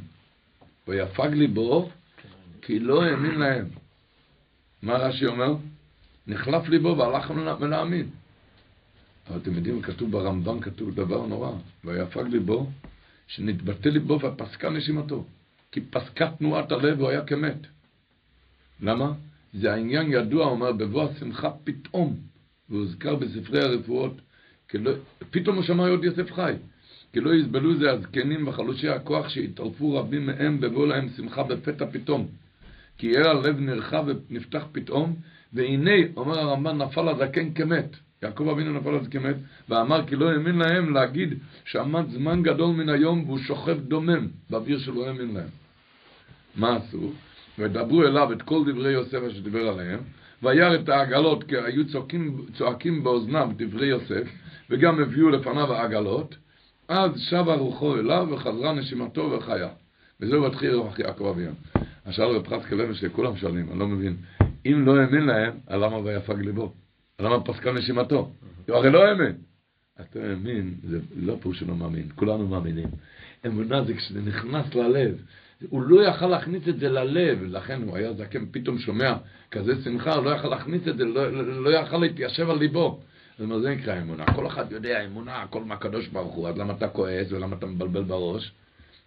ויפג 0.87 1.29
ליבו, 1.33 1.89
כי 2.61 2.79
לא 2.79 3.03
האמין 3.03 3.39
להם. 3.39 3.65
מה 4.81 4.93
רש"י 4.93 5.25
אומר? 5.25 5.53
נחלף 6.27 6.69
ליבו 6.69 6.97
והלך 6.97 7.31
מלהאמין. 7.31 8.09
אבל 9.27 9.37
אתם 9.37 9.55
יודעים, 9.55 9.81
כתוב 9.81 10.11
ברמב"ן, 10.11 10.59
כתוב 10.59 10.95
דבר 10.95 11.25
נורא, 11.25 11.51
ויפג 11.83 12.23
ליבו, 12.27 12.69
שנתבטא 13.27 13.89
ליבו 13.89 14.19
ופסקה 14.21 14.69
נשימתו. 14.69 15.25
כי 15.71 15.81
פסקה 15.81 16.31
תנועת 16.37 16.71
הלב 16.71 16.99
והוא 16.99 17.09
היה 17.09 17.25
כמת. 17.25 17.57
למה? 18.79 19.13
זה 19.53 19.73
העניין 19.73 20.11
ידוע, 20.11 20.45
אומר, 20.45 20.71
בבוא 20.71 21.09
השמחה 21.09 21.49
פתאום, 21.63 22.15
והוזכר 22.69 23.15
בספרי 23.15 23.61
הרפואות, 23.61 24.13
לא, 24.73 24.91
פתאום 25.31 25.55
הוא 25.55 25.63
שמע 25.63 25.87
עוד 25.87 26.03
יוסף 26.03 26.31
חי. 26.31 26.53
כי 27.13 27.19
לא 27.19 27.35
יסבלו 27.35 27.75
זה 27.75 27.91
הזקנים 27.91 28.47
וחלושי 28.47 28.89
הכוח 28.89 29.29
שהתערפו 29.29 29.95
רבים 29.95 30.25
מהם 30.25 30.59
בבוא 30.59 30.87
להם 30.87 31.09
שמחה 31.17 31.43
בפתע 31.43 31.85
פתאום. 31.91 32.27
כי 32.97 33.07
ירא 33.07 33.29
הלב 33.29 33.59
נרחב 33.59 34.05
ונפתח 34.07 34.63
פתאום, 34.71 35.15
והנה, 35.53 35.91
אומר 36.15 36.39
הרמב"ן, 36.39 36.77
נפל 36.77 37.09
הזקן 37.09 37.53
כמת. 37.53 37.95
יעקב 38.23 38.47
אבינו 38.47 38.73
נפל 38.73 38.95
אז 38.95 39.07
כמת, 39.07 39.35
ואמר 39.69 40.07
כי 40.07 40.15
לא 40.15 40.31
האמין 40.31 40.55
להם 40.55 40.93
להגיד 40.93 41.33
שעמד 41.65 42.09
זמן 42.09 42.43
גדול 42.43 42.75
מן 42.75 42.89
היום 42.89 43.23
והוא 43.25 43.37
שוכב 43.37 43.79
דומם 43.79 44.27
באוויר 44.49 44.79
שלא 44.79 45.07
האמין 45.07 45.33
להם. 45.33 45.49
מה 46.55 46.75
עשו? 46.75 47.11
ודברו 47.59 48.03
אליו 48.03 48.33
את 48.33 48.41
כל 48.41 48.71
דברי 48.71 48.91
יוסף 48.91 49.19
אשר 49.27 49.39
דיבר 49.39 49.67
עליהם, 49.67 49.99
וירא 50.43 50.75
את 50.75 50.89
העגלות, 50.89 51.43
כי 51.43 51.55
היו 51.57 51.87
צועקים, 51.87 52.45
צועקים 52.57 53.03
באוזניו 53.03 53.49
דברי 53.55 53.87
יוסף, 53.87 54.27
וגם 54.69 55.01
הביאו 55.01 55.29
לפניו 55.29 55.73
העגלות, 55.73 56.35
אז 56.91 57.11
שבה 57.29 57.55
רוחו 57.55 57.95
אליו 57.95 58.27
וחזרה 58.31 58.73
נשימתו 58.73 59.31
וחיה. 59.31 59.69
וזהו 60.19 60.47
התחיל 60.47 60.73
רוח 60.73 60.99
יעקב 60.99 61.25
אבינו. 61.25 61.51
אז 62.05 62.13
שאל 62.13 62.25
רב 62.25 62.47
חסקי 62.47 62.75
לוי 62.75 62.95
שכולם 62.95 63.37
שואלים, 63.37 63.71
אני 63.71 63.79
לא 63.79 63.87
מבין, 63.87 64.15
אם 64.65 64.85
לא 64.85 64.97
האמין 64.97 65.25
להם, 65.25 65.53
למה 65.69 65.97
ויפג 65.97 66.39
ליבו? 66.39 66.73
למה 67.19 67.43
פסקה 67.43 67.71
נשימתו? 67.71 68.31
הוא 68.67 68.75
הרי 68.75 68.91
לא 68.91 69.03
האמין. 69.03 69.35
אתה 70.01 70.19
מאמין, 70.19 70.73
זה 70.83 70.99
לא 71.15 71.37
פירוש 71.41 71.59
שלא 71.59 71.75
מאמין, 71.75 72.09
כולנו 72.15 72.47
מאמינים. 72.47 72.87
אמונה 73.45 73.83
זה 73.83 73.93
כשזה 73.93 74.21
נכנס 74.21 74.75
ללב. 74.75 75.21
הוא 75.69 75.81
לא 75.81 76.03
יכל 76.03 76.27
להכניס 76.27 76.67
את 76.67 76.79
זה 76.79 76.89
ללב, 76.89 77.43
לכן 77.43 77.81
הוא 77.81 77.97
היה 77.97 78.13
זקן, 78.13 78.45
פתאום 78.51 78.79
שומע 78.79 79.13
כזה 79.51 79.83
שמחה, 79.83 80.15
הוא 80.15 80.25
לא 80.25 80.29
יכל 80.29 80.47
להכניס 80.47 80.87
את 80.87 80.97
זה, 80.97 81.05
לא, 81.05 81.31
לא, 81.31 81.63
לא 81.63 81.69
יכל 81.69 81.97
להתיישב 81.97 82.49
על 82.49 82.57
ליבו. 82.57 83.01
זאת 83.41 83.45
אומרת, 83.45 83.61
זה 83.61 83.75
נקרא 83.75 84.01
אמונה. 84.01 84.25
כל 84.35 84.47
אחד 84.47 84.71
יודע 84.71 85.05
אמונה, 85.05 85.41
הכל 85.41 85.63
מהקדוש 85.63 86.07
ברוך 86.07 86.35
הוא, 86.35 86.49
אז 86.49 86.57
למה 86.57 86.73
אתה 86.73 86.87
כועס 86.87 87.31
ולמה 87.31 87.55
אתה 87.55 87.65
מבלבל 87.65 88.03
בראש? 88.03 88.51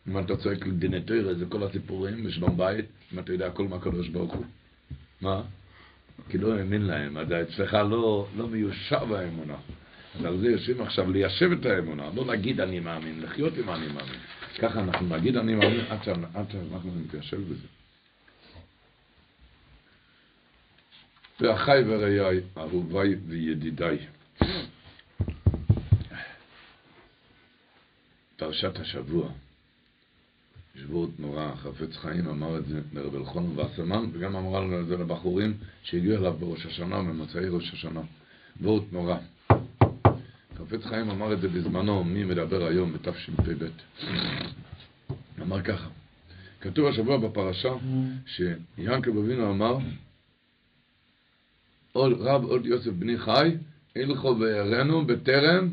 אם 0.09 0.19
אתה 0.19 0.37
צועק 0.37 0.67
לדינטויר, 0.67 1.35
זה 1.35 1.47
כל 1.49 1.63
הסיפורים 1.63 2.25
בשלום 2.25 2.57
בית, 2.57 2.85
אם 3.13 3.19
אתה 3.19 3.33
יודע 3.33 3.47
הכל 3.47 3.69
מהקדוש 3.69 4.09
ברוך 4.09 4.35
הוא. 4.35 4.45
מה? 5.21 5.43
כי 6.29 6.39
לא 6.39 6.55
האמין 6.55 6.83
להם, 6.83 7.19
אז 7.19 7.27
אצלך 7.33 7.75
לא, 7.75 8.27
לא 8.37 8.49
מיושב 8.49 9.13
האמונה. 9.13 9.57
אז 10.19 10.25
על 10.25 10.39
זה 10.39 10.47
יושבים 10.47 10.81
עכשיו 10.81 11.11
ליישב 11.11 11.53
את 11.53 11.67
האמונה, 11.67 12.11
לא 12.15 12.27
להגיד 12.27 12.61
אני 12.61 12.81
מאמין, 12.81 13.21
לחיות 13.23 13.53
עם 13.59 13.71
אני 13.71 13.87
מאמין. 13.87 14.21
ככה 14.59 14.81
אנחנו 14.81 15.17
נגיד 15.17 15.37
אני 15.37 15.55
מאמין 15.55 15.85
עד 15.89 16.03
שאנחנו 16.03 16.91
נתיישב 17.05 17.41
בזה. 17.41 17.67
ואחיי 21.41 21.85
ורעיי, 21.87 22.41
אהוביי 22.59 23.15
וידידיי. 23.29 23.99
פרשת 28.37 28.81
השבוע. 28.81 29.29
שבועות 30.77 31.11
נורא, 31.19 31.55
חפץ 31.55 31.97
חיים 31.97 32.29
אמר 32.29 32.59
את 32.59 32.67
זה 32.67 32.81
לרב 32.93 33.15
אלחון 33.15 33.59
וסרמן, 33.59 34.11
וגם 34.13 34.37
אמרה 34.37 34.61
לנו 34.61 34.81
את 34.81 34.87
זה 34.87 34.97
לבחורים 34.97 35.55
שהגיעו 35.83 36.17
אליו 36.17 36.33
בראש 36.33 36.67
השנה, 36.67 37.03
ממוצאי 37.03 37.49
ראש 37.49 37.73
השנה. 37.73 38.01
וורט 38.61 38.83
נורא. 38.93 39.17
חפץ 40.59 40.85
חיים 40.85 41.11
אמר 41.11 41.33
את 41.33 41.41
זה 41.41 41.49
בזמנו, 41.49 42.05
מי 42.05 42.25
מדבר 42.25 42.67
היום 42.67 42.93
בתשפ"ב. 42.93 43.67
אמר 45.43 45.63
ככה, 45.63 45.89
כתוב 46.61 46.87
השבוע 46.87 47.17
בפרשה 47.17 47.75
שיענקב 48.27 49.19
אבינו 49.19 49.51
אמר, 49.51 49.77
רב 51.97 52.45
עוד 52.45 52.67
יוסף 52.67 52.91
בני 52.91 53.19
חי, 53.19 53.57
הלכו 53.97 54.37
וירנו 54.39 55.07
בטרם 55.07 55.69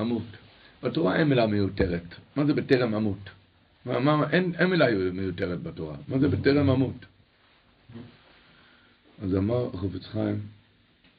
אמות. 0.00 0.39
בתורה 0.82 1.16
אין 1.16 1.28
מילה 1.28 1.46
מיותרת. 1.46 2.14
מה 2.36 2.44
זה 2.44 2.54
בטרם 2.54 2.94
אמות? 2.94 3.30
מה, 3.86 4.00
מה, 4.00 4.30
אין, 4.30 4.52
אין 4.58 4.70
מילה 4.70 4.86
מיותרת 5.12 5.62
בתורה. 5.62 5.96
מה 6.08 6.18
זה 6.18 6.28
בטרם 6.28 6.70
אמות? 6.70 7.06
אז 9.22 9.36
אמר 9.36 9.70
חופץ 9.70 10.06
חיים, 10.06 10.40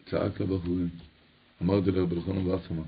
צעק 0.09 0.41
לבחורים, 0.41 0.89
אמר 1.62 1.78
את 1.80 1.84
זה 1.84 1.91
לרבי 1.91 2.16
אלחנן 2.16 2.47
ואסרמן, 2.47 2.84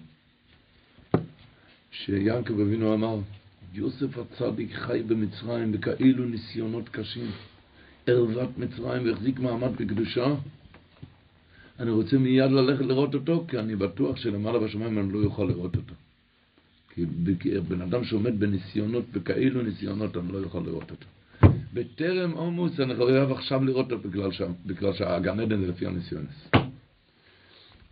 שיעקב 1.92 2.60
אבינו 2.60 2.94
אמר, 2.94 3.18
יוסף 3.74 4.18
הצדיק 4.18 4.74
חי 4.74 5.04
במצרים 5.08 5.72
בכאילו 5.72 6.26
ניסיונות 6.26 6.90
קשים, 6.90 7.32
ערוות 8.08 8.58
מצרים 8.58 9.06
והחזיק 9.06 9.40
מעמד 9.40 9.72
בקדושה, 9.78 10.36
אני 11.80 11.92
רוצה 11.92 12.18
מיד 12.18 12.52
ללכת 12.52 12.86
לראות 12.86 13.16
אותו, 13.16 13.46
כי 13.48 13.60
אני 13.60 13.76
בטוח 13.76 14.18
שלמעלה 14.18 14.60
בשמיים 14.60 15.00
אני 15.00 15.14
לא 15.14 15.24
אוכל 15.24 15.44
לראות 15.44 15.76
אותו. 15.76 15.94
כי 16.96 17.06
בן 17.68 17.82
אדם 17.82 18.04
שעומד 18.04 18.40
בניסיונות, 18.40 19.06
בכאילו 19.14 19.62
ניסיונות, 19.62 20.18
אני 20.18 20.32
לא 20.32 20.38
יכול 20.38 20.64
לראות 20.66 20.92
אותו. 20.92 21.08
בטרם 21.74 22.32
עומוס 22.32 22.80
אני 22.80 22.96
חייב 22.96 23.32
עכשיו 23.32 23.64
לראות 23.64 23.92
אותו 23.92 24.10
בגלל, 24.10 24.32
ש... 24.32 24.42
בגלל 24.66 24.94
שהגן 24.94 25.40
עדן 25.40 25.62
זה 25.62 25.68
לפי 25.68 25.86
הניסיונס. 25.86 26.50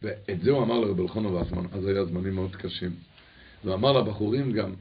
ואת 0.04 0.42
זה 0.42 0.52
הוא 0.52 0.64
אמר 0.64 0.80
לרב 0.80 1.00
אלחונו 1.00 1.34
ואסמן, 1.34 1.66
אז 1.72 1.88
היה 1.88 2.06
זמנים 2.06 2.36
מאוד 2.36 2.56
קשים. 2.56 2.92
ואמר 3.66 3.92
לבחורים 3.92 4.52
גם, 4.52 4.74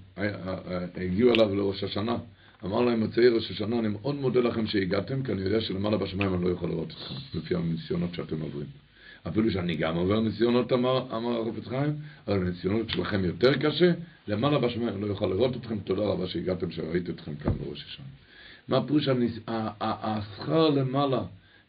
הגיעו 0.96 1.34
אליו 1.34 1.54
לראש 1.54 1.84
השנה, 1.84 2.16
אמר 2.64 2.80
להם 2.80 3.00
מוצאי 3.00 3.28
ראש 3.28 3.50
השנה, 3.50 3.78
אני 3.78 3.88
מאוד 3.88 4.14
מודה 4.14 4.40
לכם 4.40 4.66
שהגעתם, 4.66 5.22
כי 5.22 5.32
אני 5.32 5.42
יודע 5.42 5.60
שלמעלה 5.60 5.96
בשמיים 5.96 6.34
אני 6.34 6.44
לא 6.44 6.48
יכול 6.48 6.68
לראות 6.68 6.88
אתכם, 6.88 7.14
לפי 7.34 7.54
הניסיונות 7.54 8.14
שאתם 8.14 8.40
עוברים. 8.40 8.66
אפילו 9.28 9.50
שאני 9.50 9.76
גם 9.76 9.96
עובר 9.96 10.20
ניסיונות, 10.20 10.72
אמר, 10.72 11.16
אמר 11.16 11.40
החופץ 11.40 11.68
חיים, 11.68 11.92
אבל 12.28 12.36
הניסיונות 12.36 12.90
שלכם 12.90 13.24
יותר 13.24 13.54
קשה, 13.54 13.92
למעלה 14.28 14.58
בשמיים 14.58 15.00
לא 15.00 15.06
יוכל 15.06 15.26
לראות 15.26 15.56
אתכם, 15.56 15.78
תודה 15.78 16.02
רבה 16.02 16.26
שהגעתם, 16.26 16.70
שראיתי 16.70 17.10
אתכם 17.10 17.34
כאן 17.34 17.52
בראש 17.52 17.84
השנה. 17.84 18.06
מה 18.68 18.76
הפירוש 18.76 19.08
השכר 19.80 20.70
למעלה? 20.70 21.22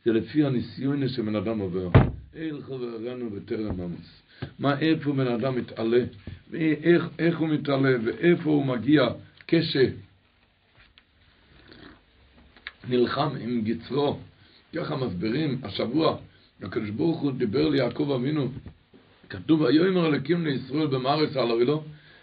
זה 0.06 0.14
לפי 0.14 0.46
הניסיון 0.46 1.08
שבן 1.08 1.36
אדם 1.36 1.60
עובר. 1.60 1.90
אל 2.36 2.62
חברנו 2.62 3.30
בטרם 3.30 3.82
עמוס. 3.82 4.22
מה, 4.60 4.80
איפה 4.80 5.14
בן 5.14 5.28
אדם 5.28 5.56
מתעלה, 5.56 6.04
ואיך 6.52 7.10
איך 7.20 7.40
הוא 7.40 7.48
מתעלה, 7.50 7.96
ואיפה 8.04 8.50
הוא 8.50 8.66
מגיע 8.66 9.08
כש... 9.48 9.78
נלחם 12.90 13.30
עם 13.42 13.62
גצרו. 13.62 14.20
ככה 14.76 14.96
מסבירים 14.96 15.60
השבוע 15.64 16.18
הקדוש 16.62 16.90
ברוך 16.90 17.20
הוא 17.20 17.32
דיבר 17.32 17.70
ליעקב 17.70 18.12
אבינו, 18.12 18.52
כתוב 19.30 19.62
ויאמר 19.62 20.08
אלוקים 20.08 20.46
לישראל 20.46 20.88
במארץ 20.88 21.36
על 21.36 21.52
הרי 21.52 21.66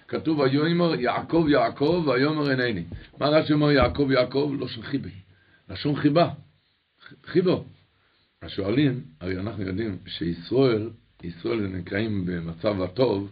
כתוב 0.09 0.39
ויאמר 0.39 1.01
יעקב 1.01 1.47
יעקב 1.49 2.05
ויאמר 2.07 2.51
הנני. 2.51 2.85
מה 3.21 3.29
רש"י 3.29 3.53
אומר 3.53 3.71
יעקב 3.71 4.09
יעקב? 4.11 4.53
לא 4.59 4.69
של 4.69 4.83
חיבי, 4.83 5.11
לשון 5.71 5.97
חיבה, 5.97 6.31
חיבו. 7.27 7.65
השואלים, 8.43 9.01
הרי 9.21 9.39
אנחנו 9.39 9.63
יודעים 9.63 9.99
שישראל, 10.07 10.91
ישראל 11.25 11.67
נקראים 11.67 12.27
במצב 12.27 12.83
הטוב, 12.83 13.31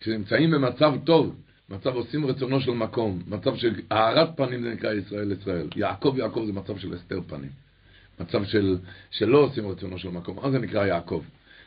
כשנמצאים 0.00 0.50
במצב 0.50 0.94
טוב, 1.04 1.34
מצב 1.68 1.94
עושים 1.94 2.26
רצונו 2.26 2.60
של 2.60 2.70
מקום, 2.70 3.22
מצב 3.26 3.56
של 3.56 3.74
הארת 3.90 4.36
פנים 4.36 4.62
זה 4.62 4.74
נקרא 4.74 4.92
ישראל 4.92 5.32
ישראל. 5.32 5.68
יעקב 5.76 6.14
יעקב 6.18 6.44
זה 6.46 6.52
מצב 6.52 6.78
של 6.78 6.94
הסתר 6.94 7.20
פנים. 7.26 7.67
מצב 8.20 8.44
של, 8.44 8.78
שלא 9.10 9.38
עושים 9.38 9.68
רצונו 9.68 9.98
של 9.98 10.08
מקום, 10.08 10.38
אז 10.38 10.52
זה 10.52 10.58
נקרא 10.58 10.86
יעקב. 10.86 11.22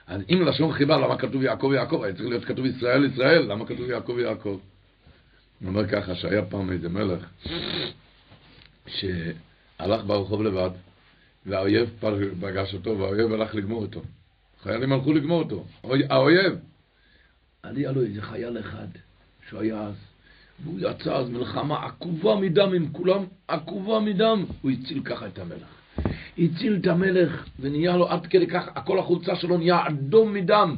אז 0.08 0.22
אם 0.30 0.42
לשון 0.42 0.72
חיבה, 0.74 0.98
למה 0.98 1.18
כתוב 1.18 1.44
יעקב 1.44 1.72
יעקב? 1.76 2.02
היה 2.04 2.14
צריך 2.14 2.30
להיות 2.30 2.46
כתוב 2.46 2.66
ישראל 2.66 3.06
ישראל, 3.06 3.42
למה 3.42 3.66
כתוב 3.66 3.90
יעקב 3.90 4.18
יעקב? 4.20 4.60
הוא 5.60 5.68
אומר 5.70 5.88
ככה, 5.88 6.16
שהיה 6.16 6.46
פעם 6.46 6.72
איזה 6.72 6.90
מלך, 6.90 7.26
שהלך 8.88 10.06
ברחוב 10.08 10.44
לבד, 10.44 10.70
והאויב 11.46 11.90
פגש 12.42 12.74
אותו, 12.74 13.00
והאויב 13.00 13.34
הלך 13.34 13.56
לגמור 13.56 13.82
אותו. 13.82 14.02
חיילים 14.64 14.94
הלכו 14.94 15.14
לגמור 15.14 15.40
אותו. 15.44 15.66
האויב. 16.10 16.60
עלייה 17.64 17.92
לו 17.92 18.02
איזה 18.02 18.22
חייל 18.22 18.60
אחד, 18.60 18.88
שהוא 19.50 19.62
היה 19.62 19.82
אז, 19.82 19.96
והוא 20.64 20.80
יצא 20.80 21.16
אז 21.16 21.30
מלחמה 21.30 21.86
עקובה 21.86 22.36
מדם 22.36 22.74
עם 22.74 22.92
כולם, 22.92 23.24
עקובה 23.48 24.00
מדם, 24.00 24.46
הוא 24.62 24.72
הציל 24.72 25.02
ככה 25.04 25.28
את 25.28 25.40
המלך. 25.40 25.81
הציל 26.42 26.78
את 26.82 26.88
המלך, 26.88 27.46
ונהיה 27.60 27.98
לו 27.98 28.10
עד 28.10 28.28
כדי 28.28 28.48
כך, 28.48 28.68
כל 28.86 29.00
החולצה 29.00 29.36
שלו 29.36 29.58
נהיה 29.58 29.88
אדום 29.88 30.34
מדם. 30.34 30.78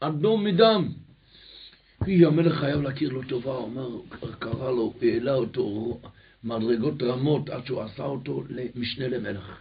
אדום 0.00 0.44
מדם. 0.44 0.88
כי 2.04 2.24
המלך 2.24 2.58
חייב 2.58 2.80
להכיר 2.80 3.08
לו 3.08 3.22
טובה, 3.22 3.50
הוא 3.52 3.64
אומר, 3.64 3.88
קרא 4.38 4.70
לו, 4.70 4.92
העלה 5.02 5.34
אותו 5.34 5.98
מדרגות 6.44 7.02
רמות 7.02 7.50
עד 7.50 7.66
שהוא 7.66 7.82
עשה 7.82 8.04
אותו 8.04 8.42
למשנה 8.48 9.08
למלך. 9.08 9.58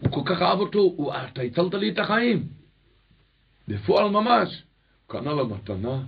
הוא 0.00 0.10
כל 0.10 0.22
כך 0.26 0.42
אהב 0.42 0.58
אותו, 0.58 0.78
הוא, 0.78 1.12
אתה 1.14 1.42
הצלת 1.42 1.74
לי 1.74 1.88
את 1.90 1.98
החיים. 1.98 2.48
בפועל 3.68 4.10
ממש. 4.10 4.62
קנה 5.06 5.32
לו 5.32 5.48
מתנה 5.48 6.02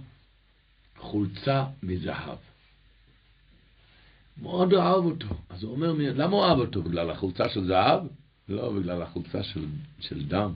חולצה 0.96 1.64
מזהב. 1.82 2.45
מאוד 4.42 4.74
אהב 4.74 5.04
אותו. 5.04 5.26
אז 5.50 5.62
הוא 5.62 5.72
אומר, 5.72 5.92
למה 5.98 6.36
הוא 6.36 6.44
אהב 6.44 6.58
אותו? 6.58 6.82
בגלל 6.82 7.10
החולצה 7.10 7.48
של 7.48 7.64
זהב? 7.64 8.00
לא, 8.48 8.72
בגלל 8.72 9.02
החולצה 9.02 9.42
של, 9.42 9.64
של 10.00 10.24
דם. 10.24 10.52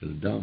של 0.00 0.12
דם. 0.12 0.38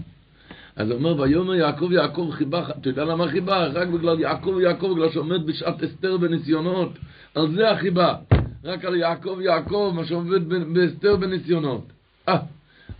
אז 0.75 0.89
הוא 0.89 0.97
אומר, 0.97 1.21
ויאמר 1.21 1.55
יעקב 1.55 1.91
יעקב 1.91 2.29
חיבה, 2.31 2.69
אתה 2.69 2.89
יודע 2.89 3.05
למה 3.05 3.27
חיבה? 3.27 3.67
רק 3.67 3.87
בגלל 3.87 4.19
יעקב 4.19 4.55
יעקב, 4.61 4.93
בגלל 4.95 5.11
שעומד 5.11 5.45
בשעת 5.45 5.83
אסתר 5.83 6.17
בניסיונות. 6.17 6.89
על 7.35 7.51
זה 7.55 7.71
החיבה. 7.71 8.15
רק 8.63 8.85
על 8.85 8.95
יעקב 8.95 9.37
יעקב, 9.41 9.91
מה 9.95 10.05
שעומד 10.05 10.49
באסתר 10.73 11.15
בניסיונות. 11.15 11.85
אה, 12.29 12.37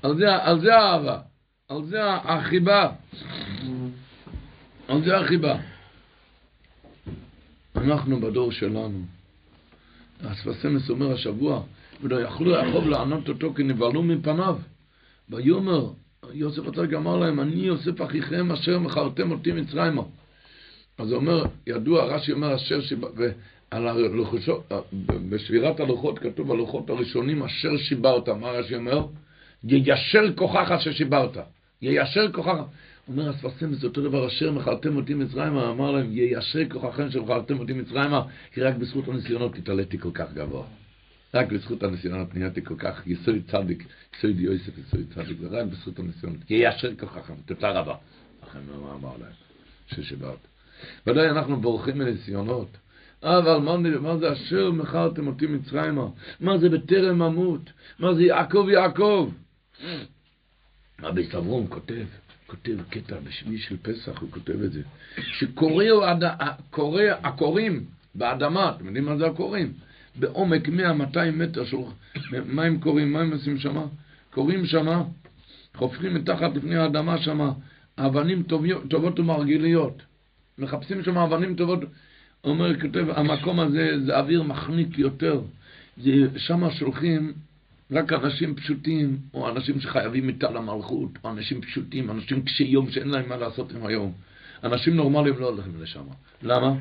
על 0.02 0.18
זה, 0.18 0.36
על 0.36 0.60
זה 0.62 0.76
האהבה. 0.76 1.20
על 1.70 1.84
זה 1.84 2.14
החיבה. 2.14 2.90
על 4.88 5.04
זה 5.04 5.18
החיבה. 5.18 5.58
אנחנו 7.76 8.20
בדור 8.20 8.52
שלנו. 8.52 9.19
אספסמס 10.26 10.90
אומר 10.90 11.12
השבוע, 11.12 11.64
ולא 12.04 12.22
יכלו 12.22 12.52
יעקב 12.52 12.88
לענות 12.88 13.30
אותו 13.30 13.54
כי 13.54 13.64
נבהלו 13.64 14.04
מפניו. 14.04 14.58
ויאמר, 15.30 15.86
יוסף 16.34 16.68
הצדיק 16.68 16.94
אמר 16.94 17.18
להם, 17.18 17.40
אני 17.40 17.56
יוסף 17.56 18.02
אחיכם 18.02 18.52
אשר 18.52 18.80
מכרתם 18.80 19.32
אותי 19.32 19.52
מצרימה. 19.52 20.02
אז 20.98 21.12
הוא 21.12 21.16
אומר, 21.16 21.46
ידוע, 21.68 22.04
רש"י 22.04 22.32
אומר, 22.32 22.56
אשר 22.56 22.82
שיב... 22.82 23.00
הלוחשות, 23.72 24.72
בשבירת 25.30 25.80
הלוחות 25.80 26.20
כתוב, 26.20 26.52
הלוחות 26.52 26.90
הראשונים 26.90 27.44
אשר 27.44 27.78
שיברת, 27.78 28.30
מה 28.30 28.48
רש"י 28.48 28.76
אומר? 28.76 29.06
יישר 29.64 30.34
כוחך 30.36 30.72
אשר 30.72 30.92
שיברת. 30.92 31.38
יישר 31.82 32.32
כוחך. 32.32 32.58
אומר 33.10 33.30
הספרסם, 33.30 33.74
זה 33.74 33.88
אותו 33.88 34.02
דבר, 34.02 34.28
אשר 34.28 34.52
מכרתם 34.52 34.96
אותי 34.96 35.14
מצרימה, 35.14 35.70
אמר 35.72 35.92
להם, 35.92 36.08
יישר 36.12 36.70
כוחכם 36.70 37.12
שמכרתם 37.12 37.60
אותי 37.60 37.74
מצרימה, 37.74 38.22
כי 38.54 38.62
רק 38.62 38.76
בזכות 38.76 39.08
הניסיונות 39.08 39.56
התעליתי 39.56 39.98
כל 39.98 40.12
כך 40.14 40.34
גבוה. 40.34 40.66
רק 41.34 41.48
בזכות 41.48 41.84
הניסיונות 41.84 42.36
נהייתי 42.36 42.62
כל 42.66 42.76
כך 42.78 43.08
יסוי 43.08 43.42
צדיק, 43.42 43.84
יסוי 44.18 44.34
יוסף, 44.38 44.78
יסוי 44.78 45.04
צדיק, 45.16 45.38
ורק 45.42 45.66
בזכות 45.66 46.00
הניסיונות. 46.00 46.40
יישר 46.50 46.96
כוחכם, 46.96 47.34
תודה 47.46 47.72
רבה. 47.72 47.96
לכן 48.44 48.60
הוא 48.76 48.94
אמר 48.94 49.18
להם, 49.20 49.32
ששיברת. 49.88 50.48
ודאי 51.08 51.30
אנחנו 51.30 51.62
בורחים 51.62 51.98
מניסיונות. 51.98 52.78
אבל 53.24 53.58
מה, 53.58 53.78
מה 53.78 54.18
זה 54.18 54.34
אשר 54.34 54.72
מכרתם 54.72 55.28
אותי 55.28 55.48
מצרימה? 55.48 56.08
מה 56.40 56.58
זה 56.58 56.70
בטרם 56.70 57.22
אמות? 57.22 57.62
מה 58.00 58.14
זה 58.14 58.24
יעקב 58.24 58.68
יעקב? 58.72 59.32
רבי 61.02 61.28
סברום 61.28 61.68
כותב, 61.68 62.06
כותב 62.50 62.78
קטע 62.90 63.16
בשביל 63.24 63.60
של 63.60 63.78
פסח, 63.82 64.22
הוא 64.22 64.32
כותב 64.32 64.62
את 64.62 64.72
זה, 64.72 64.82
הקוראים 67.24 67.86
באדמה, 68.16 68.72
אתם 68.76 68.86
יודעים 68.86 69.06
מה 69.06 69.18
זה 69.18 69.28
הקוראים? 69.28 69.74
בעומק 70.16 70.68
100-200 70.68 70.72
מטר 71.34 71.66
של 71.66 71.78
מים 72.46 72.80
קוראים, 72.80 73.14
מה 73.14 73.22
הם 73.22 73.32
עושים 73.32 73.58
שמה? 73.58 73.86
קוראים 74.32 74.66
שמה, 74.66 75.04
חופרים 75.76 76.14
מתחת 76.14 76.56
לפני 76.56 76.76
האדמה 76.76 77.18
שמה, 77.18 77.52
אבנים 77.98 78.44
טובות 78.90 79.20
ומרגיליות. 79.20 80.02
מחפשים 80.58 81.04
שם 81.04 81.18
אבנים 81.18 81.56
טובות. 81.56 81.80
אומר, 82.44 82.82
כותב, 82.82 83.06
המקום 83.10 83.60
הזה 83.60 84.06
זה 84.06 84.18
אוויר 84.18 84.44
מחניק 84.44 85.00
יותר. 85.00 85.42
שם 86.38 86.70
שולחים 86.72 87.34
רק 87.92 88.14
אנשים 88.14 88.56
פשוטים, 88.56 89.18
או 89.34 89.50
אנשים 89.50 89.80
שחייבים 89.80 90.28
מטל 90.28 90.58
המלכות, 90.58 91.10
או 91.24 91.30
אנשים 91.30 91.62
פשוטים, 91.62 92.12
אנשים 92.12 92.42
קשי 92.42 92.64
יום 92.64 92.92
שאין 92.92 93.10
להם 93.10 93.30
מה 93.30 93.38
לעשות 93.38 93.72
עם 93.72 93.86
היום. 93.86 94.14
אנשים 94.64 94.96
נורמליים 94.96 95.40
לא 95.40 95.50
הולכים 95.50 95.82
לשם. 95.82 96.04
למה? 96.44 96.74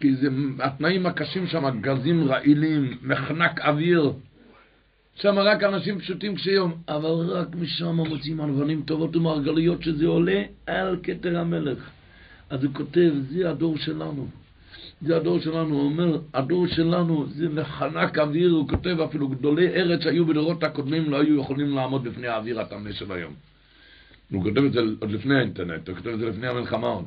כי 0.00 0.14
זה, 0.16 0.28
התנאים 0.58 1.06
הקשים 1.06 1.46
שם, 1.46 1.80
גזים 1.80 2.28
רעילים, 2.28 2.98
מחנק 3.02 3.60
אוויר. 3.60 4.12
שם 5.14 5.38
רק 5.38 5.62
אנשים 5.62 5.98
פשוטים 5.98 6.34
קשי 6.34 6.50
יום, 6.50 6.74
אבל 6.88 7.30
רק 7.30 7.54
משם 7.54 7.96
מוצאים 7.96 8.40
ענבנים 8.40 8.82
טובות 8.82 9.16
ומרגליות 9.16 9.82
שזה 9.82 10.06
עולה 10.06 10.42
על 10.66 10.96
כתר 11.02 11.38
המלך. 11.38 11.90
אז 12.50 12.64
הוא 12.64 12.74
כותב, 12.74 13.12
זה 13.30 13.50
הדור 13.50 13.78
שלנו. 13.78 14.28
זה 15.06 15.16
הדור 15.16 15.40
שלנו, 15.40 15.74
הוא 15.74 15.84
אומר, 15.84 16.18
הדור 16.34 16.66
שלנו 16.66 17.26
זה 17.26 17.48
מחנק 17.48 18.18
אוויר, 18.18 18.50
הוא 18.50 18.68
כותב 18.68 19.00
אפילו 19.00 19.28
גדולי 19.28 19.68
ארץ 19.68 20.02
שהיו 20.02 20.26
בדורות 20.26 20.62
הקודמים 20.62 21.10
לא 21.10 21.20
היו 21.20 21.40
יכולים 21.40 21.74
לעמוד 21.74 22.04
בפני 22.04 22.26
האוויר 22.26 22.60
הטמא 22.60 22.92
של 22.92 23.12
היום. 23.12 23.32
הוא 24.30 24.42
כותב 24.42 24.64
את 24.64 24.72
זה 24.72 24.80
עוד 25.00 25.10
לפני 25.10 25.38
האינטרנט, 25.38 25.88
הוא 25.88 25.96
כותב 25.96 26.08
את 26.08 26.18
זה 26.18 26.26
לפני 26.26 26.48
המלחמה 26.48 26.86
עוד. 26.86 27.04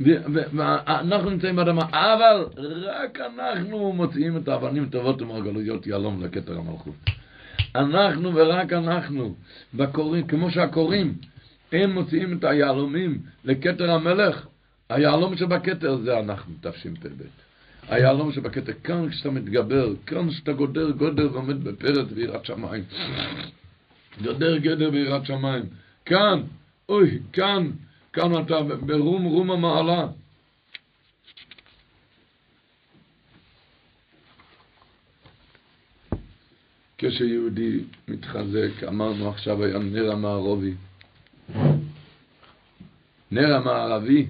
ואנחנו 0.00 1.30
נמצאים 1.30 1.56
באדמה, 1.56 1.82
אבל 1.92 2.46
רק 2.82 3.18
אנחנו 3.20 3.92
מוציאים 3.92 4.36
את 4.36 4.48
האבנים 4.48 4.86
טובות 4.86 5.22
ומרגלויות 5.22 5.86
יהלום 5.86 6.24
לכתר 6.24 6.58
המלכות. 6.58 6.94
אנחנו 7.74 8.34
ורק 8.34 8.72
אנחנו, 8.72 9.34
בקוראים, 9.74 10.26
כמו 10.26 10.50
שהקוראים, 10.50 11.14
הם 11.72 11.90
מוציאים 11.90 12.38
את 12.38 12.44
היהלומים 12.44 13.18
לכתר 13.44 13.90
המלך, 13.90 14.46
היהלום 14.90 15.36
שבכתר 15.36 15.96
זה 15.96 16.18
אנחנו, 16.18 16.54
תשפ"ב. 16.60 17.22
היהלום 17.88 18.32
שבכתר, 18.32 18.72
כאן 18.84 19.10
כשאתה 19.10 19.30
מתגבר, 19.30 19.92
כאן 20.06 20.30
כשאתה 20.30 20.52
גודר 20.52 20.90
גודר 20.90 21.32
ועומד 21.32 21.64
בפרץ 21.64 22.12
ביראת 22.12 22.44
שמיים. 22.44 22.84
גודר 24.22 24.58
גדר 24.58 24.90
ביראת 24.90 25.26
שמיים. 25.26 25.62
כאן, 26.04 26.42
אוי, 26.88 27.18
כאן, 27.32 27.70
כאן 28.12 28.42
אתה 28.42 28.62
ברום 28.62 29.24
רום 29.24 29.50
המעלה. 29.50 30.06
כשיהודי 36.98 37.80
מתחזק, 38.08 38.84
אמרנו 38.88 39.28
עכשיו 39.28 39.64
היה 39.64 39.78
נר 39.78 40.12
המערבי. 40.12 40.74
נר 43.30 43.54
המערבי 43.54 44.26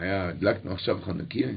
היה, 0.00 0.28
הדלקנו 0.28 0.72
עכשיו 0.72 0.98
חנוכיה, 1.04 1.48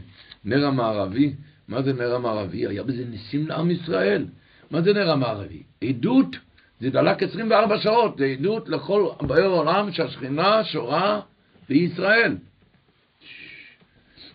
נר 0.45 0.65
המערבי, 0.65 1.33
מה 1.67 1.81
זה 1.81 1.93
נר 1.93 2.15
המערבי? 2.15 2.67
היה 2.67 2.83
בזה 2.83 3.05
ניסים 3.05 3.47
לעם 3.47 3.71
ישראל. 3.71 4.25
מה 4.71 4.81
זה 4.81 4.93
נר 4.93 5.11
המערבי? 5.11 5.63
עדות, 5.83 6.35
זה 6.79 6.89
דלק 6.89 7.23
24 7.23 7.79
שעות, 7.79 8.17
זה 8.17 8.25
עדות 8.25 8.69
לכל 8.69 9.09
באי 9.21 9.41
העולם 9.41 9.91
שהשכינה 9.91 10.63
שורה 10.63 11.21
בישראל. 11.69 12.37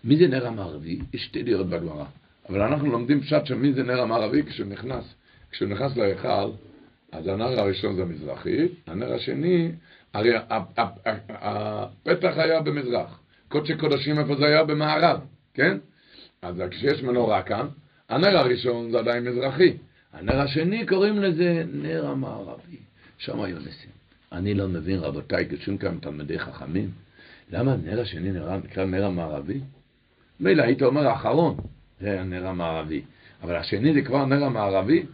מי 0.05 0.17
זה 0.17 0.27
נר 0.27 0.47
המערבי? 0.47 0.99
יש 1.13 1.25
שתי 1.25 1.43
דעות 1.43 1.67
בגמרא. 1.67 2.05
אבל 2.49 2.63
אנחנו 2.63 2.91
לומדים 2.93 3.21
פשט 3.21 3.47
של 3.47 3.55
מי 3.55 3.73
זה 3.73 3.83
נר 3.83 4.01
המערבי 4.01 4.43
כשהוא 4.43 4.67
נכנס. 4.67 5.05
כשהוא 5.51 5.69
נכנס 5.69 5.97
להיכל, 5.97 6.51
אז 7.13 7.27
הנר 7.27 7.61
הראשון 7.61 7.97
זה 7.97 8.05
מזרחי, 8.05 8.69
הנר 8.87 9.15
השני, 9.15 9.73
הרי 10.15 10.31
הפתח 11.29 12.39
היה 12.39 12.61
במזרח. 12.61 13.21
קודשי 13.49 13.77
קודשים 13.77 14.19
איפה 14.19 14.37
זה 14.37 14.47
היה? 14.47 14.65
במערב, 14.65 15.21
כן? 15.55 15.79
אז 16.43 16.63
כשיש 16.71 17.03
מנורה 17.03 17.43
כאן, 17.43 17.67
הנר 18.09 18.39
הראשון 18.39 18.91
זה 18.91 18.99
עדיין 18.99 19.25
מזרחי. 19.25 19.73
הנר 20.13 20.41
השני 20.41 20.87
קוראים 20.87 21.23
לזה 21.23 21.65
נר 21.73 22.07
המערבי. 22.07 22.77
שם 23.19 23.41
היו 23.41 23.59
ניסים. 23.59 23.91
אני 24.33 24.55
לא 24.55 24.69
מבין, 24.69 24.99
רבותיי, 24.99 25.49
כשום 25.51 25.77
כאן 25.77 25.99
תלמידי 26.01 26.39
חכמים, 26.39 26.91
למה 27.51 27.73
הנר 27.73 28.01
השני 28.01 28.33
נראה, 28.33 28.57
נקרא 28.57 28.85
נר 28.85 29.05
המערבי? 29.05 29.61
מילא 30.41 30.63
היית 30.63 30.83
אומר 30.83 31.07
האחרון, 31.07 31.57
זה 32.01 32.21
הנר 32.21 32.47
המערבי. 32.47 33.03
אבל 33.43 33.57
השני 33.57 33.95
זה 33.95 34.03
כבר 34.03 34.25
נר 34.25 34.45
המערבי. 34.45 35.07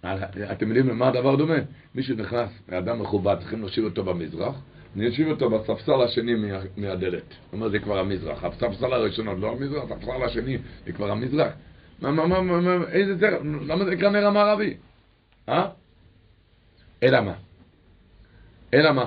אתם 0.52 0.68
יודעים 0.68 0.88
למה 0.88 1.08
הדבר 1.08 1.36
דומה? 1.36 1.58
מישהו 1.94 2.16
נכנס, 2.16 2.50
אדם 2.70 3.02
מכובד, 3.02 3.36
צריכים 3.40 3.60
להושיב 3.60 3.84
אותו 3.84 4.04
במזרח, 4.04 4.54
אני 4.96 5.08
אשיב 5.08 5.28
אותו 5.28 5.50
בספסל 5.50 6.02
השני 6.02 6.34
מה, 6.34 6.60
מהדלת. 6.76 7.22
הוא 7.22 7.36
אומר, 7.52 7.68
זה 7.68 7.78
כבר 7.78 7.98
המזרח. 7.98 8.44
הספסל 8.44 8.92
הראשון 8.92 9.28
עוד 9.28 9.38
לא 9.38 9.52
המזרח, 9.52 9.90
הספסל 9.90 10.22
השני 10.24 10.58
זה 10.86 10.92
כבר 10.92 11.10
המזרח. 11.10 11.52
מה, 12.00 12.10
מה, 12.10 12.26
מה, 12.26 12.60
מה, 12.60 12.84
איזה 12.88 13.16
זה, 13.16 13.28
למה 13.42 13.84
זה 13.84 13.90
נקרא 13.90 14.10
נר 14.10 14.26
המערבי? 14.26 14.74
אה? 15.48 15.68
אלא 17.02 17.20
מה? 17.20 17.34
אלא 18.74 18.92
מה? 18.92 19.06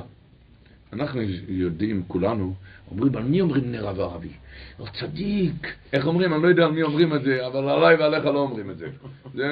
אנחנו 0.94 1.22
יודעים, 1.48 2.04
כולנו, 2.08 2.54
אומרים, 2.92 3.16
על 3.16 3.24
מי 3.24 3.42
אומרים 3.42 3.72
נר 3.72 3.90
המערבי? 3.90 4.30
הוא 4.78 4.88
צדיק. 5.00 5.68
איך 5.94 6.08
אומרים? 6.08 6.34
אני 6.34 6.44
לא 6.44 6.48
יודע 6.48 6.66
על 6.66 6.72
מי 6.72 6.84
אומרים 6.84 7.16
את 7.16 7.24
זה, 7.24 7.48
אבל 7.48 7.70
עליי 7.70 7.96
ועליך 7.96 8.26
לא 8.26 8.40
אומרים 8.40 8.70
את 8.70 8.78
זה. 8.78 8.88
זה 9.34 9.48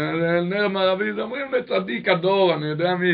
נר 0.45 0.67
מערבי, 0.67 1.13
זה 1.13 1.21
אומרים 1.21 1.53
לצדיק 1.53 2.07
הדור, 2.07 2.53
אני 2.53 2.65
יודע 2.65 2.95
מי. 2.95 3.11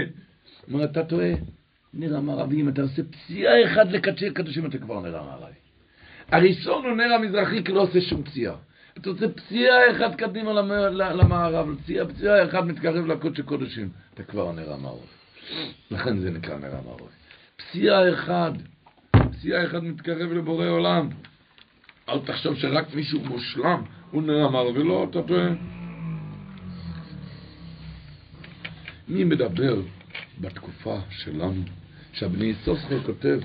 אומר, 0.74 0.84
אתה 0.84 1.04
טועה. 1.04 1.57
נר 1.98 2.18
המערבי, 2.18 2.62
אם 2.62 2.70
אתה 2.70 2.82
עושה 2.82 3.02
פציעה 3.04 3.64
אחד 3.64 3.92
לקדשי 3.92 4.30
קדושים, 4.30 4.66
אתה 4.66 4.78
כבר 4.78 5.00
נר 5.00 5.18
המערבי. 5.18 5.54
הראשון 6.32 6.86
הוא 6.86 6.96
נר 6.96 7.14
המזרחי, 7.14 7.64
כי 7.64 7.72
לא 7.72 7.82
עושה 7.82 8.02
שום 8.02 8.24
פציעה. 8.24 8.56
אתה 8.98 9.10
עושה 9.10 9.26
פציעה 9.30 9.92
אחד 9.92 10.16
קדימה 10.16 10.54
למערב, 10.92 11.76
פציעה, 11.84 12.06
פציעה 12.06 12.46
אחד 12.46 12.68
מתקרב 12.68 13.06
לקודש 13.06 13.40
קודשים, 13.40 13.90
אתה 14.14 14.24
כבר 14.24 14.52
נר 14.52 14.74
המערבי. 14.74 15.08
לכן 15.92 16.20
זה 16.20 16.32
נקרא 16.32 16.58
נר 16.58 16.76
המערבי. 16.76 17.04
פציעה 17.58 18.14
אחד, 18.14 18.52
פציעה 19.12 19.66
אחד 19.66 19.84
מתקרב 19.84 20.32
לבורא 20.32 20.68
עולם. 20.68 21.10
אל 22.10 22.20
תחשוב 22.20 22.56
שרק 22.58 22.96
מישהו 22.96 23.20
מושלם 23.20 23.84
הוא 24.12 24.24
נר 24.24 24.46
המערבי, 24.46 24.84
לא, 24.84 25.08
אתה 25.10 25.22
טועה. 25.22 25.50
מי 29.08 29.24
מדבר 29.24 29.82
בתקופה 30.42 31.00
שלנו, 31.10 31.64
שהבני 32.18 32.54
סוסחו 32.66 32.96
כותב, 33.06 33.40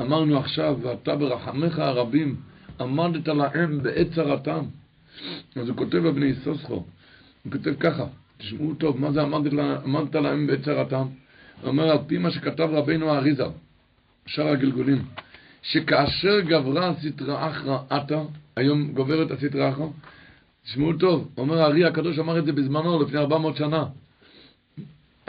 אמרנו 0.00 0.38
עכשיו, 0.38 0.78
ואתה 0.82 1.16
ברחמך 1.16 1.78
הרבים 1.78 2.36
עמדת 2.80 3.28
להם 3.28 3.82
בעת 3.82 4.06
צרתם. 4.14 4.64
אז 5.56 5.68
הוא 5.68 5.76
כותב 5.76 5.98
בבני 5.98 6.34
סוסחו, 6.34 6.74
הוא 6.74 7.52
כותב 7.52 7.74
ככה, 7.80 8.06
תשמעו 8.38 8.74
טוב, 8.74 9.00
מה 9.00 9.12
זה 9.12 9.22
עמדת, 9.22 9.52
עמדת 9.84 10.14
להם 10.14 10.46
בעת 10.46 10.62
צרתם? 10.62 11.06
הוא 11.62 11.68
אומר, 11.68 11.90
על 11.90 11.98
פי 12.06 12.18
מה 12.18 12.30
שכתב 12.30 12.68
רבינו 12.72 13.10
האריזה, 13.10 13.44
שאר 14.26 14.48
הגלגולים, 14.48 15.04
שכאשר 15.62 16.40
גברה 16.40 16.88
הסטרא 16.88 17.48
אחרא 17.50 17.78
עתה, 17.90 18.22
היום 18.56 18.92
גוברת 18.92 19.30
הסטרא 19.30 19.68
אחרא, 19.70 19.86
תשמעו 20.64 20.92
טוב, 20.92 21.28
אומר 21.36 21.62
הארי 21.62 21.84
הקדוש 21.84 22.18
אמר 22.18 22.38
את 22.38 22.44
זה 22.44 22.52
בזמנו, 22.52 23.02
לפני 23.02 23.18
400 23.18 23.56
שנה, 23.56 23.84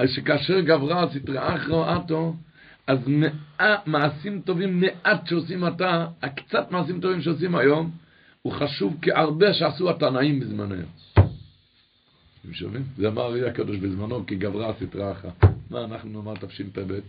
שכאשר 0.05 0.59
גברה 0.59 1.03
הסטרא 1.03 1.55
אחרא 1.55 1.95
עתו, 1.95 2.35
אז 2.89 2.97
מעט, 3.07 3.87
מעשים 3.87 4.41
טובים 4.41 4.79
מעט 4.81 5.27
שעושים 5.27 5.67
אתה, 5.67 6.07
הקצת 6.21 6.71
מעשים 6.71 7.01
טובים 7.01 7.21
שעושים 7.21 7.55
היום, 7.55 7.91
הוא 8.41 8.53
חשוב 8.53 8.97
כהרבה 9.01 9.53
שעשו 9.53 9.89
התנאים 9.89 10.39
בזמננו. 10.39 10.85
אתם 11.13 12.53
שומעים? 12.53 12.83
זה 12.97 13.07
אמר 13.07 13.21
אריה 13.21 13.47
הקדוש 13.47 13.77
בזמנו, 13.77 14.25
כי 14.25 14.35
גברה 14.35 14.69
הסטרא 14.69 15.11
אחרא. 15.11 15.31
מה 15.69 15.83
אנחנו 15.83 16.09
נאמר 16.09 16.33
תשפ"ב? 16.35 16.99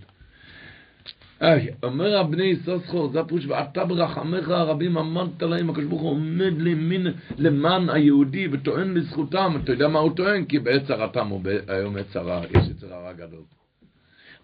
אומר 1.82 2.18
הבני 2.18 2.56
סוסחו, 2.64 3.10
זה 3.12 3.20
הפירוש, 3.20 3.46
ואתה 3.46 3.84
ברחמך 3.84 4.48
הרבים 4.48 4.98
עמדת 4.98 5.42
להם, 5.42 5.70
הקדוש 5.70 5.84
ברוך 5.84 6.02
הוא 6.02 6.10
עומד 6.10 6.52
לימין 6.58 7.06
למען 7.38 7.90
היהודי 7.90 8.48
וטוען 8.52 8.94
לזכותם, 8.94 9.52
אתה 9.64 9.72
יודע 9.72 9.88
מה 9.88 9.98
הוא 9.98 10.16
טוען? 10.16 10.44
כי 10.44 10.58
בעת 10.58 10.84
צרתם 10.86 11.28
הוא 11.28 11.40
היום 11.68 11.96
עת 11.96 12.06
צרה, 12.12 12.42
יש 12.50 12.68
עת 12.70 12.76
צרה 12.76 13.12
גדול. 13.12 13.59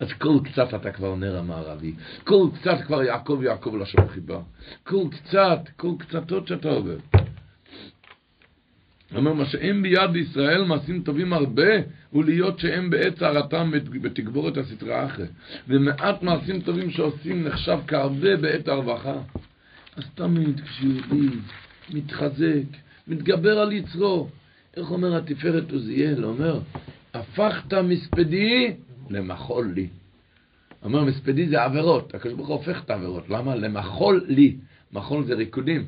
אז 0.00 0.12
כל 0.12 0.38
קצת 0.44 0.74
אתה 0.74 0.92
כבר 0.92 1.14
נר 1.14 1.38
המערבי, 1.38 1.92
כל 2.24 2.48
קצת 2.54 2.76
כבר 2.86 3.02
יעקב 3.02 3.40
יעקב 3.44 3.76
לשון 3.80 4.08
חיבה, 4.08 4.40
כל 4.84 5.04
קצת, 5.10 5.60
כל 5.76 5.92
קצתות 5.98 6.48
שאתה 6.48 6.68
עובר. 6.68 6.96
אומר, 9.14 9.32
מה 9.32 9.44
שאין 9.44 9.82
ביד 9.82 10.16
ישראל 10.16 10.64
מעשים 10.64 11.02
טובים 11.02 11.32
הרבה, 11.32 11.68
הוא 12.10 12.24
להיות 12.24 12.58
שהם 12.58 12.90
בעת 12.90 13.18
צערתם 13.18 13.70
בתגבורת 14.02 14.56
הסטרה 14.56 15.06
אחרי. 15.06 15.26
ומעט 15.68 16.22
מעשים 16.22 16.60
טובים 16.60 16.90
שעושים 16.90 17.44
נחשב 17.44 17.78
כהרבה 17.86 18.36
בעת 18.36 18.68
הרווחה. 18.68 19.14
אז 19.96 20.04
תמיד 20.14 20.60
כשיהודי 20.60 21.36
מתחזק, 21.90 22.68
מתגבר 23.08 23.58
על 23.58 23.72
יצרו, 23.72 24.28
איך 24.76 24.90
אומר 24.90 25.16
התפארת 25.16 25.72
עוזיאל? 25.72 26.24
אומר, 26.24 26.60
הפכת 27.14 27.74
מספדי 27.74 28.74
למחול 29.10 29.72
לי. 29.74 29.88
אומר, 30.82 31.04
מספדי 31.04 31.48
זה 31.48 31.62
עבירות, 31.62 32.14
הקדוש 32.14 32.34
ברוך 32.34 32.48
הוא 32.48 32.56
הופך 32.56 32.84
את 32.84 32.90
העבירות. 32.90 33.28
למה? 33.28 33.54
למחול 33.54 34.24
לי. 34.28 34.56
מחול 34.92 35.24
זה 35.24 35.34
ריקודים. 35.34 35.86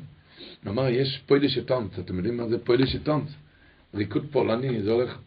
אמר, 0.67 0.89
יש 0.89 1.23
פוילה 1.25 1.49
שטנץ, 1.49 1.99
אתם 1.99 2.17
יודעים 2.17 2.37
מה 2.37 2.47
זה 2.47 2.65
פוילה 2.65 2.87
שטנץ? 2.87 3.27
ריקוד 3.93 4.25
פולני, 4.31 4.81
זה 4.83 4.91
הולך 4.91 5.17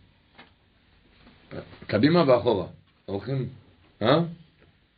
קדימה 1.86 2.24
ואחורה. 2.26 2.66
הולכים, 3.06 3.48
אה? 4.02 4.20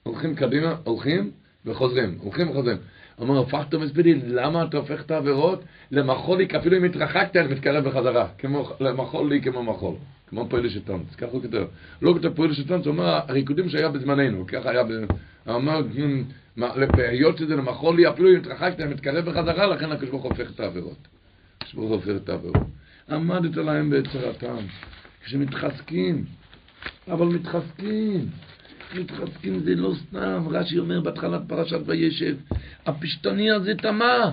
הולכים 0.03 0.35
קדימה, 0.35 0.77
הולכים 0.85 1.31
וחוזרים, 1.65 2.19
הולכים 2.21 2.51
וחוזרים. 2.51 2.77
אומר, 3.19 3.41
הפכת 3.41 3.75
מספידי, 3.75 4.15
למה 4.15 4.65
אתה 4.65 4.77
הופך 4.77 5.01
את 5.01 5.11
העבירות 5.11 5.65
למחוליק, 5.91 6.55
אפילו 6.55 6.77
אם 6.77 6.85
התרחקת, 6.85 7.37
אני 7.37 7.55
מתקרב 7.55 7.89
בחזרה. 7.89 8.29
כמו, 8.39 8.71
למחול 8.81 9.29
לי 9.29 9.43
כמו 9.43 9.63
מחול. 9.63 9.95
כמו 10.29 10.49
פועל 10.49 10.69
שטנץ, 10.69 11.15
ככה 11.19 11.31
הוא 11.31 11.43
כותב. 11.43 11.65
לא 12.03 12.13
כותב 12.13 12.35
פועל 12.35 12.53
שטנץ, 12.53 12.87
הוא 12.87 12.93
אומר, 12.93 13.21
הריקודים 13.29 13.69
שהיה 13.69 13.89
בזמננו, 13.89 14.47
ככה 14.47 14.71
היה, 14.71 14.83
הוא 15.47 15.57
אמר, 15.57 15.83
היות 16.97 17.39
שזה 17.39 17.57
למחול 17.57 17.97
לי, 17.97 18.09
אפילו 18.09 18.31
אם 18.31 18.37
התרחקת, 18.37 18.81
אני 18.81 18.95
מתקרב 18.95 19.25
בחזרה, 19.25 19.67
לכן 19.67 19.93
הקדוש 19.93 20.11
ברוך 20.11 20.25
הופך 20.25 20.51
את 20.51 20.61
העבירות. 20.61 21.09
הקדוש 21.57 21.75
ברוך 21.75 21.91
הופך 21.91 22.13
את 22.17 22.29
העבירות. 22.29 22.63
עמדת 23.11 23.57
להם 23.57 23.91
ביצרתם, 23.91 24.57
כשמתחזקים, 25.25 26.25
אבל 27.09 27.27
מתחזקים. 27.27 28.29
מתחזקים 28.95 29.61
זה 29.61 29.75
לא 29.75 29.95
סתם, 30.09 30.47
רש"י 30.51 30.79
אומר 30.79 31.01
בהתחלת 31.01 31.43
פרשת 31.47 31.81
וישב, 31.87 32.37
הפשטני 32.87 33.51
הזה 33.51 33.73
טמא. 33.83 34.31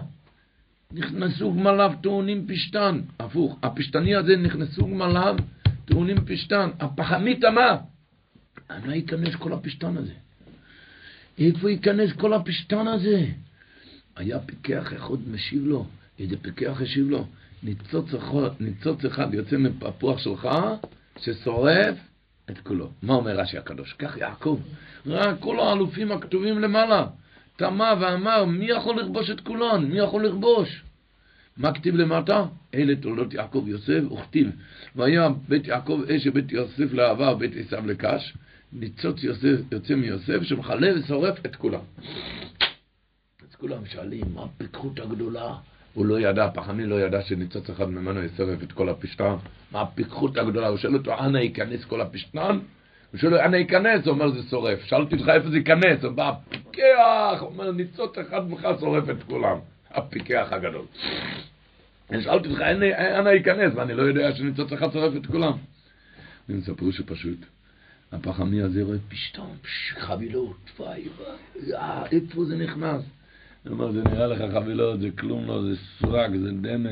נכנסו 0.93 1.53
גמליו 1.53 1.91
טעונים 2.03 2.47
פשטן, 2.47 3.01
הפוך, 3.19 3.59
הפשטני 3.63 4.15
הזה 4.15 4.35
נכנסו 4.35 4.87
גמליו 4.87 5.35
טעונים 5.85 6.17
פשטן, 6.25 6.69
הפחמי 6.79 7.39
טמא. 7.39 7.75
לא 8.85 8.91
ייכנס 8.91 9.35
כל 9.35 9.53
הפשטן 9.53 9.97
הזה? 9.97 10.13
איפה 11.37 11.71
ייכנס 11.71 12.11
כל 12.13 12.33
הפשטן 12.33 12.87
הזה? 12.87 13.25
היה 14.15 14.39
פיקח 14.39 14.93
אחד 14.93 15.29
משיב 15.31 15.65
לו, 15.65 15.85
איזה 16.19 16.37
פיקח 16.37 16.81
השיב 16.81 17.09
לו, 17.09 17.27
ניצוץ 17.63 18.13
אחד, 18.13 18.49
ניצוץ 18.59 19.05
אחד 19.05 19.33
יוצא 19.33 19.57
מפפוח 19.57 20.19
שלך, 20.19 20.49
ששורף 21.19 21.97
את 22.51 22.59
כולו. 22.59 22.89
מה 23.03 23.13
אומר 23.13 23.39
רש"י 23.39 23.57
הקדוש? 23.57 23.93
כך 23.93 24.17
יעקב, 24.17 24.59
רק 25.05 25.39
כל 25.39 25.59
האלופים 25.59 26.11
הכתובים 26.11 26.59
למעלה, 26.59 27.07
תמה 27.55 27.93
ואמר, 28.01 28.45
מי 28.45 28.65
יכול 28.65 28.99
לכבוש 28.99 29.29
את 29.29 29.41
כולן? 29.41 29.85
מי 29.85 29.99
יכול 29.99 30.25
לכבוש? 30.25 30.83
מה 31.57 31.73
כתיב 31.73 31.95
למטה? 31.95 32.45
אלה 32.75 32.95
תולדות 32.95 33.33
יעקב 33.33 33.63
יוסף, 33.67 34.11
וכתיב, 34.11 34.49
והיה 34.95 35.29
בית 35.47 35.67
יעקב 35.67 36.01
אש 36.15 36.27
ובית 36.27 36.51
יוסף 36.51 36.93
לאהבה 36.93 37.31
ובית 37.31 37.51
עשיו 37.55 37.87
לקש, 37.87 38.33
ניצוץ 38.73 39.23
יוסף 39.23 39.59
יוצא 39.71 39.95
מיוסף 39.95 40.43
שמכלה 40.43 40.87
ושורף 40.99 41.45
את 41.45 41.55
כולם. 41.55 41.81
אז 43.49 43.55
כולם 43.55 43.85
שואלים, 43.85 44.25
מה 44.33 44.43
הפיקחות 44.43 44.99
הגדולה? 44.99 45.55
הוא 45.93 46.05
לא 46.05 46.19
ידע, 46.19 46.49
פחמי 46.53 46.85
לא 46.85 47.01
ידע 47.01 47.21
שניצוץ 47.21 47.69
אחד 47.69 47.89
ממנו 47.89 48.23
ישרף 48.23 48.63
את 48.63 48.71
כל 48.71 48.89
הפשטן. 48.89 49.35
מה 49.71 49.81
הפיקחות 49.81 50.37
הגדולה? 50.37 50.67
הוא 50.67 50.77
שואל 50.77 50.95
אותו, 50.95 51.19
אנה 51.19 51.41
ייכנס 51.41 51.85
כל 51.85 52.01
הפשטן? 52.01 52.59
הוא 53.11 53.19
שואל 53.19 53.31
לו, 53.31 53.39
אנה 53.39 53.57
ייכנס? 53.57 54.05
הוא 54.05 54.13
אומר, 54.13 54.31
זה 54.31 54.49
שורף. 54.49 54.83
שאלתי 54.83 55.15
אותך 55.15 55.29
איפה 55.29 55.49
זה 55.49 55.57
ייכנס? 55.57 56.03
הוא 56.03 56.11
בא, 56.11 56.31
פיקח! 56.49 57.37
הוא 57.39 57.49
אומר, 57.49 57.71
ניצוץ 57.71 58.17
אחד 58.17 58.49
ממך 58.49 58.67
שורף 58.79 59.09
את 59.09 59.23
כולם. 59.23 59.57
הפיקח 59.91 60.47
הגדול. 60.51 60.85
שאלתי 62.21 62.49
אותך, 62.49 62.61
אנה 63.19 63.31
ייכנס? 63.31 63.73
ואני 63.75 63.93
לא 63.93 64.01
יודע 64.01 64.35
שניצוץ 64.35 64.71
אחד 64.71 64.93
שורף 64.93 65.13
את 65.15 65.25
כולם. 65.25 65.53
אני 66.49 66.57
מספרו 66.57 66.91
שפשוט. 66.91 67.39
הפחמי 68.11 68.61
הזה 68.61 68.83
רואה 68.83 68.97
פשטן, 69.09 69.41
חבילות, 69.99 70.57
וואי 70.79 71.07
וואי, 71.17 71.73
אה, 71.73 72.05
איפה 72.11 72.45
זה 72.45 72.57
נכנס? 72.57 73.01
הוא 73.67 73.73
אומר, 73.73 73.91
זה 73.91 74.03
נראה 74.03 74.27
לך 74.27 74.53
חבילות, 74.53 74.99
זה 74.99 75.09
כלום 75.19 75.47
לא, 75.47 75.61
זה 75.61 75.75
סרק, 75.99 76.31
זה 76.31 76.51
דמה. 76.51 76.89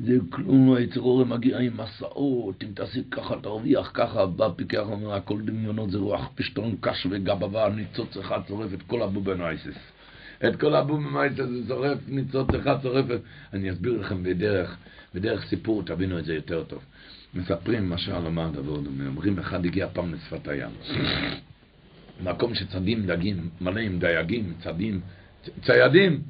זה 0.00 0.18
כלום 0.30 0.70
לא, 0.70 0.80
יצרור 0.80 1.24
מגיע 1.24 1.58
עם 1.58 1.76
מסעות, 1.76 2.62
אם 2.62 2.68
תעשי 2.74 3.02
ככה 3.10 3.34
תרוויח 3.42 3.90
ככה, 3.94 4.26
בא 4.26 4.48
פיקח 4.56 4.82
אומר, 4.86 5.14
הכל 5.14 5.40
דמיונות 5.42 5.90
זה 5.90 5.98
רוח 5.98 6.28
פשטון 6.34 6.76
קש 6.80 7.06
וגבבה, 7.10 7.68
ניצוץ 7.68 8.16
אחד 8.16 8.40
שורף 8.48 8.74
את 8.74 8.82
כל 8.86 9.02
הבובנויסס. 9.02 9.78
את 10.48 10.56
כל 10.56 10.74
הבובנויסס 10.74 11.36
זה 11.36 11.68
שורף, 11.68 11.98
ניצוץ 12.08 12.48
אחד 12.54 12.82
שורף. 12.82 13.06
אני 13.52 13.70
אסביר 13.70 14.00
לכם 14.00 14.22
בדרך, 14.22 14.76
בדרך 15.14 15.44
סיפור, 15.44 15.82
תבינו 15.82 16.18
את 16.18 16.24
זה 16.24 16.34
יותר 16.34 16.64
טוב. 16.64 16.82
מספרים 17.34 17.90
משל 17.90 18.26
אמר 18.26 18.50
דבר 18.50 18.80
דומה, 18.80 19.06
אומרים 19.06 19.38
אחד 19.38 19.66
הגיע 19.66 19.88
פעם 19.92 20.14
לשפת 20.14 20.48
הים. 20.48 20.70
מקום 22.22 22.54
שצדים 22.54 23.06
דגים, 23.06 23.48
מלא 23.60 23.80
עם 23.80 23.98
דייגים, 23.98 24.52
צדים, 24.64 25.00
ציידים, 25.62 26.22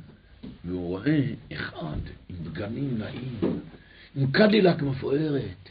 והוא 0.64 0.88
רואה 0.88 1.20
אחד 1.52 1.98
עם 2.28 2.36
בגנים 2.44 2.98
נעים, 2.98 3.60
עם 4.16 4.30
קדילק 4.32 4.82
מפוארת, 4.82 5.68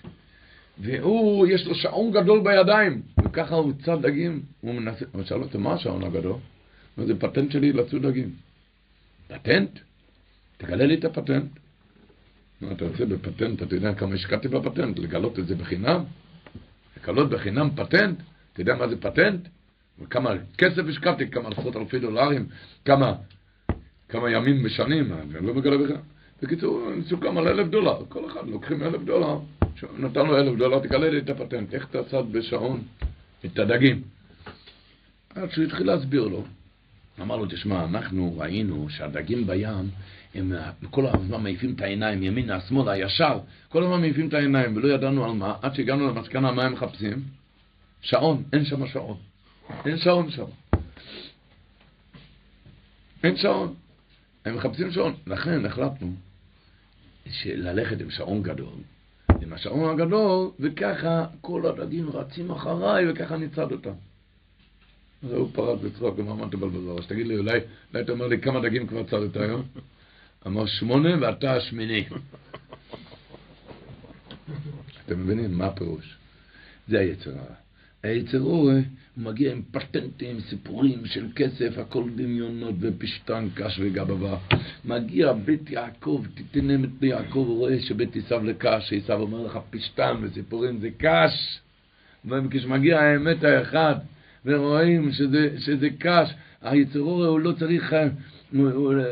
והוא, 0.78 1.48
יש 1.48 1.68
לו 1.68 1.76
שעון 1.76 2.12
גדול 2.12 2.44
בידיים, 2.44 3.02
וככה 3.26 3.56
הוא 3.56 3.74
צד 3.86 4.02
דגים, 4.02 4.42
הוא 4.62 4.74
מנסה, 4.74 5.06
הוא 5.12 5.24
שאל 5.24 5.42
אותו, 5.42 5.60
מה 5.60 5.74
השעון 5.74 6.04
הגדול? 6.04 6.38
זה 6.98 7.20
פטנט 7.20 7.52
שלי 7.52 7.74
לצוד 7.74 8.06
דגים. 8.06 8.32
פטנט? 9.28 9.80
תגלה 10.58 10.86
לי 10.86 10.96
את 10.96 11.06
הפטנט. 11.06 11.52
מה 12.62 12.72
אתה 12.72 12.86
רוצה 12.86 13.06
בפטנט, 13.06 13.64
אתה 13.64 13.76
יודע 13.76 13.94
כמה 13.94 14.14
השקעתי 14.14 14.48
בפטנט, 14.48 15.00
לגלות 15.00 15.40
את 15.40 15.48
זה 15.48 15.56
בחינם? 15.56 16.04
לגלות 16.98 17.30
בחינם 17.30 17.70
פטנט? 17.76 18.18
אתה 18.54 18.62
יודע 18.62 18.76
מה 18.76 18.88
זה 18.88 19.02
פטנט? 19.02 19.48
וכמה 20.02 20.30
כסף 20.58 20.82
השקעתי, 20.90 21.30
כמה 21.30 21.50
עשרות 21.50 21.76
אלפי 21.76 22.00
דולרים, 22.00 22.48
כמה, 22.86 23.16
כמה 24.14 24.32
ימים 24.32 24.64
בשנים, 24.64 25.14
אני 25.14 25.48
לא 25.48 25.54
מגלה 25.54 25.78
בכלל. 25.78 25.96
בקיצור, 26.44 26.90
סוכם 27.10 27.38
על 27.38 27.48
אלף 27.48 27.68
דולר, 27.68 28.06
כל 28.10 28.26
אחד 28.26 28.48
לוקחים 28.48 28.84
אלף 28.84 29.02
דולר, 29.02 29.40
נתן 30.00 30.26
לו 30.26 30.38
אלף 30.38 30.58
דולר, 30.58 30.80
תגלה 30.80 31.10
לי 31.10 31.18
את 31.18 31.30
הפטנט, 31.30 31.74
איך 31.74 31.88
אתה 31.90 32.04
צד 32.04 32.24
בשעון 32.32 32.82
את 33.46 33.60
הדגים. 33.60 34.02
עד 35.36 35.52
שהוא 35.52 35.66
התחיל 35.66 35.88
להסביר 35.88 36.24
לו, 36.28 36.44
אמר 37.22 37.36
לו, 37.36 37.46
תשמע, 37.46 37.86
אנחנו 37.86 38.38
ראינו 38.38 38.90
שהדגים 38.90 39.48
בים, 39.48 39.90
הם 40.36 40.52
כל 40.90 41.06
הזמן 41.08 41.44
מעיפים 41.44 41.74
את 41.76 41.82
העיניים, 41.82 42.24
ימינה, 42.24 42.62
שמאלה, 42.62 42.98
ישר, 42.98 43.40
כל 43.70 43.84
הזמן 43.84 44.02
מעיפים 44.02 44.28
את 44.28 44.34
העיניים, 44.34 44.78
ולא 44.78 44.94
ידענו 44.94 45.26
על 45.26 45.32
מה, 45.32 45.56
עד 45.62 45.76
שהגענו 45.76 46.08
למסקנה 46.08 46.52
מה 46.52 46.64
הם 46.64 46.74
מחפשים. 46.74 47.24
שעון, 48.02 48.44
אין 48.54 48.66
שם 48.66 48.88
שעון. 48.88 49.18
אין 49.86 49.98
שעון 49.98 50.32
שם. 50.32 50.46
אין 53.24 53.38
שעון. 53.38 53.74
הם 54.46 54.56
מחפשים 54.56 54.92
שעון. 54.92 55.14
לכן 55.28 55.66
החלטנו 55.66 56.14
ללכת 57.46 58.02
עם 58.02 58.10
שעון 58.10 58.44
גדול, 58.44 58.74
עם 59.42 59.54
השעון 59.54 59.90
הגדול, 59.90 60.50
וככה 60.60 61.26
כל 61.42 61.66
הדגים 61.66 62.10
רצים 62.10 62.52
אחריי, 62.52 63.12
וככה 63.12 63.38
נצעד 63.38 63.72
אותם. 63.72 63.94
אז 65.24 65.32
הוא 65.32 65.50
פרץ 65.54 65.80
בצחוק, 65.80 66.20
אמר, 66.20 66.34
מה 66.34 66.48
אתה 66.48 66.58
בלבזר? 66.58 66.98
אז 67.00 67.08
תגיד 67.08 67.28
לי, 67.28 67.38
אולי, 67.38 67.60
אתה 67.92 68.12
אומר 68.12 68.28
לי 68.28 68.42
כמה 68.42 68.60
דגים 68.60 68.88
כבר 68.88 69.04
צדת 69.04 69.36
היום? 69.36 69.64
אמר, 70.48 70.66
שמונה 70.66 71.10
ואתה 71.22 71.56
השמיני. 71.56 72.06
אתם 75.06 75.24
מבינים 75.24 75.58
מה 75.58 75.66
הפירוש? 75.66 76.18
זה 76.88 77.00
היצר 77.00 77.32
הרע. 77.32 77.56
היצר 78.04 78.42
אורה, 78.42 78.80
הוא 79.16 79.24
מגיע 79.24 79.52
עם 79.52 79.62
פטנטים, 79.72 80.40
סיפורים 80.40 81.06
של 81.06 81.28
כסף, 81.36 81.78
הכל 81.78 82.04
דמיונות 82.16 82.76
ופשטן, 82.80 83.48
קש 83.56 83.80
וגבבה. 83.80 84.38
מגיע 84.86 85.34
בית 85.34 85.70
יעקב, 85.70 86.24
להם 86.56 86.84
את 86.84 87.04
יעקב, 87.04 87.46
הוא 87.48 87.58
רואה 87.58 87.82
שבית 87.82 88.16
עשיו 88.16 88.44
לקש, 88.44 88.94
עשיו 88.94 89.22
אומר 89.22 89.46
לך 89.46 89.60
פשטן 89.70 90.16
וסיפורים 90.22 90.80
זה 90.80 90.90
קש. 90.98 91.60
וכשמגיע 92.26 93.00
האמת 93.00 93.44
האחד, 93.44 93.96
ורואים 94.46 95.12
שזה, 95.12 95.56
שזה 95.60 95.90
קש, 96.00 96.34
היצר 96.62 97.00
אורה 97.00 97.28
הוא 97.28 97.40
לא 97.40 97.52
צריך... 97.52 97.96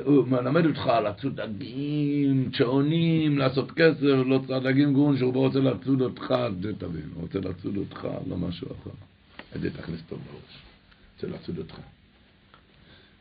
הוא 0.05 0.27
מלמד 0.27 0.65
אותך 0.65 0.91
לצוד 1.05 1.41
דגים, 1.41 2.49
צ'עונים, 2.57 3.37
לעשות 3.37 3.71
כסף, 3.71 4.01
לא 4.01 4.39
צד 4.47 4.67
דגים 4.67 4.93
גרון, 4.93 5.17
שהוא 5.17 5.33
רוצה 5.33 5.59
לצוד 5.59 6.01
אותך, 6.01 6.33
זה 6.61 6.73
תבין, 6.77 7.09
הוא 7.13 7.21
רוצה 7.21 7.39
לצוד 7.39 7.77
אותך, 7.77 8.07
לא 8.27 8.37
משהו 8.37 8.67
אחר. 8.67 9.10
את 9.55 9.61
זה 9.61 9.77
תכניס 9.77 10.01
טוב 10.09 10.21
לראש, 10.27 10.57
רוצה 11.13 11.27
לצוד 11.27 11.57
אותך. 11.57 11.75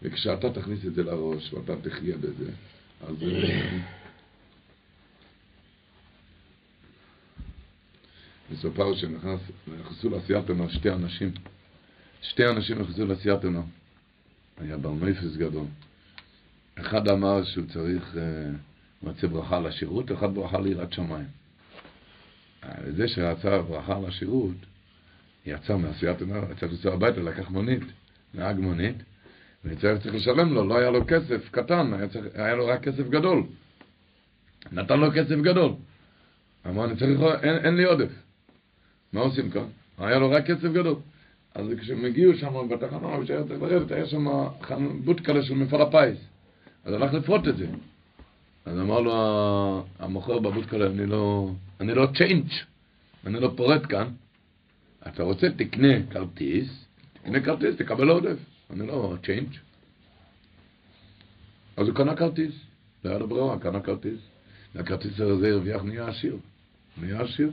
וכשאתה 0.03 0.53
תכניס 0.53 0.85
את 0.87 0.95
זה 0.95 1.03
לראש, 1.03 1.53
ואתה 1.53 1.73
תחיה 1.83 2.17
בזה, 2.17 2.51
אז... 3.01 3.17
מסופר 8.53 8.95
שנכנסו 8.95 10.11
לעשייתנו 10.11 10.71
שתי 10.71 10.91
אנשים, 10.91 11.33
שתי 12.23 12.47
אנשים 12.47 12.79
נכנסו 12.79 13.07
לעשייתנו. 13.07 13.67
היה 14.59 14.77
בר 14.77 14.93
נפש 14.93 15.37
גדול. 15.37 15.67
אחד 16.75 17.09
אמר 17.09 17.45
שהוא 17.45 17.67
צריך, 17.73 18.15
הוא 19.01 19.11
רוצה 19.11 19.27
ברכה 19.27 19.61
לשירות, 19.61 20.13
אחד 20.13 20.35
ברכה 20.35 20.61
ליראת 20.61 20.93
שמיים. 20.93 21.27
זה 22.97 23.09
שרצה 23.09 23.63
ברכה 23.63 23.99
לשירות, 24.01 24.57
יצא 25.47 25.77
מעשיית 25.77 26.23
הנר, 26.23 26.45
צריך 26.61 26.73
לנסוע 26.73 26.95
הביתה, 26.95 27.21
לקח 27.21 27.51
מונית, 27.51 27.83
נהג 28.35 28.59
מונית, 28.59 28.97
וצריך 29.65 30.03
צריך 30.03 30.15
לשלם 30.15 30.55
לו, 30.55 30.69
לא 30.69 30.79
היה 30.79 30.91
לו 30.91 31.07
כסף 31.07 31.49
קטן, 31.51 31.93
היה, 31.95 32.09
צריך, 32.09 32.27
היה 32.35 32.55
לו 32.55 32.67
רק 32.67 32.83
כסף 32.83 33.09
גדול. 33.09 33.43
נתן 34.73 35.01
לו 35.01 35.13
כסף 35.13 35.37
גדול. 35.37 35.73
אמר, 36.67 36.85
אני 36.85 36.97
צריך, 36.97 37.21
אין, 37.43 37.57
אין 37.57 37.77
לי 37.77 37.85
עודף. 37.85 38.11
מה 39.13 39.21
עושים 39.21 39.51
כאן? 39.51 39.65
היה 39.99 40.19
לו 40.19 40.31
רק 40.31 40.47
כסף 40.47 40.73
גדול. 40.73 40.97
אז 41.55 41.67
כשהם 41.81 42.05
הגיעו 42.05 42.35
שם 42.35 42.69
בתחנה, 42.69 43.25
כשהיה 43.25 43.45
צריך 43.45 43.63
לרדת, 43.63 43.93
היה 43.93 44.07
שם 44.07 44.27
בודקלה 45.05 45.43
של 45.43 45.55
מפעל 45.55 45.83
הפיס. 45.83 46.19
אז 46.85 46.95
הלך 46.95 47.13
לפרוט 47.13 47.49
את 47.49 47.57
זה. 47.57 47.67
אז 48.65 48.81
אמר 48.81 49.01
לו 49.01 49.85
המוכר 49.99 50.39
בבודקה, 50.39 50.77
אני 50.77 51.07
לא, 51.07 51.51
אני 51.81 51.95
לא 51.95 52.07
change, 52.17 52.49
אני 53.27 53.41
לא 53.41 53.53
פורט 53.57 53.83
כאן. 53.89 54.07
אתה 55.09 55.23
רוצה, 55.23 55.47
תקנה 55.57 56.07
כרטיס, 56.11 56.85
תקנה 57.13 57.41
כרטיס, 57.41 57.77
תקבל 57.77 58.09
עודף. 58.09 58.39
אני 58.71 58.87
לא 58.87 59.17
change. 59.25 59.57
אז 61.77 61.89
הוא 61.89 61.97
קנה 61.97 62.17
כרטיס, 62.17 62.53
לא 63.05 63.11
היה 63.11 63.19
לו 63.19 63.29
ברירה, 63.29 63.59
קנה 63.59 63.81
כרטיס. 63.81 64.19
והכרטיס 64.75 65.21
הזה 65.21 65.49
הרוויח, 65.49 65.83
נהיה 65.83 66.09
עשיר. 66.09 66.37
נהיה 67.01 67.21
עשיר. 67.21 67.51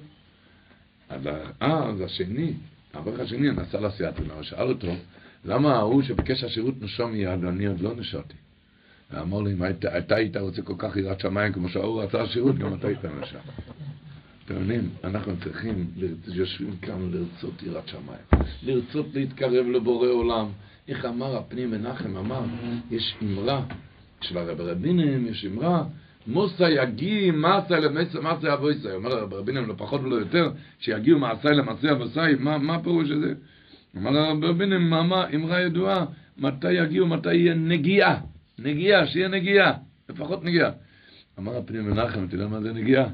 אז, 1.10 1.22
אז 1.60 2.02
השני, 2.02 2.54
האברך 2.94 3.20
השני 3.20 3.52
נסע 3.52 3.82
לסיאטונה, 3.82 4.44
שאל 4.44 4.70
אותו, 4.70 4.96
למה 5.46 5.76
ההוא 5.76 6.02
שביקש 6.02 6.44
השירות 6.44 6.82
נשום 6.82 7.12
מיד, 7.12 7.44
אני 7.46 7.66
עוד 7.66 7.82
לא 7.82 7.96
נשרתי. 7.96 8.34
ואמר 9.12 9.42
לי, 9.42 9.54
אם 9.54 9.64
אתה 9.98 10.16
היית 10.16 10.38
רוצה 10.38 10.62
כל 10.62 10.76
כך 10.78 10.98
יראת 10.98 11.20
שמיים 11.20 11.54
כמו 11.54 11.70
שההוא 11.70 12.04
רצה 12.04 12.28
שירות, 12.28 12.58
גם 12.58 12.74
אתה 12.74 12.88
היית 12.88 13.06
נשם. 13.06 13.40
אתם 14.48 14.56
יודעים, 14.56 14.90
אנחנו 15.04 15.34
צריכים, 15.44 15.88
יושבים 16.28 16.78
כאן 16.82 17.12
לרצות 17.12 17.64
יראת 17.64 17.88
שמיים, 17.88 18.46
לרצות 18.64 19.06
להתקרב 19.14 19.68
לבורא 19.68 20.08
עולם. 20.08 20.48
איך 20.88 21.06
אמר 21.06 21.38
הפנים 21.38 21.72
מנחם, 21.72 22.18
אמר, 22.18 22.42
יש 22.92 23.16
אמרה 23.24 23.62
של 24.22 24.38
הרב 24.38 24.62
רבינים, 24.62 25.28
יש 25.28 25.46
אמרה, 25.46 25.84
מוסא 26.28 26.64
יגיע 26.64 27.32
מעשה 27.32 27.80
למעשה 27.80 28.54
אבויסאי, 28.54 28.92
אומר 28.92 29.12
הרב 29.12 29.34
רבינים, 29.34 29.68
לא 29.68 29.74
פחות 29.78 30.02
ולא 30.02 30.16
יותר, 30.16 30.52
שיגיעו 30.80 31.20
מעשה 31.20 31.50
למעשה 31.50 31.92
אבויסאי, 31.92 32.36
מה, 32.40 32.76
הפירוש 32.76 33.10
הזה? 33.12 33.34
אמר 33.98 34.18
הרב 34.18 34.44
רבינים, 34.44 34.94
אמרה 34.94 35.62
ידועה, 35.62 36.06
מתי 36.38 36.72
יגיעו, 36.72 37.08
מתי 37.08 37.34
יהיה 37.34 37.54
נגיעה. 37.54 38.20
נגיעה, 38.60 39.08
שיהיה 39.08 39.28
נגיעה, 39.28 39.74
לפחות 40.10 40.44
נגיעה. 40.44 40.72
אמר 41.40 41.58
הפנים 41.58 41.90
מנחם, 41.90 42.26
אתה 42.26 42.36
יודע 42.36 42.48
מה 42.48 42.62
זה 42.62 42.74
נגיעה? 42.74 43.06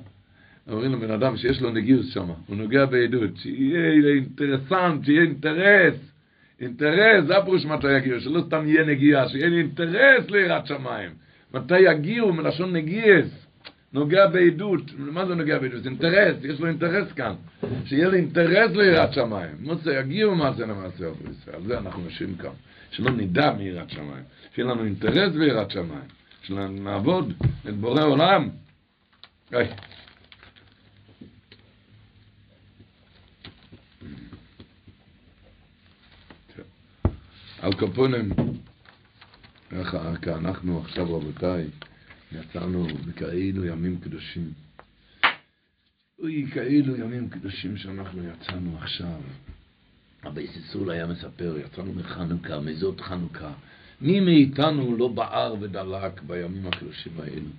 אומרים 0.71 0.93
לבן 0.93 1.11
אדם 1.11 1.37
שיש 1.37 1.61
לו 1.61 1.69
נגיעות 1.69 2.05
שם, 2.05 2.27
הוא 2.47 2.55
נוגע 2.55 2.85
בעדות, 2.85 3.37
שיהיה 3.37 4.13
אינטרסנט, 4.13 5.05
שיהיה 5.05 5.21
אינטרס, 5.21 5.95
אינטרס, 6.61 7.25
זה 7.27 7.37
הפירוש 7.37 7.65
מתי 7.65 7.97
יגיעו, 7.97 8.19
שלא 8.19 8.41
סתם 8.47 8.67
יהיה 8.67 8.85
נגיעה, 8.85 9.29
שיהיה 9.29 9.49
לי 9.49 9.57
אינטרס 9.57 10.29
ליראת 10.29 10.67
שמיים. 10.67 11.11
מתי 11.53 11.79
יגיעו, 11.79 12.33
מלשון 12.33 12.73
נגיעס, 12.73 13.45
נוגע 13.93 14.27
בעדות, 14.27 14.81
מה 14.97 15.25
זה 15.25 15.35
נוגע 15.35 15.59
בעדות? 15.59 15.83
זה 15.83 15.89
אינטרס, 15.89 16.35
יש 16.43 16.59
לו 16.59 16.67
אינטרס 16.67 17.11
כאן, 17.11 17.33
שיהיה 17.85 18.09
לי 18.09 18.17
אינטרס 18.17 18.71
ליראת 18.75 19.13
שמיים. 19.13 19.55
מוצא 19.59 19.89
יגיעו 19.89 20.35
מעשה 20.35 20.65
למעשה 20.65 21.05
עבור 21.05 21.27
ישראל, 21.31 21.61
זה 21.65 21.77
אנחנו 21.77 22.03
יושבים 22.03 22.35
כאן, 22.35 22.51
שלא 22.91 23.11
נדע 23.11 23.53
מיראת 23.53 23.89
שמיים. 23.89 24.23
שיהיה 24.55 24.67
לנו 24.67 24.83
אינטרס 24.83 25.33
ביראת 25.33 25.71
שמיים, 25.71 26.07
שנעבוד 26.41 27.33
את 27.69 27.73
בורא 27.73 28.03
עולם. 28.03 28.49
היי. 29.51 29.67
על 37.63 37.73
קופונים, 37.73 38.29
ככה, 39.71 40.13
אנחנו 40.27 40.81
עכשיו 40.81 41.15
רבותיי, 41.15 41.65
יצאנו 42.31 42.87
בכאילו 43.07 43.65
ימים 43.65 43.99
קדושים. 43.99 44.51
אוי, 46.19 46.47
כאילו 46.51 46.95
ימים 46.95 47.29
קדושים 47.29 47.77
שאנחנו 47.77 48.21
יצאנו 48.23 48.77
עכשיו. 48.77 49.21
אבי 50.27 50.47
סיסול 50.47 50.91
היה 50.91 51.07
מספר, 51.07 51.57
יצאנו 51.65 51.93
מחנוכה, 51.93 52.59
מזאת 52.59 53.01
חנוכה. 53.01 53.53
מי 54.01 54.19
מאיתנו 54.19 54.97
לא 54.97 55.07
בער 55.07 55.55
ודלק 55.61 56.21
בימים 56.21 56.67
הקדושים 56.67 57.13
האלו? 57.19 57.49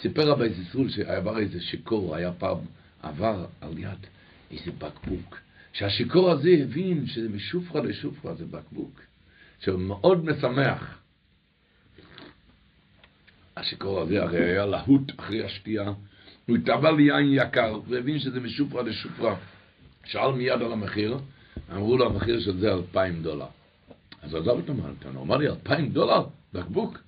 סיפר 0.00 0.28
רבי 0.30 0.48
זיסרול 0.48 0.90
שעבר 0.90 1.38
איזה 1.38 1.60
שיכור, 1.60 2.16
היה 2.16 2.32
פעם, 2.32 2.58
עבר 3.02 3.46
על 3.60 3.78
יד 3.78 4.06
איזה 4.50 4.70
בקבוק 4.78 5.38
שהשיכור 5.72 6.30
הזה 6.30 6.50
הבין 6.62 7.06
שזה 7.06 7.28
משופרה 7.28 7.82
לשופרה, 7.82 8.34
זה 8.34 8.44
בקבוק, 8.46 9.00
שהוא 9.60 9.80
מאוד 9.80 10.24
משמח. 10.24 10.98
השיכור 13.56 14.00
הזה 14.00 14.22
הרי 14.22 14.44
היה 14.44 14.66
להוט 14.66 15.12
אחרי 15.16 15.44
השתייה, 15.44 15.92
הוא 16.46 16.56
התאבע 16.56 17.00
יין 17.00 17.32
יקר, 17.32 17.80
והבין 17.88 18.18
שזה 18.18 18.40
משופרה 18.40 18.82
לשופרה. 18.82 19.36
שאל 20.04 20.32
מיד 20.32 20.62
על 20.62 20.72
המחיר, 20.72 21.18
אמרו 21.72 21.98
לו 21.98 22.06
המחיר 22.06 22.40
של 22.40 22.58
זה 22.58 22.72
אלפיים 22.72 23.22
דולר. 23.22 23.46
אז 24.22 24.34
עזב 24.34 24.48
אותו 24.48 24.74
מהלטון, 24.74 25.16
הוא 25.16 25.24
אמר 25.24 25.36
לי 25.36 25.48
אלפיים 25.48 25.88
דולר, 25.88 26.26
בקבוק. 26.52 26.98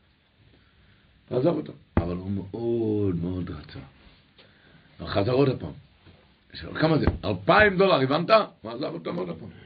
עזב 1.30 1.46
אותו. 1.46 1.72
אבל 1.96 2.16
הוא 2.16 2.30
מאוד 2.30 3.16
מאוד 3.16 3.50
רצה. 3.50 3.78
חזר 5.06 5.32
עוד 5.32 5.60
פעם. 5.60 5.72
שאל, 6.54 6.80
כמה 6.80 6.98
זה? 6.98 7.06
אלפיים 7.24 7.78
דולר, 7.78 8.00
הבנת? 8.00 8.30
הוא 8.62 8.72
עזב 8.72 8.94
אותו 8.94 9.10
עוד 9.10 9.28
פעם. 9.28 9.65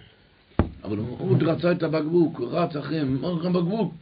אבל 0.85 0.97
הוא 0.99 1.39
רצה 1.41 1.73
את 1.73 1.83
הבקבוק, 1.83 2.41
רץ 2.41 2.77
אחריהם, 2.77 3.17
אמר 3.17 3.33
לכם 3.33 3.53
בקבוק. 3.53 3.95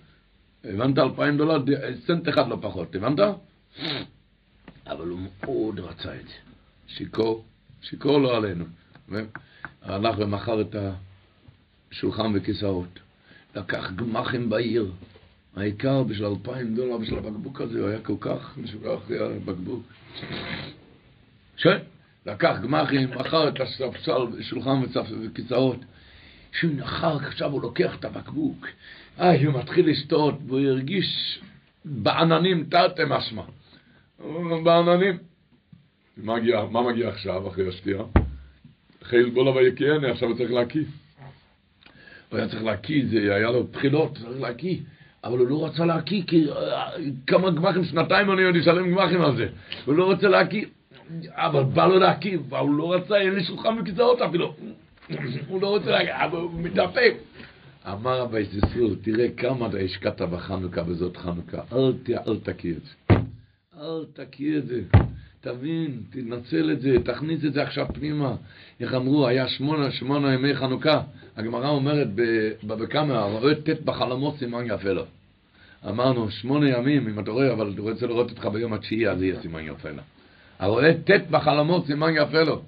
הבנת 0.65 0.99
אלפיים 0.99 1.37
דולר, 1.37 1.65
סנט 2.07 2.29
אחד 2.29 2.49
לא 2.49 2.59
פחות, 2.61 2.95
הבנת? 2.95 3.19
אבל 4.87 5.09
הוא 5.09 5.19
מאוד 5.21 5.81
רצה 5.81 6.15
את 6.15 6.27
זה. 6.27 6.35
שיכור, 6.87 7.45
שיכור 7.83 8.19
לא 8.19 8.37
עלינו. 8.37 8.65
הלך 9.83 10.19
ומכר 10.19 10.61
את 10.61 10.77
השולחן 11.91 12.33
וכיסאות. 12.35 12.99
לקח 13.57 13.91
גמחים 13.97 14.51
בעיר. 14.51 14.93
העיקר 15.57 16.03
בשביל 16.03 16.27
אלפיים 16.27 16.75
דולר 16.75 16.99
בשביל 16.99 17.19
הבקבוק 17.19 17.61
הזה, 17.61 17.81
הוא 17.81 17.89
היה 17.89 18.01
כל 18.01 18.17
כך 18.21 18.59
משוגע 18.59 18.95
אחרי 18.95 19.37
הבקבוק. 19.37 19.83
כן, 21.57 21.79
לקח 22.27 22.57
גמחים, 22.63 23.11
מכר 23.11 23.49
את 23.49 23.61
הספסל, 23.61 24.43
שולחן 24.43 24.83
וכיסאות. 25.23 25.77
שהוא 26.53 26.73
נחר, 26.77 27.17
עכשיו 27.17 27.51
הוא 27.51 27.63
לוקח 27.63 27.97
את 27.97 28.05
הבקבוק. 28.05 28.67
איי, 29.19 29.45
הוא 29.45 29.61
מתחיל 29.61 29.91
לשתות, 29.91 30.35
והוא 30.47 30.61
הרגיש 30.61 31.41
בעננים 31.85 32.65
תרתי 32.65 33.03
משמע. 33.09 33.43
בעננים. 34.65 35.19
מגיע, 36.17 36.65
מה 36.71 36.83
מגיע 36.83 37.09
עכשיו, 37.09 37.49
אחרי 37.49 37.69
השתייה? 37.69 38.03
חיל 39.03 39.31
בולה 39.31 39.51
ויקייני, 39.51 40.11
עכשיו 40.11 40.29
הוא 40.29 40.37
צריך 40.37 40.53
להקיא. 40.53 40.85
הוא 42.29 42.39
היה 42.39 42.49
צריך 42.49 42.63
להקיא, 42.63 43.05
זה 43.11 43.35
היה 43.35 43.51
לו 43.51 43.65
בחילות, 43.65 44.19
צריך 44.19 44.41
להקיא. 44.41 44.77
אבל 45.25 45.39
הוא 45.39 45.49
לא 45.49 45.67
רצה 45.67 45.85
להקיא, 45.85 46.23
כי 46.27 46.47
כמה 47.27 47.51
גמחים, 47.51 47.85
שנתיים 47.85 48.33
אני 48.33 48.43
עוד 48.43 48.57
אשלם 48.57 48.91
גמחים 48.91 49.21
על 49.21 49.37
זה. 49.37 49.49
הוא 49.85 49.95
לא 49.95 50.05
רוצה 50.05 50.29
להקיא, 50.29 50.67
אבל 51.31 51.65
בא 51.65 51.87
לו 51.87 51.99
להקיא, 51.99 52.39
והוא 52.49 52.75
לא 52.75 52.95
רצה, 52.95 53.17
אין 53.17 53.35
לי 53.35 53.45
שולחן 53.45 53.79
וכיסאות 53.81 54.23
אפילו. 54.23 54.55
הוא 55.49 55.63
לא 55.63 55.69
רוצה 55.69 55.91
להקיא, 55.91 56.13
אבל 56.15 56.39
הוא 56.39 56.61
מתאפק. 56.61 57.15
אמר 57.93 58.21
רבי 58.21 58.45
סיסרור, 58.45 58.91
תראה 59.03 59.27
כמה 59.37 59.67
אתה 59.67 59.79
השקעת 59.79 60.21
בחנוכה 60.21 60.83
בזאת 60.83 61.17
חנוכה, 61.17 61.63
אל 62.27 62.39
תקיא 62.43 62.73
את 62.73 62.83
זה. 62.85 63.15
אל 63.81 64.05
תקיא 64.13 64.59
את 64.59 64.67
זה. 64.67 64.81
תבין, 65.41 66.01
תנצל 66.11 66.71
את 66.73 66.81
זה, 66.81 66.97
תכניס 67.05 67.45
את 67.45 67.53
זה 67.53 67.63
עכשיו 67.63 67.87
פנימה. 67.95 68.35
איך 68.81 68.95
אמרו, 68.95 69.27
היה 69.27 69.49
שמונה, 69.49 69.91
שמונה 69.91 70.35
ימי 70.35 70.55
חנוכה. 70.55 71.01
הגמרא 71.37 71.69
אומרת 71.69 72.09
בבקמה, 72.65 73.23
רואה 73.23 73.55
ט' 73.55 73.83
בחלומות 73.85 74.39
סימן 74.39 74.65
יפה 74.67 74.93
לו. 74.93 75.05
אמרנו, 75.89 76.31
שמונה 76.31 76.69
ימים, 76.69 77.09
אם 77.09 77.21
אתה 77.21 77.31
רואה, 77.31 77.53
אבל 77.53 77.73
אתה 77.75 77.83
רוצה 77.83 78.07
לראות 78.07 78.31
אותך 78.31 78.47
ביום 78.47 78.73
התשיעי, 78.73 79.09
אז 79.09 79.23
יהיה 79.23 79.41
סימן 79.41 79.63
יפה 79.65 79.91
לו. 79.91 80.03
הרואה 80.59 80.95
ט' 80.95 81.31
בחלומות 81.31 81.87
סימן 81.87 82.13
יפה 82.17 82.43
לו. 82.43 82.63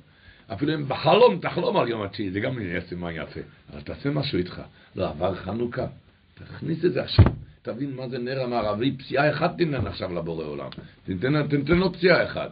אפילו 0.53 0.74
אם 0.74 0.88
בחלום 0.88 1.38
תחלום 1.40 1.76
על 1.76 1.88
יום 1.88 2.03
התשיעי, 2.03 2.30
זה 2.30 2.40
גם 2.40 2.61
יהיה 2.61 2.80
סימן 2.80 3.11
יפה. 3.14 3.40
אבל 3.72 3.80
תעשה 3.80 4.11
משהו 4.11 4.38
איתך. 4.38 4.62
לא, 4.96 5.09
עבר 5.09 5.34
חנוכה. 5.34 5.86
תכניס 6.34 6.84
את 6.84 6.92
זה 6.92 7.03
עכשיו. 7.03 7.24
תבין 7.62 7.96
מה 7.96 8.09
זה 8.09 8.18
נר 8.18 8.40
המערבי, 8.42 8.96
פסיעה 8.96 9.30
אחת 9.30 9.57
תיתן 9.57 9.86
עכשיו 9.86 10.14
לבורא 10.14 10.44
עולם. 10.44 10.68
תיתן, 11.05 11.48
תיתן 11.48 11.74
לו 11.74 11.92
פסיעה 11.92 12.24
אחת. 12.24 12.51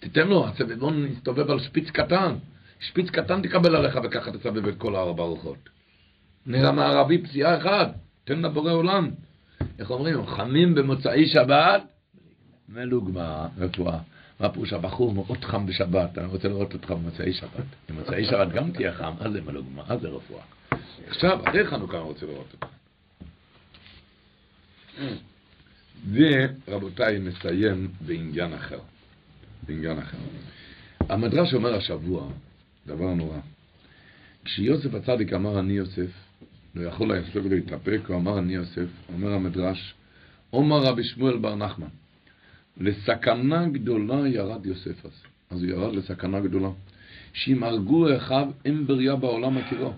תיתן 0.00 0.28
לו, 0.28 0.48
הסבבון 0.48 1.06
יסתובב 1.06 1.50
על 1.50 1.60
שפיץ 1.60 1.90
קטן. 1.90 2.34
שפיץ 2.80 3.10
קטן 3.10 3.42
תקבל 3.42 3.76
עליך 3.76 3.98
וככה 4.04 4.32
תסבב 4.32 4.66
את 4.66 4.74
כל 4.78 4.96
הארבע 4.96 5.22
רוחות. 5.22 5.68
נר 6.46 6.66
המערבי 6.66 7.22
פסיעה 7.22 7.58
אחת, 7.58 7.94
תן 8.24 8.38
לבורא 8.38 8.72
עולם. 8.72 9.10
איך 9.78 9.90
אומרים? 9.90 10.26
חמים 10.26 10.74
במוצאי 10.74 11.26
שבת, 11.26 11.82
מלוגמה, 12.68 13.46
רפואה. 13.58 13.98
מה 14.42 14.48
פירוש 14.48 14.72
הבחור 14.72 15.12
מאוד 15.12 15.44
חם 15.44 15.66
בשבת, 15.66 16.18
אני 16.18 16.26
רוצה 16.26 16.48
לראות 16.48 16.72
אותך 16.74 16.90
במוצאי 16.90 17.32
שבת. 17.32 17.64
במוצאי 17.88 18.24
שבת 18.24 18.52
גם 18.52 18.70
תהיה 18.70 18.92
חם, 18.92 19.12
אז 19.20 19.32
זה 19.32 19.40
מלוגמה, 19.40 19.82
אז 19.86 20.00
זה 20.00 20.08
רפואה. 20.08 20.42
עכשיו, 21.08 21.48
אחרי 21.48 21.66
חנוכה 21.66 21.96
אני 21.96 22.04
רוצה 22.04 22.26
לראות 22.26 22.46
אותך. 22.52 22.66
ורבותיי, 26.12 27.18
נסיים 27.18 27.88
בעניין 28.06 28.52
אחר. 28.52 28.78
בעניין 29.66 29.98
אחר. 29.98 30.18
המדרש 31.08 31.54
אומר 31.54 31.74
השבוע, 31.74 32.28
דבר 32.86 33.14
נורא. 33.14 33.38
כשיוסף 34.44 34.94
הצדיק 34.94 35.32
אמר 35.32 35.60
אני 35.60 35.72
יוסף, 35.72 36.10
לא 36.74 36.88
יכול 36.88 37.12
ליוסף 37.12 37.50
להתאפק, 37.50 38.00
הוא 38.06 38.16
אמר 38.16 38.38
אני 38.38 38.54
יוסף, 38.54 38.86
אומר 39.12 39.32
המדרש, 39.32 39.94
אומר 40.52 40.82
רבי 40.82 41.04
שמואל 41.04 41.38
בר 41.38 41.54
נחמן, 41.54 41.88
לסכנה 42.80 43.68
גדולה 43.68 44.28
ירד 44.28 44.66
יוסף 44.66 45.06
אז. 45.06 45.22
אז 45.50 45.62
הוא 45.62 45.70
ירד 45.70 45.94
לסכנה 45.94 46.40
גדולה. 46.40 46.68
שאם 47.32 47.62
הרגו 47.62 48.16
אחיו, 48.16 48.48
אין 48.64 48.86
בריאה 48.86 49.16
בעולם 49.16 49.54
מכירו. 49.54 49.92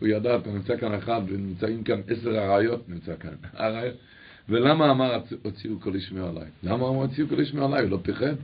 הוא 0.00 0.08
ידע, 0.08 0.36
אתה 0.36 0.50
נמצא 0.50 0.76
כאן 0.76 0.94
אחד, 0.94 1.20
ונמצאים 1.28 1.84
כאן 1.84 2.00
עשר 2.08 2.38
אריות, 2.38 2.88
נמצא 2.88 3.16
כאן. 3.20 3.34
אריות. 3.60 3.96
ולמה 4.48 4.90
אמר 4.90 5.20
הוציאו 5.42 5.80
כל 5.80 5.96
ישמעו 5.96 6.28
עליי? 6.28 6.48
למה 6.62 6.74
אמר 6.74 6.86
הוציאו 6.86 7.28
כל 7.28 7.40
ישמעו 7.40 7.64
עליי? 7.66 7.82
הוא 7.82 7.90
לא 7.90 7.98
פיחד? 8.02 8.34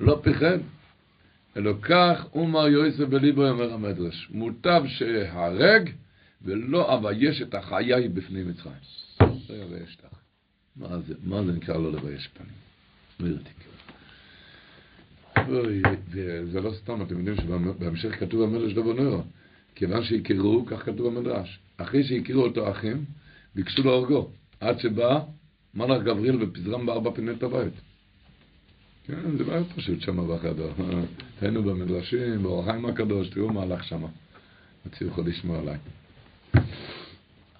לא 0.00 0.20
פיחד. 0.22 0.58
אלא 1.56 1.72
כך 1.82 2.26
אומר 2.34 2.68
יוסף 2.68 3.04
בליבו 3.04 3.48
אומר 3.48 3.72
המדרש, 3.72 4.28
מוטב 4.30 4.82
שהרג 4.86 5.90
ולא 6.42 6.94
אבייש 6.94 7.42
את 7.42 7.54
החיי 7.54 8.08
בפני 8.08 8.42
מצרים. 8.42 8.74
לא 9.20 9.54
יבייש 9.54 9.98
לך. 9.98 10.18
מה 10.76 10.98
זה, 10.98 11.14
מה 11.24 11.42
זה 11.44 11.52
נקרא 11.52 11.76
לא 11.76 11.92
לבייש 11.92 12.28
פנים? 12.28 12.71
לא 13.22 13.28
ירתיק. 13.28 13.62
וזה 16.10 16.60
לא 16.60 16.72
סתם, 16.82 17.02
אתם 17.02 17.18
יודעים 17.18 17.36
שבהמשך 17.36 18.20
כתוב 18.20 18.42
המדרש 18.42 18.72
דבו 18.72 18.92
נוירו. 18.92 19.22
כיוון 19.74 20.04
שהכירו, 20.04 20.66
כך 20.66 20.84
כתוב 20.86 21.14
במדרש. 21.14 21.58
אחרי 21.76 22.04
שהכירו 22.04 22.42
אותו 22.42 22.70
אחים, 22.70 23.04
ביקשו 23.54 23.82
להורגו. 23.82 24.30
עד 24.60 24.78
שבא 24.78 25.20
מלאך 25.74 26.02
גבריאל 26.02 26.42
ופזרם 26.42 26.86
בארבע 26.86 27.10
פינות 27.14 27.42
הבית. 27.42 27.72
כן, 29.06 29.36
זה 29.38 29.44
לא 29.44 29.52
היה 29.52 29.64
פשוט 29.64 30.00
שם 30.00 30.28
בחדר. 30.28 30.72
היינו 31.40 31.62
במדרשים, 31.62 32.42
באור 32.42 32.62
החיים 32.62 32.86
הקדוש, 32.86 33.28
תראו 33.28 33.52
מה 33.52 33.62
הלך 33.62 33.84
שם. 33.84 34.02
הצליחו 34.86 35.22
לשמוע 35.22 35.58
עליי. 35.58 35.78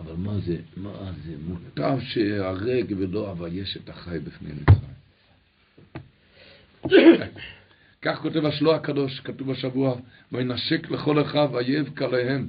אבל 0.01 0.15
מה 0.17 0.39
זה, 0.39 0.57
מה 0.77 1.13
זה, 1.25 1.35
מוטב 1.47 1.99
שהרג 2.01 2.95
ולא 2.99 3.33
אבייש 3.33 3.77
את 3.77 3.89
החי 3.89 4.19
בפני 4.19 4.51
מצרים. 4.53 4.92
כך 8.03 8.19
כותב 8.19 8.45
השלוע 8.45 8.77
הקדוש, 8.77 9.21
כתוב 9.21 9.51
השבוע, 9.51 9.97
וינשק 10.33 10.91
לכל 10.91 11.23
אחיו 11.23 11.59
אייב 11.59 11.97
כליהם. 11.97 12.49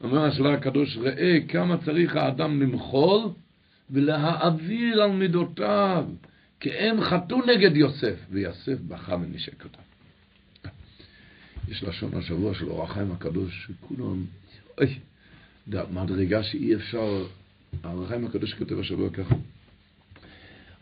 אומר 0.00 0.24
השלוע 0.24 0.54
הקדוש, 0.54 0.96
ראה 0.96 1.38
כמה 1.48 1.76
צריך 1.84 2.16
האדם 2.16 2.62
למחול 2.62 3.20
ולהעביר 3.90 5.02
על 5.02 5.10
מידותיו, 5.10 6.04
כי 6.60 6.70
הם 6.70 7.00
חטאו 7.00 7.46
נגד 7.46 7.76
יוסף, 7.76 8.16
ויוסף 8.30 8.80
בכה 8.88 9.14
ונשק 9.14 9.64
אותם. 9.64 9.82
יש 11.68 11.82
לשון 11.84 12.14
השבוע 12.14 12.54
של 12.54 12.68
אור 12.68 12.82
החיים 12.82 13.12
הקדוש, 13.12 13.66
שכולם, 13.66 14.24
אוי, 14.78 14.98
מדרגה 15.90 16.42
שאי 16.42 16.74
אפשר, 16.74 17.26
אור 17.84 18.04
החיים 18.04 18.26
הקדוש 18.26 18.54
כותב 18.54 18.78
השבוע 18.78 19.10
ככה. 19.10 19.34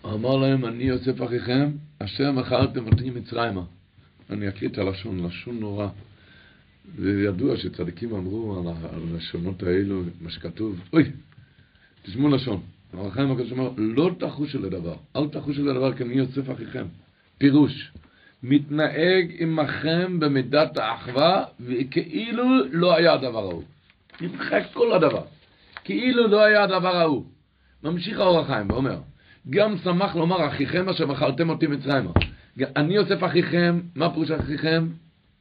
אמר 0.05 0.36
להם, 0.36 0.64
אני 0.64 0.84
יוסף 0.84 1.22
אחיכם, 1.22 1.70
אשר 2.05 2.32
מכרתם 2.32 2.86
אותי 2.86 3.11
מצרימה. 3.11 3.62
אני 4.30 4.48
אקריא 4.48 4.70
את 4.70 4.78
הלשון, 4.78 5.24
לשון 5.26 5.61
נורא. 5.61 5.88
וידוע 6.96 7.57
שצדיקים 7.57 8.14
אמרו 8.14 8.59
על 8.59 8.74
הלשונות 8.82 9.62
האלו, 9.62 10.03
מה 10.20 10.30
שכתוב, 10.30 10.80
אוי, 10.92 11.05
תשמעו 12.03 12.28
לשון. 12.28 12.61
הרב 12.92 13.11
חיים 13.11 13.32
הקדוש 13.32 13.53
אומר, 13.53 13.70
לא 13.76 14.11
תחושו 14.18 14.62
לדבר, 14.62 14.94
אל 15.16 15.28
תחושו 15.28 15.64
לדבר 15.64 15.96
כי 15.96 16.03
אני 16.03 16.14
יוסף 16.14 16.50
אחיכם. 16.53 16.86
פירוש, 17.38 17.92
מתנהג 18.42 19.32
עמכם 19.38 20.20
במידת 20.20 20.76
האחווה, 20.76 21.44
וכאילו 21.61 22.44
לא 22.70 22.96
היה 22.96 23.12
הדבר 23.12 23.38
ההוא. 23.38 23.62
נמחק 24.20 24.62
כל 24.72 24.92
הדבר. 24.92 25.24
כאילו 25.84 26.28
לא 26.28 26.44
היה 26.44 26.62
הדבר 26.62 26.96
ההוא. 26.96 27.24
ממשיך 27.84 28.18
האור 28.18 28.40
החיים 28.40 28.70
ואומר, 28.70 28.98
גם 29.51 29.76
שמח 29.84 30.16
לומר 30.16 30.49
אחיכם 30.49 30.88
אשר 30.88 31.07
מכרתם 31.07 31.51
אותי 31.51 31.66
מצרימה. 31.66 32.11
אני 32.76 32.95
יוסף 32.95 33.24
אחיכם, 33.24 33.80
מה 33.95 34.11
פירוש 34.11 34.30
אחיכם? 34.30 34.86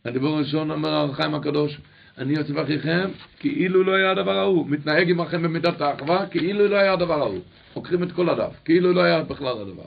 הדיבור 0.06 0.36
הראשון 0.36 0.72
אומר 0.72 0.90
הר 0.90 1.12
החיים 1.12 1.36
הקדוש, 1.36 1.78
אני 2.18 2.34
יוצא 2.34 2.54
באחיכם 2.54 3.10
כאילו 3.40 3.84
לא 3.84 3.92
היה 3.92 4.12
הדבר 4.12 4.38
ההוא. 4.38 4.68
מתנהג 4.68 5.10
עמכם 5.10 5.42
במידת 5.42 5.82
האחווה 5.82 6.26
כאילו 6.26 6.68
לא 6.68 6.76
היה 6.76 6.94
הדבר 6.94 7.20
ההוא. 7.20 7.40
חוקרים 7.74 8.04
את 8.04 8.12
כל 8.12 8.30
הדף, 8.30 8.54
כאילו 8.66 8.94
לא 8.94 9.02
היה 9.02 9.24
בכלל 9.24 9.62
הדבר. 9.62 9.86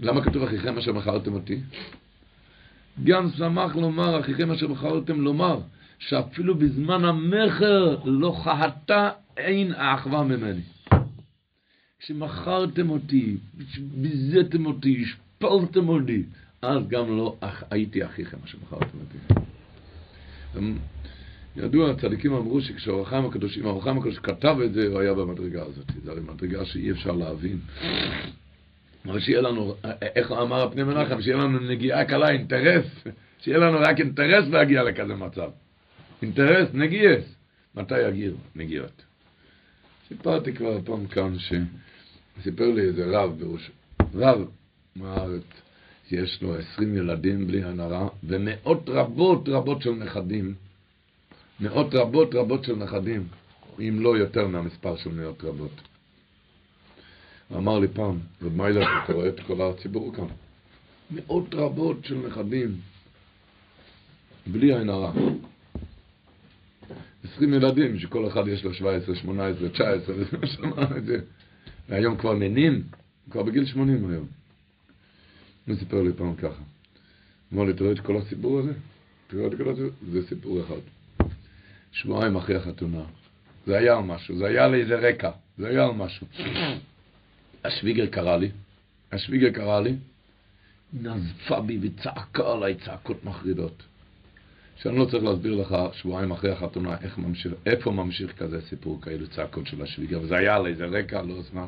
למה 0.00 0.24
כתוב 0.24 0.42
אחיכם 0.42 0.78
אשר 0.78 0.92
מכרתם 0.92 1.34
אותי? 1.34 1.60
גם 3.04 3.28
שמח 3.30 3.76
לומר, 3.76 4.20
אחיכם 4.20 4.50
אשר 4.50 4.68
מכרתם 4.68 5.20
לומר, 5.20 5.58
שאפילו 5.98 6.54
בזמן 6.54 7.04
המכר 7.04 7.96
לא 8.04 8.30
חהתה 8.30 9.10
אין 9.36 9.72
האחווה 9.76 10.22
ממני. 10.22 10.60
כשמכרתם 12.04 12.90
אותי, 12.90 13.36
ביזיתם 13.78 14.66
אותי, 14.66 15.02
השפלתם 15.02 15.88
אותי, 15.88 16.22
אז 16.62 16.88
גם 16.88 17.16
לא 17.16 17.36
הייתי 17.70 18.04
אחיכם 18.04 18.36
אשר 18.44 18.58
מכרתם 18.62 18.98
אותי. 18.98 19.18
ידוע, 21.56 21.90
הצדיקים 21.90 22.32
אמרו 22.32 22.60
שכשאורחיים 22.60 23.24
הקדושים, 23.24 23.66
האורחיים 23.66 23.98
הקדוש 23.98 24.18
כתב 24.18 24.56
את 24.64 24.72
זה, 24.72 24.86
הוא 24.86 25.00
היה 25.00 25.14
במדרגה 25.14 25.62
הזאת. 25.62 25.84
זו 26.04 26.10
הרי 26.12 26.20
מדרגה 26.20 26.64
שאי 26.64 26.90
אפשר 26.90 27.12
להבין. 27.12 27.58
אבל 29.06 29.20
שיהיה 29.20 29.40
לנו, 29.40 29.74
איך 30.02 30.32
אמר 30.32 30.62
הפני 30.62 30.82
מנחם, 30.82 31.22
שיהיה 31.22 31.36
לנו 31.36 31.58
נגיעה 31.58 32.04
קלה, 32.04 32.30
אינטרס, 32.30 32.86
שיהיה 33.40 33.58
לנו 33.58 33.78
רק 33.80 34.00
אינטרס 34.00 34.48
להגיע 34.48 34.82
לכזה 34.82 35.14
מצב. 35.14 35.50
אינטרס, 36.22 36.68
נגיעס. 36.74 37.34
מתי 37.74 38.08
יגיעו 38.08 38.36
נגיעות? 38.54 39.02
סיפרתי 40.08 40.52
כבר 40.52 40.80
פעם 40.84 41.06
כאן, 41.06 41.38
שסיפר 42.40 42.70
לי 42.70 42.82
איזה 42.82 43.04
רב 43.06 43.38
בראש, 43.38 43.70
רב 44.14 44.48
מהארץ, 44.96 45.42
שיש 46.08 46.42
לו 46.42 46.56
עשרים 46.56 46.96
ילדים 46.96 47.46
בלי 47.46 47.64
הנהרה, 47.64 48.08
ומאות 48.24 48.88
רבות 48.88 49.48
רבות 49.48 49.82
של 49.82 49.90
נכדים, 49.90 50.54
מאות 51.60 51.94
רבות 51.94 52.34
רבות 52.34 52.64
של 52.64 52.76
נכדים, 52.76 53.28
אם 53.78 53.98
לא 54.00 54.18
יותר 54.18 54.46
מהמספר 54.46 54.96
של 54.96 55.10
מאות 55.10 55.44
רבות. 55.44 55.80
אמר 57.56 57.78
לי 57.78 57.88
פעם, 57.88 58.18
רב 58.42 58.56
מיילר, 58.56 58.86
אתה 59.04 59.12
רואה 59.12 59.28
את 59.28 59.40
כל 59.40 59.62
הציבור 59.62 60.14
כאן? 60.14 60.26
מאות 61.10 61.54
רבות 61.54 62.04
של 62.04 62.26
נכדים, 62.26 62.76
בלי 64.46 64.74
עין 64.74 64.88
הרע. 64.88 65.12
עשרים 67.24 67.54
ילדים, 67.54 67.98
שכל 67.98 68.28
אחד 68.28 68.48
יש 68.48 68.64
לו 68.64 68.74
17, 68.74 69.14
18, 69.14 69.68
19, 69.68 70.14
וזה 70.18 70.46
שמע 70.46 70.96
את 70.96 71.04
זה. 71.04 71.18
והיום 71.88 72.16
כבר 72.16 72.34
ננים, 72.34 72.82
כבר 73.30 73.42
בגיל 73.42 73.66
80 73.66 74.10
היום. 74.10 74.26
הוא 75.66 75.76
סיפר 75.76 76.02
לי 76.02 76.12
פעם 76.12 76.36
ככה. 76.36 76.62
אמר 77.52 77.64
לי, 77.64 77.70
אתה 77.70 77.84
רואה 77.84 77.94
את 77.94 78.00
כל 78.00 78.16
הסיפור 78.16 78.58
הזה? 78.58 78.72
תראה 79.26 79.46
את 79.46 79.52
כל 79.56 79.70
הסיפור? 79.70 79.90
זה 80.12 80.28
סיפור 80.28 80.60
אחד. 80.60 80.80
שבועיים 81.92 82.36
אחרי 82.36 82.56
החתונה. 82.56 83.04
זה 83.66 83.78
היה 83.78 83.96
על 83.96 84.02
משהו, 84.02 84.38
זה 84.38 84.46
היה 84.46 84.68
לאיזה 84.68 84.94
רקע, 84.94 85.30
זה 85.58 85.68
היה 85.68 85.84
על 85.84 85.90
משהו. 85.90 86.26
השוויגר 87.64 88.06
קרא 88.06 88.36
לי, 88.36 88.50
השוויגר 89.12 89.50
קרא 89.50 89.80
לי, 89.80 89.96
נזפה 90.92 91.60
בי 91.60 91.78
וצעקה 91.82 92.52
עליי 92.52 92.74
צעקות 92.84 93.24
מחרידות. 93.24 93.82
שאני 94.76 94.98
לא 94.98 95.04
צריך 95.04 95.24
להסביר 95.24 95.54
לך 95.54 95.76
שבועיים 95.92 96.30
אחרי 96.30 96.50
החתונה 96.50 96.96
איך 97.02 97.18
ממשיך, 97.18 97.52
איפה 97.66 97.90
ממשיך 97.90 98.38
כזה 98.38 98.60
סיפור 98.68 99.00
כאלו 99.02 99.26
צעקות 99.26 99.66
של 99.66 99.82
השוויגר, 99.82 100.20
וזה 100.22 100.36
היה 100.36 100.56
על 100.56 100.66
איזה 100.66 100.84
רקע, 100.84 101.22
לא 101.22 101.42
זמן. 101.42 101.66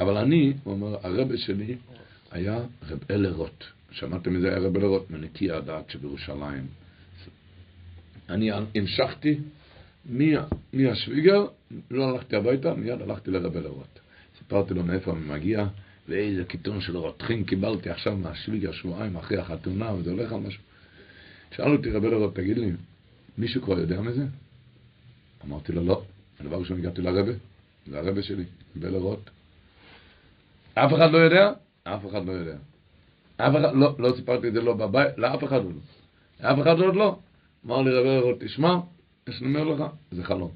אבל 0.00 0.16
אני, 0.16 0.52
הוא 0.64 0.74
אומר, 0.74 0.96
הרבה 1.02 1.36
שלי 1.36 1.76
היה 2.30 2.58
רב 2.90 2.98
אלרוט. 3.10 3.64
שמעתם 3.90 4.34
מזה? 4.34 4.48
היה 4.48 4.58
רב 4.58 4.76
אלרוט 4.76 5.10
מנקי 5.10 5.50
הדעת 5.50 5.90
שבירושלים. 5.90 6.66
אני 8.28 8.50
המשכתי 8.74 9.38
מהשוויגר, 10.72 11.46
לא 11.90 12.08
הלכתי 12.08 12.36
הביתה, 12.36 12.74
מיד 12.74 13.02
הלכתי 13.02 13.30
לרב 13.30 13.56
אלרוט. 13.56 13.98
סיפרתי 14.38 14.74
לו 14.74 14.82
מאיפה 14.82 15.12
אני 15.12 15.20
מגיע, 15.20 15.66
ואיזה 16.08 16.44
קיטון 16.44 16.80
של 16.80 16.96
רותחין 16.96 17.44
קיבלתי 17.44 17.90
עכשיו 17.90 18.16
מהשוויגר 18.16 18.72
שבועיים 18.72 19.16
אחרי 19.16 19.38
החתונה, 19.38 19.94
וזה 19.94 20.10
הולך 20.10 20.32
על 20.32 20.40
משהו. 20.40 20.62
שאל 21.56 21.72
אותי 21.72 21.90
רבי 21.90 22.10
לרוט, 22.10 22.34
תגיד 22.34 22.58
לי, 22.58 22.72
מישהו 23.38 23.62
כבר 23.62 23.78
יודע 23.78 24.00
מזה? 24.00 24.24
אמרתי 25.44 25.72
לו, 25.72 25.84
לא. 25.84 26.02
הדבר 26.40 26.56
ראשון 26.56 26.78
הגעתי 26.78 27.02
לרבה, 27.02 27.32
זה 27.86 27.98
הרבה 27.98 28.22
שלי, 28.22 28.44
רבי 28.76 28.90
לרוט. 28.90 29.30
אף 30.74 30.94
אחד 30.94 31.10
לא 31.12 31.18
יודע? 31.18 31.52
אף 31.84 32.06
אחד 32.06 32.26
לא 32.26 32.32
יודע. 32.32 32.56
אף 33.36 33.52
אחד, 33.52 33.74
לא, 33.74 33.96
לא 33.98 34.12
סיפרתי 34.16 34.48
את 34.48 34.52
זה 34.52 34.60
לא 34.60 34.74
בבית, 34.74 35.18
לאף 35.18 35.44
אחד 35.44 35.64
לא. 35.64 35.70
לאף 36.40 36.58
אחד 36.62 36.80
עוד 36.80 36.96
לא. 36.96 37.18
אמר 37.66 37.82
לי 37.82 37.90
רבי 37.90 38.08
לרוט, 38.08 38.36
תשמע, 38.44 38.76
יש 39.28 39.40
לי 39.40 39.46
אומר 39.46 39.64
לך, 39.64 39.84
זה 40.12 40.24
חלום. 40.24 40.50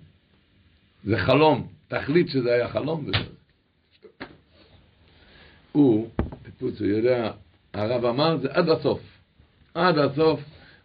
זה 1.05 1.19
חלום. 1.19 1.69
תחליט 1.89 2.29
שזה 2.29 2.53
היה 2.53 2.69
חלום 2.69 3.05
וזה. 3.05 3.17
הוא, 5.73 6.09
טיפוס, 6.43 6.81
הוא 6.81 6.89
יודע, 6.89 7.33
הרב 7.73 8.05
אמר 8.05 8.37
זה 8.37 8.49
עד 8.53 8.69
הסוף. 8.69 9.01
עד 9.75 9.99
הסוף. 9.99 10.41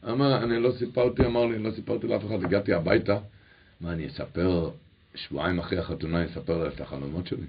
אמר, 0.09 0.43
אני 0.43 0.59
לא 0.59 0.71
סיפרתי, 0.77 1.25
אמר 1.25 1.45
לי, 1.45 1.59
לא 1.59 1.71
סיפרתי 1.71 2.07
לאף 2.07 2.25
אחד, 2.25 2.43
הגעתי 2.43 2.73
הביתה. 2.73 3.17
מה, 3.81 3.91
אני 3.93 4.07
אספר, 4.07 4.69
שבועיים 5.15 5.59
אחרי 5.59 5.77
החתונה, 5.77 6.17
אני 6.17 6.25
אספר 6.25 6.63
לה 6.63 6.67
את 6.67 6.81
החלומות 6.81 7.27
שלי? 7.27 7.45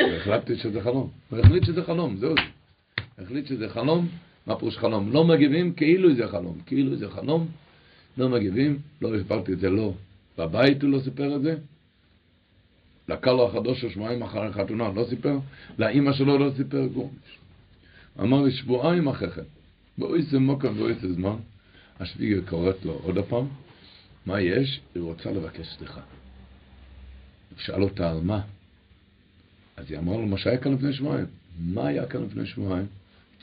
והחלטתי 0.00 0.56
שזה 0.56 0.80
חלום. 0.80 1.10
הוא 1.30 1.38
החליט 1.38 1.64
שזה 1.64 1.84
חלום, 1.84 2.16
זהו 2.16 2.34
זה. 2.34 2.40
החליט 3.22 3.46
שזה 3.46 3.68
חלום, 3.68 4.08
מה 4.46 4.56
פירוש 4.56 4.78
חלום? 4.78 5.12
לא 5.12 5.24
מגיבים 5.24 5.72
כאילו 5.72 6.14
זה 6.14 6.28
חלום. 6.28 6.58
כאילו 6.66 6.96
זה 6.96 7.10
חלום, 7.10 7.48
לא 8.18 8.28
מגיבים, 8.28 8.78
לא 9.02 9.18
סיפרתי 9.18 9.52
את 9.52 9.58
זה 9.58 9.70
לא. 9.70 9.92
בבית 10.38 10.82
הוא 10.82 10.90
לא 10.90 11.00
סיפר 11.00 11.36
את 11.36 11.42
זה, 11.42 11.56
לקה 13.08 13.32
לו 13.32 13.48
החדוש 13.48 13.84
שבועיים 13.84 14.22
אחרי 14.22 14.46
החתונה, 14.46 14.90
לא 14.94 15.04
סיפר? 15.08 15.38
לאימא 15.78 16.12
שלו 16.12 16.38
לא 16.38 16.50
סיפר 16.56 16.86
גורש. 16.86 17.38
אמר 18.20 18.42
לי, 18.42 18.50
שבועיים 18.50 19.08
אחרי 19.08 19.30
כן, 19.30 19.42
באויסה 20.00 20.38
מוקם 20.38 20.78
ואויסה 20.78 21.12
זמן, 21.12 21.36
השוויגר 22.00 22.40
קוראת 22.48 22.84
לו 22.84 22.92
עוד 22.92 23.18
הפעם, 23.18 23.48
מה 24.26 24.40
יש? 24.40 24.80
היא 24.94 25.02
רוצה 25.02 25.30
לבקש 25.30 25.66
סליחה. 25.78 26.00
הוא 27.50 27.58
שאל 27.58 27.82
אותה 27.82 28.10
על 28.10 28.20
מה? 28.22 28.40
אז 29.76 29.90
היא 29.90 29.98
אמרה 29.98 30.16
לו, 30.16 30.26
מה 30.26 30.38
שהיה 30.38 30.58
כאן 30.58 30.72
לפני 30.72 30.92
שבועיים. 30.92 31.26
מה 31.58 31.86
היה 31.86 32.06
כאן 32.06 32.22
לפני 32.22 32.46
שבועיים? 32.46 32.86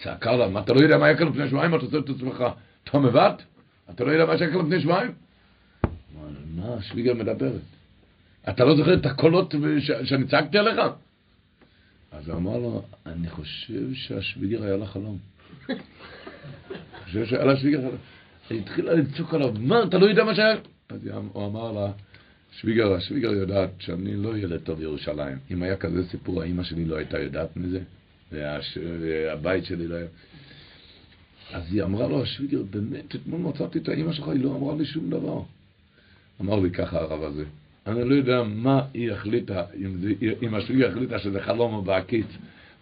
צעקה 0.03 0.35
לה, 0.35 0.49
מה 0.49 0.59
אתה 0.59 0.73
לא 0.73 0.79
יודע 0.79 0.97
מה 0.97 1.05
היה 1.05 1.17
כאן 1.17 1.27
לפני 1.27 1.47
שבועיים? 1.47 1.75
אתה 1.75 1.85
עושה 1.85 1.97
את 1.97 2.09
עצמך, 2.09 2.43
אתה 2.83 2.99
מבט? 2.99 3.41
אתה 3.89 4.03
לא 4.03 4.11
יודע 4.11 4.25
מה 4.25 4.37
שהיה 4.37 4.51
כאן 4.51 4.59
לפני 4.59 4.81
שבועיים? 4.81 5.11
מה 6.55 6.73
השוויגר 6.73 7.13
מדברת? 7.13 7.61
אתה 8.49 8.65
לא 8.65 8.75
זוכר 8.75 8.93
את 8.93 9.05
הקולות 9.05 9.55
שאני 10.03 10.27
צעקתי 10.27 10.57
עליך? 10.57 10.79
אז 12.11 12.29
הוא 12.29 12.37
אמר 12.37 12.57
לו, 12.57 12.83
אני 13.05 13.29
חושב 13.29 13.93
שהשוויגר 13.93 14.63
היה 14.63 14.77
לה 14.77 14.85
חלום. 14.85 15.17
אני 16.71 17.05
חושב 17.05 17.25
שהיה 17.25 17.45
לה 17.45 17.57
שוויגר 17.57 17.81
חלום. 17.81 17.97
היא 18.49 18.61
התחילה 18.61 18.93
לצעוק 18.93 19.33
עליו, 19.33 19.53
מה, 19.59 19.83
אתה 19.83 19.97
לא 19.97 20.05
יודע 20.05 20.23
מה 20.23 20.35
שהיה? 20.35 20.55
אז 20.89 21.07
הוא 21.33 21.45
אמר 21.45 21.71
לה, 21.71 21.91
שוויגר, 22.51 22.93
השוויגר 22.93 23.33
יודעת 23.33 23.69
שאני 23.79 24.15
לא 24.15 24.37
ילד 24.37 24.59
טוב 24.59 24.81
ירושלים. 24.81 25.37
אם 25.51 25.63
היה 25.63 25.75
כזה 25.75 26.07
סיפור, 26.07 26.41
האמא 26.41 26.63
שלי 26.63 26.85
לא 26.85 26.97
הייתה 26.97 27.19
יודעת 27.19 27.57
מזה, 27.57 27.79
והבית 28.31 29.65
שלי 29.65 29.87
לא 29.87 29.95
היה... 29.95 30.07
אז 31.53 31.63
היא 31.73 31.83
אמרה 31.83 32.07
לו, 32.07 32.23
השוויגר, 32.23 32.63
באמת, 32.69 33.15
אתמול 33.15 33.41
מצאתי 33.41 33.79
את 33.79 33.89
האמא 33.89 34.13
שלך, 34.13 34.27
היא 34.27 34.43
לא 34.43 34.55
אמרה 34.55 34.75
לי 34.75 34.85
שום 34.85 35.09
דבר. 35.09 35.41
אמר 36.41 36.59
לי 36.59 36.71
ככה 36.71 36.99
הרב 36.99 37.23
הזה, 37.23 37.43
אני 37.87 38.09
לא 38.09 38.15
יודע 38.15 38.43
מה 38.43 38.81
היא 38.93 39.11
החליטה, 39.11 39.63
אם, 39.85 39.97
זה, 39.97 40.13
אם 40.41 40.55
השביעי 40.55 40.85
החליטה 40.85 41.19
שזה 41.19 41.41
חלום 41.41 41.73
או 41.73 41.81
בעקיץ, 41.81 42.27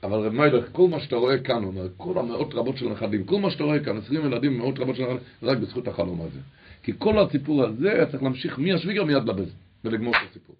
אבל 0.05 0.19
רב 0.19 0.33
מיילך, 0.33 0.65
כל 0.71 0.87
מה 0.87 0.99
שאתה 0.99 1.15
רואה 1.15 1.39
כאן, 1.39 1.63
הוא 1.63 1.67
אומר, 1.67 1.87
כל 1.97 2.17
המאות 2.17 2.53
רבות 2.53 2.77
של 2.77 2.89
נכדים, 2.89 3.23
כל 3.23 3.39
מה 3.39 3.51
שאתה 3.51 3.63
רואה 3.63 3.79
כאן, 3.79 3.97
עשרים 3.97 4.25
ילדים, 4.25 4.57
מאות 4.57 4.79
רבות 4.79 4.95
של 4.95 5.03
נכדים, 5.03 5.17
רק 5.43 5.57
בזכות 5.57 5.87
החלום 5.87 6.21
הזה. 6.21 6.39
כי 6.83 6.91
כל 6.97 7.19
הסיפור 7.19 7.63
הזה 7.63 7.91
היה 7.91 8.05
צריך 8.05 8.23
להמשיך 8.23 8.59
מהשוויגר 8.59 9.03
מיד 9.03 9.23
לבז, 9.23 9.53
ולגמור 9.83 10.13
את 10.15 10.29
הסיפור. 10.29 10.55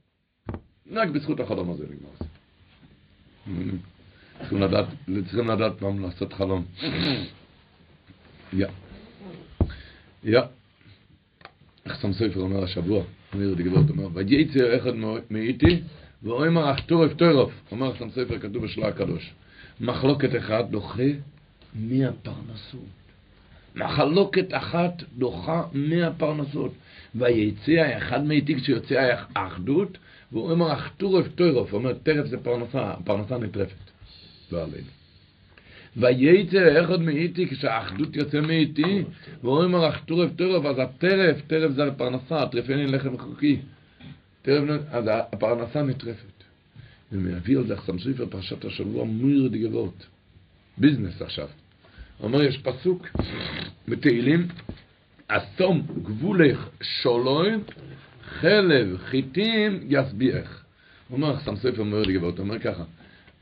רק 0.92 1.10
בזכות 1.10 1.40
החלום 1.40 1.72
הזה 1.72 1.84
לגמור 1.84 2.12
את 2.14 2.20
זה. 2.20 2.26
צריכים 5.22 5.50
לדעת, 5.50 5.80
פעם 5.80 6.04
לעשות 6.04 6.34
חלום. 6.34 6.66
יא. 8.54 8.68
יא. 10.24 10.42
איך 11.86 12.02
סם 12.02 12.14
סופר 12.14 12.40
אומר 12.40 12.64
השבוע? 12.64 13.04
אומר 13.34 13.54
די 13.54 13.64
גבורת 13.64 13.90
אומר, 13.90 14.08
וייצא 14.14 14.78
אחד 14.78 14.94
מאיתי, 15.30 15.82
ואומר 16.26 16.72
אחתורף 16.72 17.14
תורף, 17.14 17.52
אומר 17.72 17.96
שם 17.96 18.10
ספר 18.10 18.40
כתוב 18.40 18.64
בשלה 18.64 18.88
הקדוש, 18.88 19.34
מחלוקת 19.82 20.36
אחד 20.38 20.64
דוחה 20.72 21.04
מהפרנסות. 21.76 23.06
מחלוקת 23.76 24.48
אחת 24.52 25.04
דוחה 25.18 25.64
מהפרנסות. 25.74 26.72
וייצא 27.16 27.98
אחד 27.98 28.24
מאיתי 28.24 28.56
כשיוצא 28.56 29.16
האחדות, 29.36 29.98
והוא 30.32 30.52
אומר 30.52 30.74
אחתורף 30.74 31.28
תורף, 31.36 31.74
אומר 31.74 31.94
טרף 31.94 32.28
זה 32.28 32.38
פרנסה, 32.38 32.92
הפרנסה 32.92 33.38
נטרפת. 33.38 33.76
לא 34.52 34.64
עלינו. 34.64 34.88
וייצא 35.98 36.84
אחד 36.84 37.02
מאיתי, 37.02 37.48
כשהאחדות 37.48 38.16
יוצא 38.16 38.42
מאיתי, 38.42 39.04
ואומרים 39.44 39.76
לך 39.76 40.00
טורף 40.06 40.32
טורף, 40.36 40.66
אז 40.66 40.80
הטרף, 40.80 41.42
טרף 41.48 41.72
זה 41.72 41.84
הפרנסה, 41.84 42.44
לי 42.68 42.88
לחם 42.88 43.18
חוקי. 43.18 43.58
אז 44.90 45.06
הפרנסה 45.08 45.82
נטרפת. 45.82 46.44
ומביא 47.12 47.58
על 47.58 47.68
זה 47.68 47.78
חסם 47.78 48.00
סופר 48.00 48.26
פרשת 48.26 48.66
השבוע 48.66 49.06
מויר 49.06 49.48
דגבות. 49.48 50.06
ביזנס 50.78 51.22
עכשיו. 51.22 51.48
אומר, 52.24 52.44
יש 52.44 52.58
פסוק 52.58 53.08
בתהילים, 53.88 54.48
אסום 55.28 55.88
גבולך 56.04 56.70
שולוי, 56.82 57.52
חלב 58.24 58.98
חיטים 58.98 59.80
יסביח. 59.90 60.66
הוא 61.08 61.16
אומר, 61.16 61.38
חסם 61.38 61.56
סופר 61.56 61.84
מויר 61.84 62.04
דגבות, 62.04 62.40
אומר 62.40 62.60
ככה, 62.60 62.84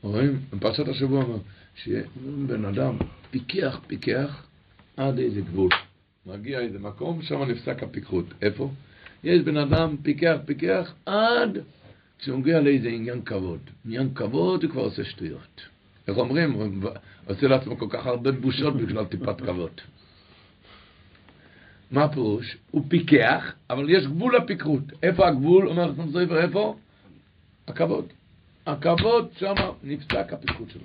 רואים, 0.02 0.40
בפרשת 0.52 0.88
השבוע 0.88 1.22
אומר, 1.22 1.38
שבן 1.74 2.64
אדם 2.64 2.96
פיקח, 3.30 3.80
פיקח, 3.86 4.46
עד 4.96 5.18
איזה 5.18 5.40
גבול. 5.40 5.70
מגיע 6.26 6.60
איזה 6.60 6.78
מקום, 6.78 7.22
שם 7.22 7.42
נפסק 7.42 7.82
הפיקחות. 7.82 8.26
איפה? 8.42 8.70
יש 9.24 9.40
בן 9.40 9.56
אדם 9.56 9.96
פיקח, 10.02 10.36
פיקח, 10.44 10.94
עד 11.06 11.58
כשהוא 12.18 12.38
מגיע 12.38 12.60
לאיזה 12.60 12.88
עניין 12.88 13.22
כבוד. 13.22 13.58
עניין 13.86 14.14
כבוד 14.14 14.62
הוא 14.62 14.70
כבר 14.70 14.82
עושה 14.82 15.04
שטויות. 15.04 15.60
איך 16.08 16.16
אומרים? 16.18 16.52
הוא 16.52 16.90
עושה 17.26 17.48
לעצמו 17.48 17.78
כל 17.78 17.86
כך 17.90 18.06
הרבה 18.06 18.32
בושות 18.32 18.76
בגלל 18.76 19.04
טיפת 19.04 19.40
כבוד. 19.40 19.70
מה 21.90 22.04
הפירוש? 22.04 22.56
הוא 22.70 22.84
פיקח, 22.88 23.52
אבל 23.70 23.90
יש 23.90 24.06
גבול 24.06 24.36
לפיקחות. 24.36 24.82
איפה 25.02 25.28
הגבול? 25.28 25.68
אומר 25.68 25.92
חסם 25.92 26.06
סופר, 26.06 26.42
איפה? 26.42 26.76
הכבוד. 27.68 28.06
הכבוד 28.66 29.28
שם 29.38 29.54
נפסק 29.82 30.32
הפיקחות 30.32 30.70
שלו. 30.70 30.82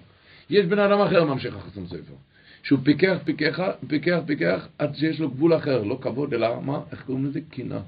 יש 0.49 0.65
בן 0.65 0.79
אדם 0.79 1.01
אחר 1.01 1.23
ממשיך 1.23 1.55
החסם 1.55 1.85
סופר, 1.85 2.13
שהוא 2.63 2.79
פיקח, 2.83 3.17
פיקח, 3.23 3.59
פיקח, 3.87 4.19
פיקח, 4.25 4.67
עד 4.77 4.95
שיש 4.95 5.19
לו 5.19 5.29
גבול 5.29 5.55
אחר, 5.55 5.83
לא 5.83 5.99
כבוד, 6.01 6.33
אלא 6.33 6.61
מה? 6.61 6.79
איך 6.91 7.03
קוראים 7.05 7.25
לזה? 7.25 7.39
קינה. 7.49 7.79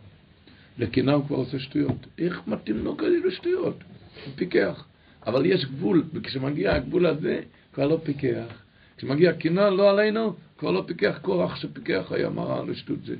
לקנאה 0.77 1.13
הוא 1.13 1.25
כבר 1.25 1.35
עושה 1.37 1.59
שטויות. 1.59 2.07
איך 2.17 2.41
מתאים 2.47 2.77
לו 2.77 2.97
כאלה 2.97 3.31
שטויות? 3.31 3.77
הוא 4.25 4.33
פיקח. 4.35 4.85
אבל 5.27 5.45
יש 5.45 5.65
גבול, 5.65 6.03
וכשמגיע 6.13 6.75
הגבול 6.75 7.05
הזה, 7.05 7.41
כבר 7.73 7.87
לא 7.87 7.99
פיקח. 8.03 8.63
כשמגיע 8.97 9.33
קנאה, 9.33 9.69
לא 9.69 9.89
עלינו, 9.89 10.33
כבר 10.57 10.71
לא 10.71 10.83
פיקח 10.87 11.19
כורח 11.21 11.55
שפיקח 11.55 12.11
היה 12.11 12.29
מראה 12.29 12.63
לשטות 12.63 13.05
זה. 13.05 13.15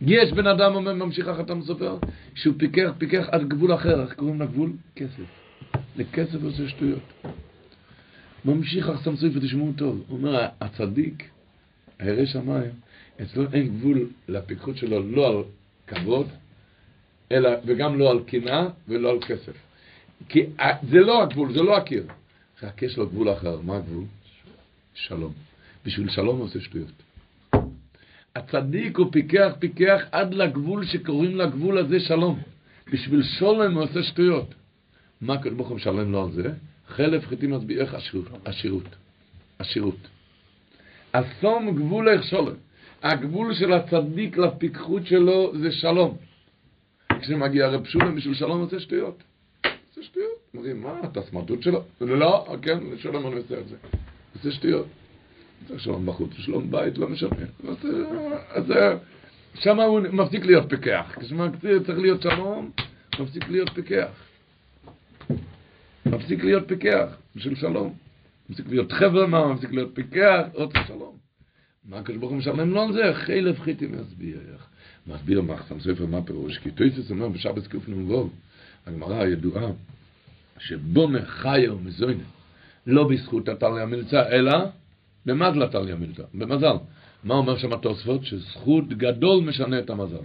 יש 0.00 0.32
בן 0.32 0.46
אדם, 0.46 0.74
אומר, 0.74 0.94
ממשיך 0.94 1.28
החתם 1.28 1.62
סופר, 1.62 1.96
שהוא 2.34 2.54
פיקח, 2.58 2.90
פיקח 2.98 3.28
עד 3.30 3.48
גבול 3.48 3.74
אחר, 3.74 4.02
איך 4.02 4.14
קוראים 4.14 4.40
לגבול? 4.40 4.72
כסף. 4.96 5.22
לכסף 5.96 6.42
עושה 6.42 6.68
שטויות. 6.68 7.02
ממשיך 8.44 8.88
החסם 8.88 9.16
סופר, 9.16 9.38
תשמעו 9.40 9.72
טוב, 9.76 10.04
הוא 10.08 10.18
אומר, 10.18 10.46
הצדיק, 10.60 11.28
הירא 11.98 12.26
שמיים, 12.26 12.70
אצלו 13.22 13.44
אין 13.52 13.68
גבול 13.68 14.08
לפיקחות 14.28 14.76
שלו, 14.76 15.10
לא 15.10 15.28
על 15.28 15.44
כבוד, 15.94 16.26
אלא, 17.32 17.50
וגם 17.66 17.98
לא 17.98 18.10
על 18.10 18.18
קנאה 18.26 18.66
ולא 18.88 19.10
על 19.10 19.18
כסף. 19.20 19.52
כי 20.28 20.46
זה 20.90 21.00
לא 21.00 21.22
הגבול, 21.22 21.52
זה 21.52 21.62
לא 21.62 21.76
הקיר. 21.76 22.06
רק 22.62 22.82
יש 22.82 22.96
לו 22.96 23.06
גבול 23.06 23.32
אחר. 23.32 23.60
מה 23.60 23.76
הגבול? 23.76 24.04
שלום. 24.94 25.32
בשביל 25.86 26.10
שלום 26.10 26.36
הוא 26.36 26.44
עושה 26.44 26.60
שטויות. 26.60 27.02
הצדיק 28.36 28.98
הוא 28.98 29.12
פיקח 29.12 29.52
פיקח 29.58 30.02
עד 30.12 30.34
לגבול 30.34 30.86
שקוראים 30.86 31.36
לגבול 31.36 31.78
הזה 31.78 32.00
שלום. 32.00 32.40
בשביל 32.92 33.22
שולם 33.22 33.74
הוא 33.74 33.82
עושה 33.82 34.02
שטויות. 34.02 34.54
מה 35.20 35.34
הקדוש 35.34 35.54
ברוך 35.56 35.68
הוא 35.68 35.76
משלם 35.76 36.12
לו 36.12 36.24
על 36.24 36.32
זה? 36.32 36.52
חלף 36.88 37.26
חיטים 37.26 37.50
מצביעך 37.50 37.94
עשירות. 38.44 38.88
עשירות. 39.58 40.08
אסום 41.12 41.76
גבול 41.76 42.08
איך 42.08 42.24
שולם. 42.24 42.54
הגבול 43.02 43.54
של 43.54 43.72
הצדיק 43.72 44.38
לפיקחות 44.38 45.06
שלו 45.06 45.52
זה 45.58 45.72
שלום. 45.72 46.16
כשמגיע 47.20 47.68
רב 47.68 47.84
שולם 47.84 48.16
בשביל 48.16 48.34
שלום 48.34 48.60
עושה 48.60 48.80
שטויות. 48.80 49.22
עושה 49.64 50.02
שטויות. 50.02 50.38
אומרים, 50.54 50.82
מה, 50.82 51.00
אתה 51.04 51.22
סמרטוט 51.22 51.62
שלו? 51.62 51.82
לא, 52.00 52.56
כן, 52.62 52.78
שלום 52.98 53.26
אני 53.26 53.36
עושה 53.36 53.58
את 53.60 53.68
זה. 53.68 53.76
עושה 54.34 54.50
שטויות. 54.50 54.86
צריך 55.68 55.80
שלום 55.80 56.06
בחוץ, 56.06 56.30
שלום 56.32 56.70
בית, 56.70 56.98
לא 56.98 57.08
משנה. 57.08 57.30
אז 58.50 58.64
שם 59.54 59.80
הוא 59.80 60.00
מפסיק 60.00 60.44
להיות 60.44 60.68
פיקח. 60.68 61.16
כשצריך 61.20 61.98
להיות 61.98 62.22
שלום, 62.22 62.70
מפסיק 63.20 63.48
להיות 63.48 63.70
פיקח. 63.74 64.10
מפסיק 66.06 66.44
להיות 66.44 66.68
פיקח 66.68 67.06
בשביל 67.36 67.54
שלום. 67.54 67.94
מפסיק 68.50 68.66
להיות 68.68 68.92
חבר 68.92 69.26
מה, 69.26 69.52
מפסיק 69.52 69.72
להיות 69.72 69.90
פיקח, 69.94 70.42
רוצה 70.54 70.78
שלום. 70.86 71.21
מה 71.88 71.98
הקדוש 71.98 72.18
ברוך 72.18 72.30
הוא 72.30 72.38
משלם 72.38 72.70
לו 72.70 72.82
על 72.82 72.92
זה? 72.92 73.02
חילף 73.14 73.60
חיטי 73.60 73.86
מסביר. 73.86 74.38
מסביר 75.06 75.42
מחסם 75.42 75.80
ספר 75.80 76.06
מה 76.06 76.22
פירוש? 76.22 76.58
כי 76.58 76.70
תויסס 76.70 77.10
אומר 77.10 77.28
בשבת 77.28 77.66
קנ"ו, 77.66 78.30
הגמרא 78.86 79.22
הידועה, 79.22 79.66
שבונה 80.58 81.24
חיה 81.26 81.74
ומזוינה, 81.74 82.22
לא 82.86 83.08
בזכות 83.08 83.48
התליה 83.48 83.86
מילצה, 83.86 84.28
אלא 84.28 84.52
במזל 85.26 85.62
התליה 85.62 85.96
מילצה, 85.96 86.22
במזל. 86.34 86.76
מה 87.24 87.34
אומר 87.34 87.58
שם 87.58 87.72
התוספות? 87.72 88.24
שזכות 88.24 88.88
גדול 88.88 89.44
משנה 89.44 89.78
את 89.78 89.90
המזל. 89.90 90.24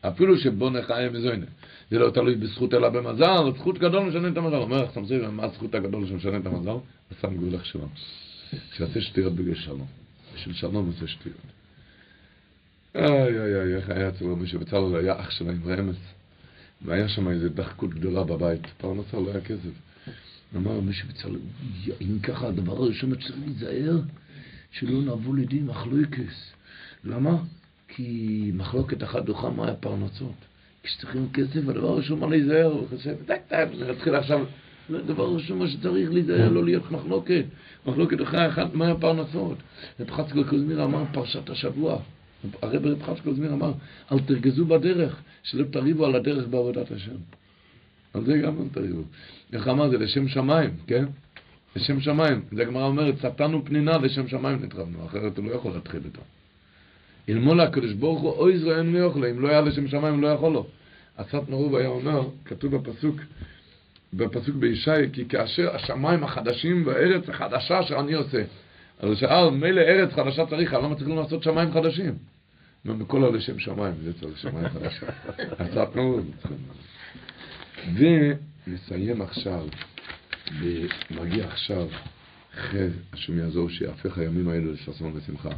אפילו 0.00 0.38
שבונה 0.38 0.82
חיה 0.82 1.10
ומזוינה. 1.10 1.46
זה 1.90 1.98
לא 1.98 2.10
תלוי 2.10 2.34
בזכות 2.34 2.74
אלא 2.74 2.88
במזל, 2.88 3.58
זכות 3.58 3.78
גדול 3.78 4.02
משנה 4.02 4.28
את 4.28 4.36
המזל. 4.36 4.56
אומר 4.56 4.82
לך, 4.82 4.90
ספר, 4.90 5.30
מה 5.30 5.44
הזכות 5.44 5.74
הגדול 5.74 6.06
שמשנה 6.06 6.36
את 6.36 6.46
המזל? 6.46 6.76
הסם 7.10 7.36
גבולך 7.36 7.66
שלו. 7.66 7.88
שיעשה 8.72 9.00
שטויות 9.00 9.32
בגלל 9.32 9.54
בשביל 10.34 10.54
שלום 10.54 10.86
עושה 10.86 11.06
שטויות. 11.06 11.36
איי 12.94 13.40
איי 13.40 13.54
איי, 13.54 13.74
איך 13.74 13.88
היה 13.88 14.08
אצל 14.08 14.24
רבי 14.24 14.46
שבצלאל 14.46 14.96
היה 14.96 15.20
אח 15.20 15.30
שלה 15.30 15.52
עם 15.52 15.60
רמז, 15.66 15.96
והיה 16.84 17.08
שם 17.08 17.28
איזו 17.28 17.48
דחקות 17.48 17.94
גדולה 17.94 18.24
בבית, 18.24 18.62
פרנסה 18.78 19.16
לא 19.16 19.30
היה 19.30 19.40
כסף. 19.40 19.70
אמר 20.56 20.70
רבי 20.70 20.92
שבצלאל, 20.92 21.38
אם 22.00 22.18
ככה 22.22 22.48
הדבר 22.48 22.72
הראשון 22.72 23.14
צריך 23.14 23.36
להיזהר, 23.44 24.00
שלא 24.70 25.00
נבוא 25.00 25.36
לידי 25.36 25.60
מחלוקס. 25.60 26.52
למה? 27.04 27.42
כי 27.88 28.50
מחלוקת 28.54 29.02
אחת 29.02 29.24
דוחה 29.24 29.50
מה 29.50 29.66
היה 29.66 29.74
פרנסות. 29.74 30.34
כשצריכים 30.82 31.28
כסף, 31.32 31.68
הדבר 31.68 31.88
הראשון 31.88 32.20
מה 32.20 32.26
להיזהר, 32.26 32.66
הוא 32.66 32.88
חושב, 32.88 33.14
דק 33.26 33.40
דק, 33.50 33.68
נתחיל 33.90 34.14
עכשיו 34.14 34.46
דבר 34.90 35.34
ראשון 35.34 35.58
מה 35.58 35.68
שצריך 35.68 36.12
להיזהר, 36.12 36.48
לא 36.48 36.64
להיות 36.64 36.90
מחלוקת. 36.90 37.44
מחלוקת 37.86 38.22
אחרי 38.22 38.48
אחת, 38.48 38.74
מה 38.74 38.90
הפרנסות? 38.90 39.58
רב 40.00 40.10
חצקל 40.10 40.44
קוזמיר 40.44 40.84
אמר 40.84 41.04
פרשת 41.12 41.50
השבוע. 41.50 41.98
הרב 42.62 42.86
רב 42.86 43.02
חצקל 43.02 43.20
קוזמיר 43.24 43.52
אמר, 43.52 43.72
אל 44.12 44.18
תרגזו 44.18 44.64
בדרך, 44.64 45.22
שלא 45.42 45.64
תריבו 45.64 46.06
על 46.06 46.14
הדרך 46.14 46.46
בעבודת 46.48 46.90
השם. 46.90 47.16
על 48.14 48.24
זה 48.24 48.38
גם 48.38 48.58
אל 48.62 48.68
תריבו. 48.72 49.02
איך 49.52 49.68
אמר 49.68 49.90
זה? 49.90 49.98
לשם 49.98 50.28
שמיים, 50.28 50.70
כן? 50.86 51.04
לשם 51.76 52.00
שמיים. 52.00 52.42
זה 52.52 52.62
הגמרא 52.62 52.84
אומרת, 52.84 53.14
סטנו 53.18 53.64
פנינה 53.64 53.98
לשם 53.98 54.28
שמיים 54.28 54.62
נתרבנו, 54.62 55.06
אחרת 55.06 55.38
הוא 55.38 55.44
לא 55.44 55.54
יכול 55.54 55.72
להתחיל 55.72 56.00
איתו. 56.04 56.20
אלמול 57.28 57.60
הקדוש 57.60 57.92
ברוך 57.92 58.20
הוא, 58.20 58.30
אוי 58.30 58.82
מי 58.84 59.02
אוכלה, 59.02 59.30
אם 59.30 59.40
לא 59.40 59.48
היה 59.48 59.60
לשם 59.60 59.88
שמיים 59.88 60.22
לא 60.22 60.28
יכול 60.28 60.52
לו. 60.52 60.66
הסטנו 61.18 61.56
רוב 61.56 61.74
היה 61.74 61.88
אומר, 61.88 62.28
כתוב 62.44 62.76
בפסוק, 62.76 63.16
בפסוק 64.12 64.56
בישי, 64.56 64.90
כי 65.12 65.28
כאשר 65.28 65.74
השמיים 65.74 66.24
החדשים 66.24 66.86
והארץ 66.86 67.28
החדשה 67.28 67.80
אשר 67.80 68.00
אני 68.00 68.12
עושה. 68.12 68.42
אז 68.98 69.18
שאל, 69.18 69.50
מילא 69.50 69.80
ארץ 69.80 70.12
חדשה 70.12 70.46
צריך, 70.46 70.74
למה 70.74 70.94
צריכים 70.94 71.16
לעשות 71.16 71.42
שמיים 71.42 71.72
חדשים? 71.72 72.14
מכל 72.84 73.24
עלי 73.24 73.40
שם 73.40 73.58
שמיים, 73.58 73.94
זה 74.02 74.12
צריך 74.20 74.38
שמיים 74.38 74.68
חדשים. 74.68 75.08
הצעת 75.60 75.96
מאוד. 75.96 76.24
ונסיים 78.66 79.22
עכשיו, 79.22 79.66
מגיע 81.10 81.44
עכשיו 81.46 81.88
חז, 82.56 82.90
השם 83.12 83.38
יעזור 83.38 83.70
שיהפך 83.70 84.18
הימים 84.18 84.48
האלו 84.48 84.72
לששון 84.72 85.12
ושמחה. 85.14 85.50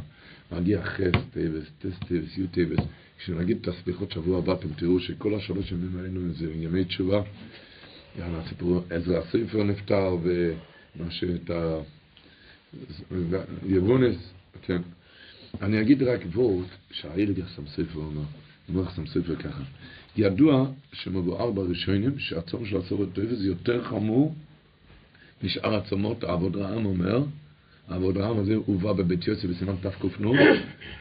מגיע 0.51 0.83
חז, 0.83 1.11
טייבס, 1.33 1.71
טס 1.79 1.99
טייבס, 2.07 2.37
יו 2.37 2.47
טייבס. 2.47 2.79
כשנגיד 3.17 3.57
את 3.61 3.67
הסליחות 3.67 4.11
שבוע 4.11 4.37
הבא, 4.37 4.53
אתם 4.53 4.67
תראו 4.75 4.99
שכל 4.99 5.35
השלוש 5.35 5.71
ימים 5.71 5.99
האלו 5.99 6.33
זה 6.33 6.45
ימי 6.53 6.85
תשובה. 6.85 7.21
יאללה, 8.19 8.39
הסיפור, 8.39 8.83
עזרא 8.89 9.17
הספר 9.17 9.63
נפטר, 9.63 10.17
ומה 10.23 11.11
שאת 11.11 11.49
ה... 11.49 11.77
יבונס, 13.65 14.15
כן. 14.61 14.81
אני 15.61 15.81
אגיד 15.81 16.03
רק 16.03 16.21
וורט 16.33 16.67
שהילד 16.91 17.37
יחסם 17.37 17.67
ספר 17.67 17.99
אומר, 17.99 18.21
אומר 18.69 18.83
יחסם 18.83 19.07
ספר 19.07 19.35
ככה. 19.35 19.63
ידוע 20.17 20.67
שמבואר 20.93 21.51
בראשונים 21.51 22.19
שהצום 22.19 22.65
של 22.65 22.77
הצורת 22.77 23.07
טויבה 23.13 23.35
זה 23.35 23.47
יותר 23.47 23.83
חמור 23.83 24.35
משאר 25.43 25.75
הצומות, 25.75 26.23
העבוד 26.23 26.55
רעם 26.55 26.85
אומר, 26.85 27.23
העבוד 27.87 28.17
רעם 28.17 28.39
הזה 28.39 28.55
הובא 28.55 28.93
בבית 28.93 29.27
יוסף 29.27 29.45
בסימן 29.45 29.75
תק"ן, 29.75 30.23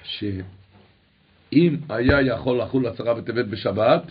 שאם 0.04 1.76
היה 1.88 2.22
יכול 2.22 2.60
לחול 2.60 2.86
עשרה 2.86 3.14
בטבת 3.14 3.44
בשבת, 3.44 4.02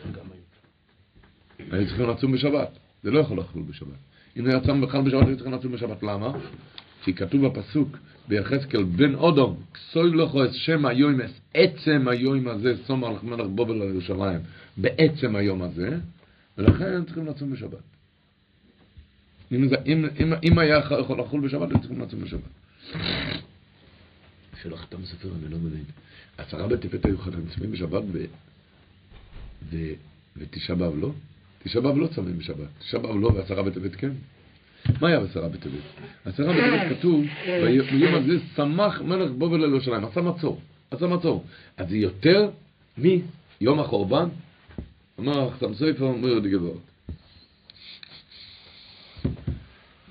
היו 1.71 1.87
צריכים 1.87 2.09
לצום 2.09 2.31
בשבת. 2.31 2.82
זה 3.03 3.11
לא 3.11 3.19
יכול 3.19 3.39
לחול 3.39 3.63
בשבת. 3.63 3.97
אם 4.37 4.45
היה 4.45 4.59
צם 4.59 4.81
בכלל 4.81 5.01
בשבת, 5.01 5.27
היו 5.27 5.35
צריכים 5.35 5.53
לצום 5.53 5.71
בשבת. 5.71 6.03
למה? 6.03 6.31
כי 7.03 7.13
כתוב 7.13 7.47
בפסוק 7.47 7.97
ביחזקאל 8.27 8.83
בן 8.83 9.15
אודום, 9.15 9.63
כסוי 9.73 10.11
לכו 10.11 10.45
את 10.45 10.53
שם 10.53 10.85
היום, 10.85 11.21
את 11.21 11.29
עצם 11.53 12.07
היום 12.07 12.47
הזה, 12.47 12.73
סום 12.85 13.03
על 13.03 13.13
מלך 13.23 13.47
בובל 13.47 13.81
על 13.81 13.87
ירושלים, 13.87 14.39
בעצם 14.77 15.35
היום 15.35 15.61
הזה, 15.61 15.97
ולכן 16.57 17.05
צריכים 17.05 17.25
לצום 17.25 17.51
בשבת. 17.51 17.83
אם, 19.51 19.67
זה, 19.67 19.75
אם, 19.85 20.05
אם, 20.19 20.33
אם 20.43 20.59
היה 20.59 20.77
יכול 20.99 21.19
לחול 21.19 21.41
בשבת, 21.41 21.71
הם 21.71 21.79
צריכים 21.79 22.01
לצום 22.01 22.21
בשבת. 22.21 22.41
שלא 24.61 24.75
חתם 24.75 25.05
ספר, 25.05 25.29
אני 25.41 25.51
לא 25.51 25.57
מבין. 25.57 25.83
עשרה 26.37 26.67
בטבת 26.67 27.05
היו 27.05 27.17
חתם 27.17 27.47
צמים 27.55 27.71
בשבת 27.71 28.03
ו... 28.11 28.25
ו... 29.69 29.77
ותשעה 30.37 30.75
באב 30.75 30.93
לא? 30.99 31.11
תשעה 31.63 31.81
באב 31.81 31.97
לא 31.97 32.07
צמים 32.07 32.37
בשבת. 32.37 32.67
תשעה 32.79 32.99
באב 32.99 33.15
לא 33.15 33.27
ועשרה 33.27 33.63
בטבת 33.63 33.95
כן. 33.95 34.11
מה 35.01 35.07
היה 35.07 35.19
בעשרה 35.19 35.49
בטבת? 35.49 35.73
עשרה 36.25 36.53
בטבת 36.53 36.97
כתוב, 36.97 37.25
ביום 37.91 38.15
הזה 38.15 38.33
שמח 38.55 39.01
מלך 39.01 39.31
בובל 39.31 39.63
על 39.63 39.69
ירושלים, 39.69 40.05
עשה 40.05 40.21
מצור, 40.21 40.61
עשה 40.91 41.07
מצור. 41.07 41.43
אז 41.77 41.89
זה 41.89 41.97
יותר 41.97 42.49
מיום 42.97 43.79
החורבן? 43.79 44.29
אמר 45.19 45.51
חסם 45.51 45.73
סופר, 45.73 46.05
אומר 46.05 46.27
יהודי 46.27 46.49
גבוהות. 46.49 46.81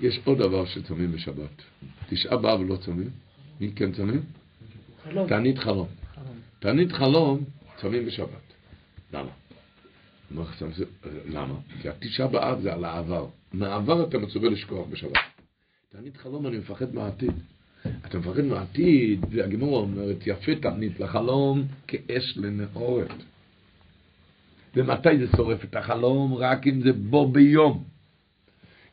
יש 0.01 0.19
עוד 0.23 0.37
דבר 0.37 0.65
שצמים 0.65 1.11
בשבת. 1.11 1.61
תשעה 2.09 2.37
באב 2.37 2.61
לא 2.67 2.75
צמים. 2.75 3.09
מי 3.59 3.71
כן 3.75 3.91
צמים? 3.91 4.21
תענית 5.27 5.59
חלום. 5.59 5.87
תענית 6.59 6.91
חלום 6.91 7.43
צמים 7.81 8.05
בשבת. 8.05 8.53
למה? 9.13 9.29
למה? 11.25 11.55
כי 11.81 11.89
התשעה 11.89 12.27
באב 12.27 12.61
זה 12.61 12.73
על 12.73 12.85
העבר. 12.85 13.25
מהעבר 13.53 14.03
אתה 14.03 14.17
מצווה 14.17 14.49
לשכוח 14.49 14.87
בשבת. 14.87 15.17
תענית 15.91 16.17
חלום, 16.17 16.47
אני 16.47 16.57
מפחד 16.57 16.95
מהעתיד. 16.95 17.33
אתה 18.05 18.19
מפחד 18.19 18.41
מהעתיד, 18.41 19.25
והגימור 19.29 19.79
אומרת, 19.79 20.17
יפה 20.25 20.51
תענית 20.61 20.99
לחלום 20.99 21.63
כאש 21.87 22.37
לנעורת. 22.37 23.23
ומתי 24.75 25.17
זה 25.17 25.25
שורף 25.35 25.63
את 25.63 25.75
החלום? 25.75 26.33
רק 26.33 26.67
אם 26.67 26.81
זה 26.81 26.93
בו 26.93 27.31
ביום. 27.31 27.83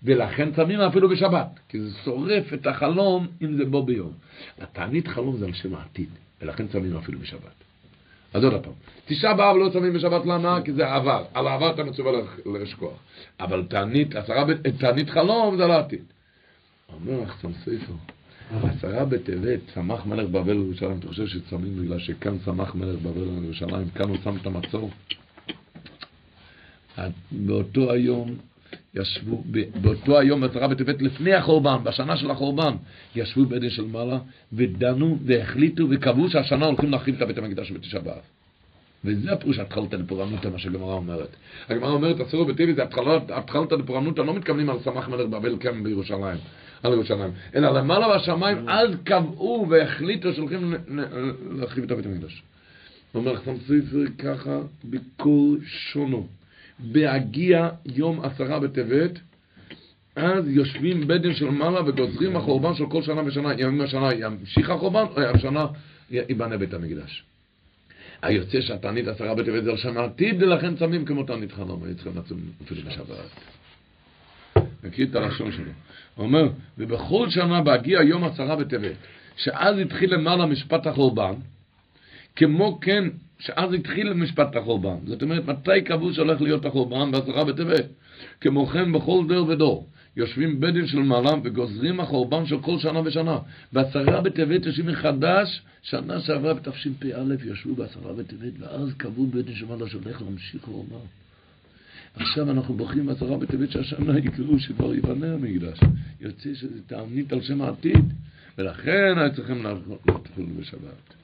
ולכן 0.03 0.55
צמים 0.55 0.81
אפילו 0.81 1.09
בשבת, 1.09 1.61
כי 1.69 1.81
זה 1.81 1.91
שורף 2.05 2.55
את 2.55 2.67
החלום 2.67 3.27
אם 3.43 3.57
זה 3.57 3.65
בו 3.65 3.83
ביום. 3.83 4.13
התענית 4.59 5.09
חלום 5.09 5.37
זה 5.37 5.47
על 5.47 5.53
שם 5.53 5.75
העתיד, 5.75 6.09
ולכן 6.43 6.69
צמים 6.69 6.97
אפילו 6.97 7.19
בשבת. 7.19 7.70
אז 8.35 8.45
עוד 8.45 8.65
פעם, 8.65 8.73
תשעה 9.07 9.35
באב 9.35 9.57
לא 9.57 9.71
צמים 9.73 9.93
בשבת 9.93 10.27
למה? 10.27 10.63
כי 10.65 10.73
זה 10.73 10.93
עבר, 10.95 11.25
על 11.35 11.47
העבר 11.47 11.71
אתה 11.71 11.85
מצווה 11.85 12.13
לשכוח. 12.63 12.99
אבל 13.41 13.65
תענית, 13.69 14.17
עשרה, 14.17 14.45
תענית 14.79 15.11
חלום 15.11 15.57
זה 15.57 15.65
על 15.65 15.71
העתיד. 15.71 16.05
אומר 16.95 17.21
לך 17.23 17.37
ספר, 17.65 17.93
עשרה 18.63 19.05
בטבת, 19.05 19.61
צמח 19.75 20.07
מלך 20.07 20.29
בבל 20.29 20.53
לירושלים, 20.53 20.99
אתה 20.99 21.09
חושב 21.09 21.27
שצמים 21.27 21.83
בגלל 21.83 21.99
שכאן 21.99 22.39
צמח 22.39 22.75
מלך 22.75 22.99
בבל 23.03 23.25
לירושלים, 23.41 23.91
כאן 23.95 24.09
הוא 24.09 24.17
שם 24.25 24.37
את 24.37 24.47
המצור? 24.47 24.91
באותו 27.33 27.93
היום 27.93 28.37
ישבו, 28.95 29.43
באותו 29.81 30.19
היום 30.19 30.41
בעשרה 30.41 30.69
בטבת 30.69 31.03
לפני 31.03 31.35
החורבן, 31.35 31.77
בשנה 31.85 32.17
של 32.17 32.31
החורבן, 32.31 32.75
ישבו 33.17 33.45
בעדן 33.45 33.71
של 33.71 33.85
מעלה 33.85 34.19
ודנו 34.53 35.19
והחליטו 35.25 35.87
וקבעו 35.91 36.31
שהשנה 36.31 36.67
הולכים 36.67 36.91
להחריב 36.91 37.23
את 37.23 37.29
בית 37.29 37.39
המקדש 37.39 37.73
בתשעה 37.73 38.01
באב. 38.01 38.23
וזה 39.05 39.33
הפירוש 39.33 39.59
התחלת 39.59 39.95
לפורענותא, 39.95 40.49
מה 40.49 40.59
שהגמרא 40.59 40.95
אומרת. 40.95 41.29
הגמרא 41.69 41.91
אומרת, 41.91 42.21
אסור 42.21 42.45
בטבעי 42.45 42.75
זה 42.75 42.83
התחלת 43.29 43.73
לפורענותא, 43.73 44.21
לא 44.21 44.35
מתכוונים 44.35 44.71
על 44.71 44.79
סמך 44.85 45.09
מלך 45.09 45.27
בבל 45.27 45.57
כן 45.61 45.83
בירושלים, 45.83 46.39
על 46.83 46.93
ירושלים, 46.93 47.31
אלא 47.55 47.71
למעלה 47.71 48.17
בשמיים, 48.17 48.69
אז 48.69 48.91
קבעו 49.05 49.67
והחליטו 49.71 50.33
שהולכים 50.33 50.75
להחריב 51.51 51.85
את 51.85 51.93
בית 51.93 52.07
המקדש. 52.07 52.43
אומר 53.15 53.37
חסם 53.37 53.57
סופר 53.59 54.05
ככה 54.19 54.59
בקול 54.85 55.59
שונו. 55.65 56.27
בהגיע 56.83 57.69
יום 57.87 58.21
עשרה 58.21 58.61
בטבת, 58.61 59.11
אז 60.17 60.49
יושבים 60.49 61.07
בדן 61.07 61.35
של 61.35 61.51
מעלה 61.51 61.89
וגוזרים 61.89 62.37
החורבן 62.37 62.75
של 62.75 62.87
כל 62.87 63.03
שנה 63.03 63.23
ושנה, 63.27 63.53
אם 63.53 63.81
השנה 63.81 64.15
ימשיך 64.15 64.71
החורבן, 64.71 65.05
או 65.17 65.21
השנה 65.21 65.67
ייבנה 66.11 66.57
בית 66.57 66.75
המקדש. 66.75 67.25
היוצא 68.23 68.61
שהתענית 68.61 69.09
עשרה 69.09 69.35
בטבת 69.35 69.65
זה 69.65 69.71
על 69.71 69.77
שנה 69.77 70.05
עתיד, 70.05 70.43
ולכן 70.43 70.77
צמים 70.77 71.05
כמו 71.05 71.23
תענית 71.23 71.53
חלום, 71.53 71.85
היו 71.85 71.95
צריכים 71.95 72.13
לצום 72.17 72.41
אפילו 72.65 72.83
בשבת. 72.83 73.41
נקריא 74.85 75.07
את 75.07 75.15
הלשון 75.15 75.53
שלו. 75.53 75.73
הוא 76.15 76.27
אומר, 76.27 76.49
ובכל 76.79 77.31
שנה 77.31 77.63
בהגיע 77.63 78.03
יום 78.03 78.25
עשרה 78.25 78.57
בטבת, 78.57 78.97
שאז 79.37 79.79
התחיל 79.79 80.15
למעלה 80.15 80.47
משפט 80.47 80.87
החורבן, 80.87 81.35
כמו 82.37 82.79
כן 82.81 83.05
שאז 83.41 83.73
התחיל 83.73 84.13
משפט 84.13 84.57
החורבן. 84.57 84.97
זאת 85.07 85.23
אומרת, 85.23 85.49
מתי 85.49 85.83
קבעו 85.85 86.13
שהולך 86.15 86.41
להיות 86.41 86.65
החורבן? 86.65 87.11
בעשרה 87.11 87.45
בטבת. 87.45 87.87
כמו 88.41 88.67
כן 88.67 88.93
בכל 88.93 89.25
דור 89.29 89.49
ודור. 89.49 89.89
יושבים 90.17 90.61
בדין 90.61 90.87
של 90.87 90.99
מעלה 90.99 91.31
וגוזרים 91.45 92.01
החורבן 92.01 92.47
של 92.47 92.61
כל 92.61 92.79
שנה 92.79 93.01
ושנה. 93.05 93.39
בעשרה 93.73 94.21
בטבת 94.21 94.67
יושבים 94.67 94.87
מחדש, 94.87 95.63
שנה 95.83 96.21
שעברה 96.21 96.55
בתשפ"א 96.55 97.35
ישבו 97.45 97.75
בעשרה 97.75 98.13
בטבת, 98.13 98.53
ואז 98.59 98.95
קבעו 98.97 99.27
בדין 99.27 99.55
של 99.55 99.67
מעלה 99.67 99.89
שהולך 99.89 100.23
להמשיך 100.23 100.63
חורבן. 100.65 101.07
עכשיו 102.15 102.51
אנחנו 102.51 102.75
בוכים 102.75 103.07
בעשרה 103.07 103.39
בטבת 103.39 103.71
שהשנה 103.71 104.19
יקראו 104.19 104.59
שכבר 104.59 104.95
ייבנה 104.95 105.35
המקדש. 105.35 105.81
יוצא 106.21 106.55
שזה 106.55 106.83
תענית 106.87 107.33
על 107.33 107.41
שם 107.41 107.63
העתיד, 107.63 108.13
ולכן 108.59 109.19
היו 109.19 109.35
צריכים 109.35 109.67
להתחיל 110.07 110.47
בשבת. 110.61 111.20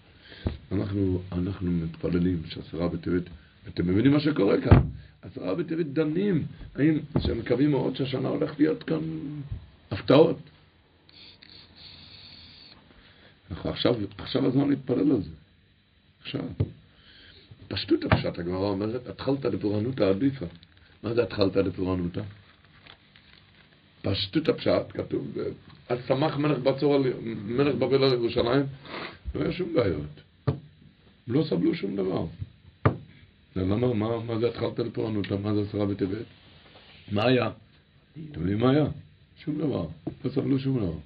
אנחנו, 0.72 1.22
אנחנו 1.32 1.70
מתפללים 1.70 2.42
שעשרה 2.46 2.88
בטבת, 2.88 3.22
אתם 3.68 3.86
מבינים 3.86 4.12
מה 4.12 4.20
שקורה 4.20 4.60
כאן? 4.60 4.80
עשרה 5.22 5.54
בטבת 5.54 5.86
דנים, 5.86 6.46
האם, 6.74 6.98
שמקווים 7.18 7.70
מאוד 7.70 7.96
שהשנה 7.96 8.28
הולך 8.28 8.54
להיות 8.58 8.82
כאן 8.82 9.00
הפתעות. 9.90 10.38
עכשיו, 13.64 13.94
עכשיו 14.18 14.46
הזמן 14.46 14.68
להתפלל 14.68 15.12
על 15.12 15.22
זה. 15.22 15.30
עכשיו. 16.22 16.40
פשטות 17.68 18.04
הפשט, 18.04 18.38
הגמרא 18.38 18.68
אומרת, 18.68 19.06
התחלת 19.06 19.44
לפורענותא 19.44 20.02
עדיפה. 20.02 20.46
מה 21.02 21.14
זה 21.14 21.22
התחלת 21.22 21.56
לפורענותא? 21.56 22.22
פשטות 24.02 24.48
הפשט, 24.48 24.82
כתוב, 24.88 25.36
אז 25.88 25.98
שמח 26.08 26.36
מלך 26.36 27.74
בבל 27.74 28.04
על 28.04 28.12
ירושלים, 28.12 28.66
לא 29.34 29.40
היה 29.40 29.52
שום 29.52 29.74
בעיות. 29.74 30.25
לא 31.28 31.44
סבלו 31.44 31.74
שום 31.74 31.96
דבר. 31.96 32.26
למה, 33.56 33.94
מה, 33.94 34.20
מה 34.24 34.38
זה 34.38 34.48
התחלת 34.48 34.78
לפורענות? 34.78 35.32
מה 35.32 35.54
זה 35.54 35.60
עשרה 35.68 35.86
בטבת? 35.86 36.26
מה 37.12 37.24
היה? 37.24 37.50
אתם 38.12 38.40
יודעים 38.40 38.58
מה 38.58 38.70
היה? 38.70 38.86
שום 39.44 39.58
דבר. 39.58 39.86
לא 40.24 40.30
סבלו 40.30 40.58
שום 40.58 40.78
דבר. 40.78 40.98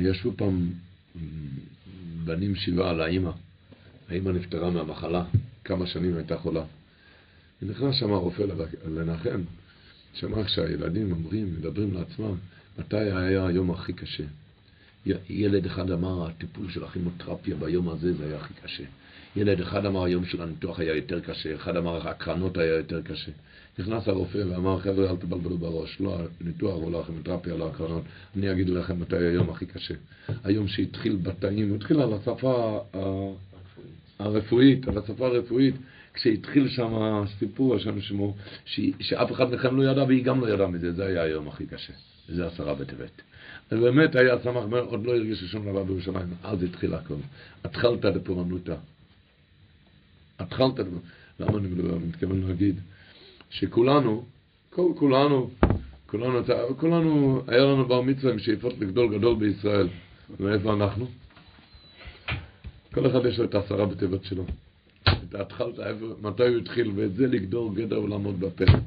ישבו 0.00 0.32
פעם 0.36 0.70
בנים 2.24 2.54
שבעה 2.54 2.90
על 2.90 3.00
האימא. 3.00 3.30
האימא 4.08 4.30
נפטרה 4.30 4.70
מהמחלה, 4.70 5.24
כמה 5.64 5.86
שנים 5.86 6.16
הייתה 6.16 6.36
חולה. 6.36 6.64
ונכנס 7.62 7.94
שם 7.94 8.12
הרופא 8.12 8.42
לנחם, 8.88 9.40
שמע 10.14 10.48
שהילדים 10.48 11.12
אומרים, 11.12 11.54
מדברים 11.58 11.94
לעצמם, 11.94 12.34
מתי 12.78 12.96
היה 12.96 13.46
היום 13.46 13.70
הכי 13.70 13.92
קשה? 13.92 14.24
ילד 15.28 15.66
אחד 15.66 15.90
אמר, 15.90 16.26
הטיפול 16.26 16.70
של 16.70 16.84
הכימותרפיה 16.84 17.56
ביום 17.56 17.88
הזה 17.88 18.12
זה 18.12 18.26
היה 18.26 18.36
הכי 18.36 18.54
קשה. 18.62 18.84
ילד 19.36 19.60
אחד 19.60 19.86
אמר 19.86 20.04
היום 20.04 20.24
של 20.24 20.42
הניתוח 20.42 20.80
היה 20.80 20.94
יותר 20.94 21.20
קשה, 21.20 21.54
אחד 21.54 21.76
אמר 21.76 22.08
הקרנות 22.08 22.58
היה 22.58 22.74
יותר 22.74 23.02
קשה. 23.02 23.32
נכנס 23.78 24.08
הרופא 24.08 24.38
ואמר, 24.38 24.78
חבר'ה, 24.80 25.10
אל 25.10 25.16
תבלבלו 25.16 25.58
בראש, 25.58 26.00
לא 26.00 26.18
הניתוח 26.40 26.78
לא 26.92 27.00
הכימותרפיה, 27.00 27.56
לא 27.56 27.68
הקרנות, 27.68 28.02
אני 28.36 28.52
אגיד 28.52 28.68
לכם 28.68 29.00
מתי 29.00 29.16
היום 29.16 29.50
הכי 29.50 29.66
קשה. 29.66 29.94
היום 30.44 30.68
שהתחיל 30.68 31.16
בתאים, 31.16 31.68
הוא 31.68 31.76
התחיל 31.76 32.00
על 32.00 32.12
השפה 32.12 32.80
הרפואית, 34.18 34.88
על 34.88 34.98
השפה 34.98 35.26
הרפואית, 35.26 35.74
כשהתחיל 36.14 36.68
שם 36.68 36.94
הסיפור, 36.94 37.74
השם 37.74 38.00
שמו, 38.00 38.34
שאף 39.00 39.32
אחד 39.32 39.54
מכם 39.54 39.76
לא 39.76 39.90
ידע 39.90 40.04
והיא 40.04 40.24
גם 40.24 40.40
לא 40.40 40.48
ידעה 40.48 40.68
מזה, 40.68 40.92
זה 40.92 41.06
היה 41.06 41.22
היום 41.22 41.48
הכי 41.48 41.66
קשה. 41.66 41.92
זה 42.28 42.46
עשרה 42.46 42.74
בטבת. 42.74 43.22
ובאמת 43.72 44.16
היה 44.16 44.38
סמך, 44.38 44.64
עוד 44.86 45.06
לא 45.06 45.16
הרגישו 45.16 45.48
שום 45.48 45.70
דבר 45.70 45.84
בירושלים, 45.84 46.26
אז 46.42 46.62
התחיל 46.62 46.94
הכל. 46.94 47.14
התחלת 47.64 48.04
לפורענותה. 48.04 48.74
התחלת, 50.38 50.78
למה 51.40 51.58
אני 51.58 51.68
מדבר? 51.68 51.96
אני 51.96 52.06
מתכוון 52.06 52.42
להגיד 52.48 52.80
שכולנו, 53.50 54.24
כל 54.70 54.92
כולנו, 54.96 55.50
כולנו, 56.06 56.40
כולנו, 56.76 57.42
היה 57.46 57.62
לנו 57.62 57.84
בר 57.84 58.00
מצווה 58.00 58.32
עם 58.32 58.38
שאיפות 58.38 58.72
לגדול 58.80 59.18
גדול 59.18 59.36
בישראל. 59.36 59.88
ואיפה 60.40 60.72
אנחנו? 60.72 61.06
כל 62.94 63.06
אחד 63.06 63.26
יש 63.26 63.38
לו 63.38 63.44
את 63.44 63.54
העשרה 63.54 63.86
בטבת 63.86 64.24
שלו. 64.24 64.44
את 65.02 65.34
ההתחלת, 65.34 65.74
מתי 66.22 66.48
הוא 66.48 66.56
התחיל, 66.56 66.92
ואת 66.94 67.14
זה 67.14 67.26
לגדור 67.26 67.74
גדר 67.74 68.02
ולעמוד 68.02 68.40
בפרץ. 68.40 68.82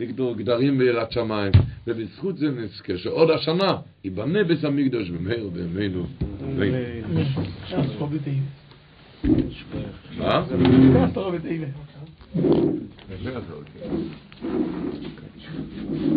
לגדור 0.00 0.36
גדרים 0.36 0.78
ביראת 0.78 1.12
שמיים, 1.12 1.52
ובזכות 1.86 2.38
זה 2.38 2.50
נזכה 2.50 2.98
שעוד 2.98 3.30
השנה 3.30 3.76
ייבנה 4.04 4.44
בית 4.44 4.64
המקדוש 4.64 5.10
במהר 5.10 5.48
בימינו. 5.48 6.06
אמן. 9.24 9.32
מה? 10.18 10.44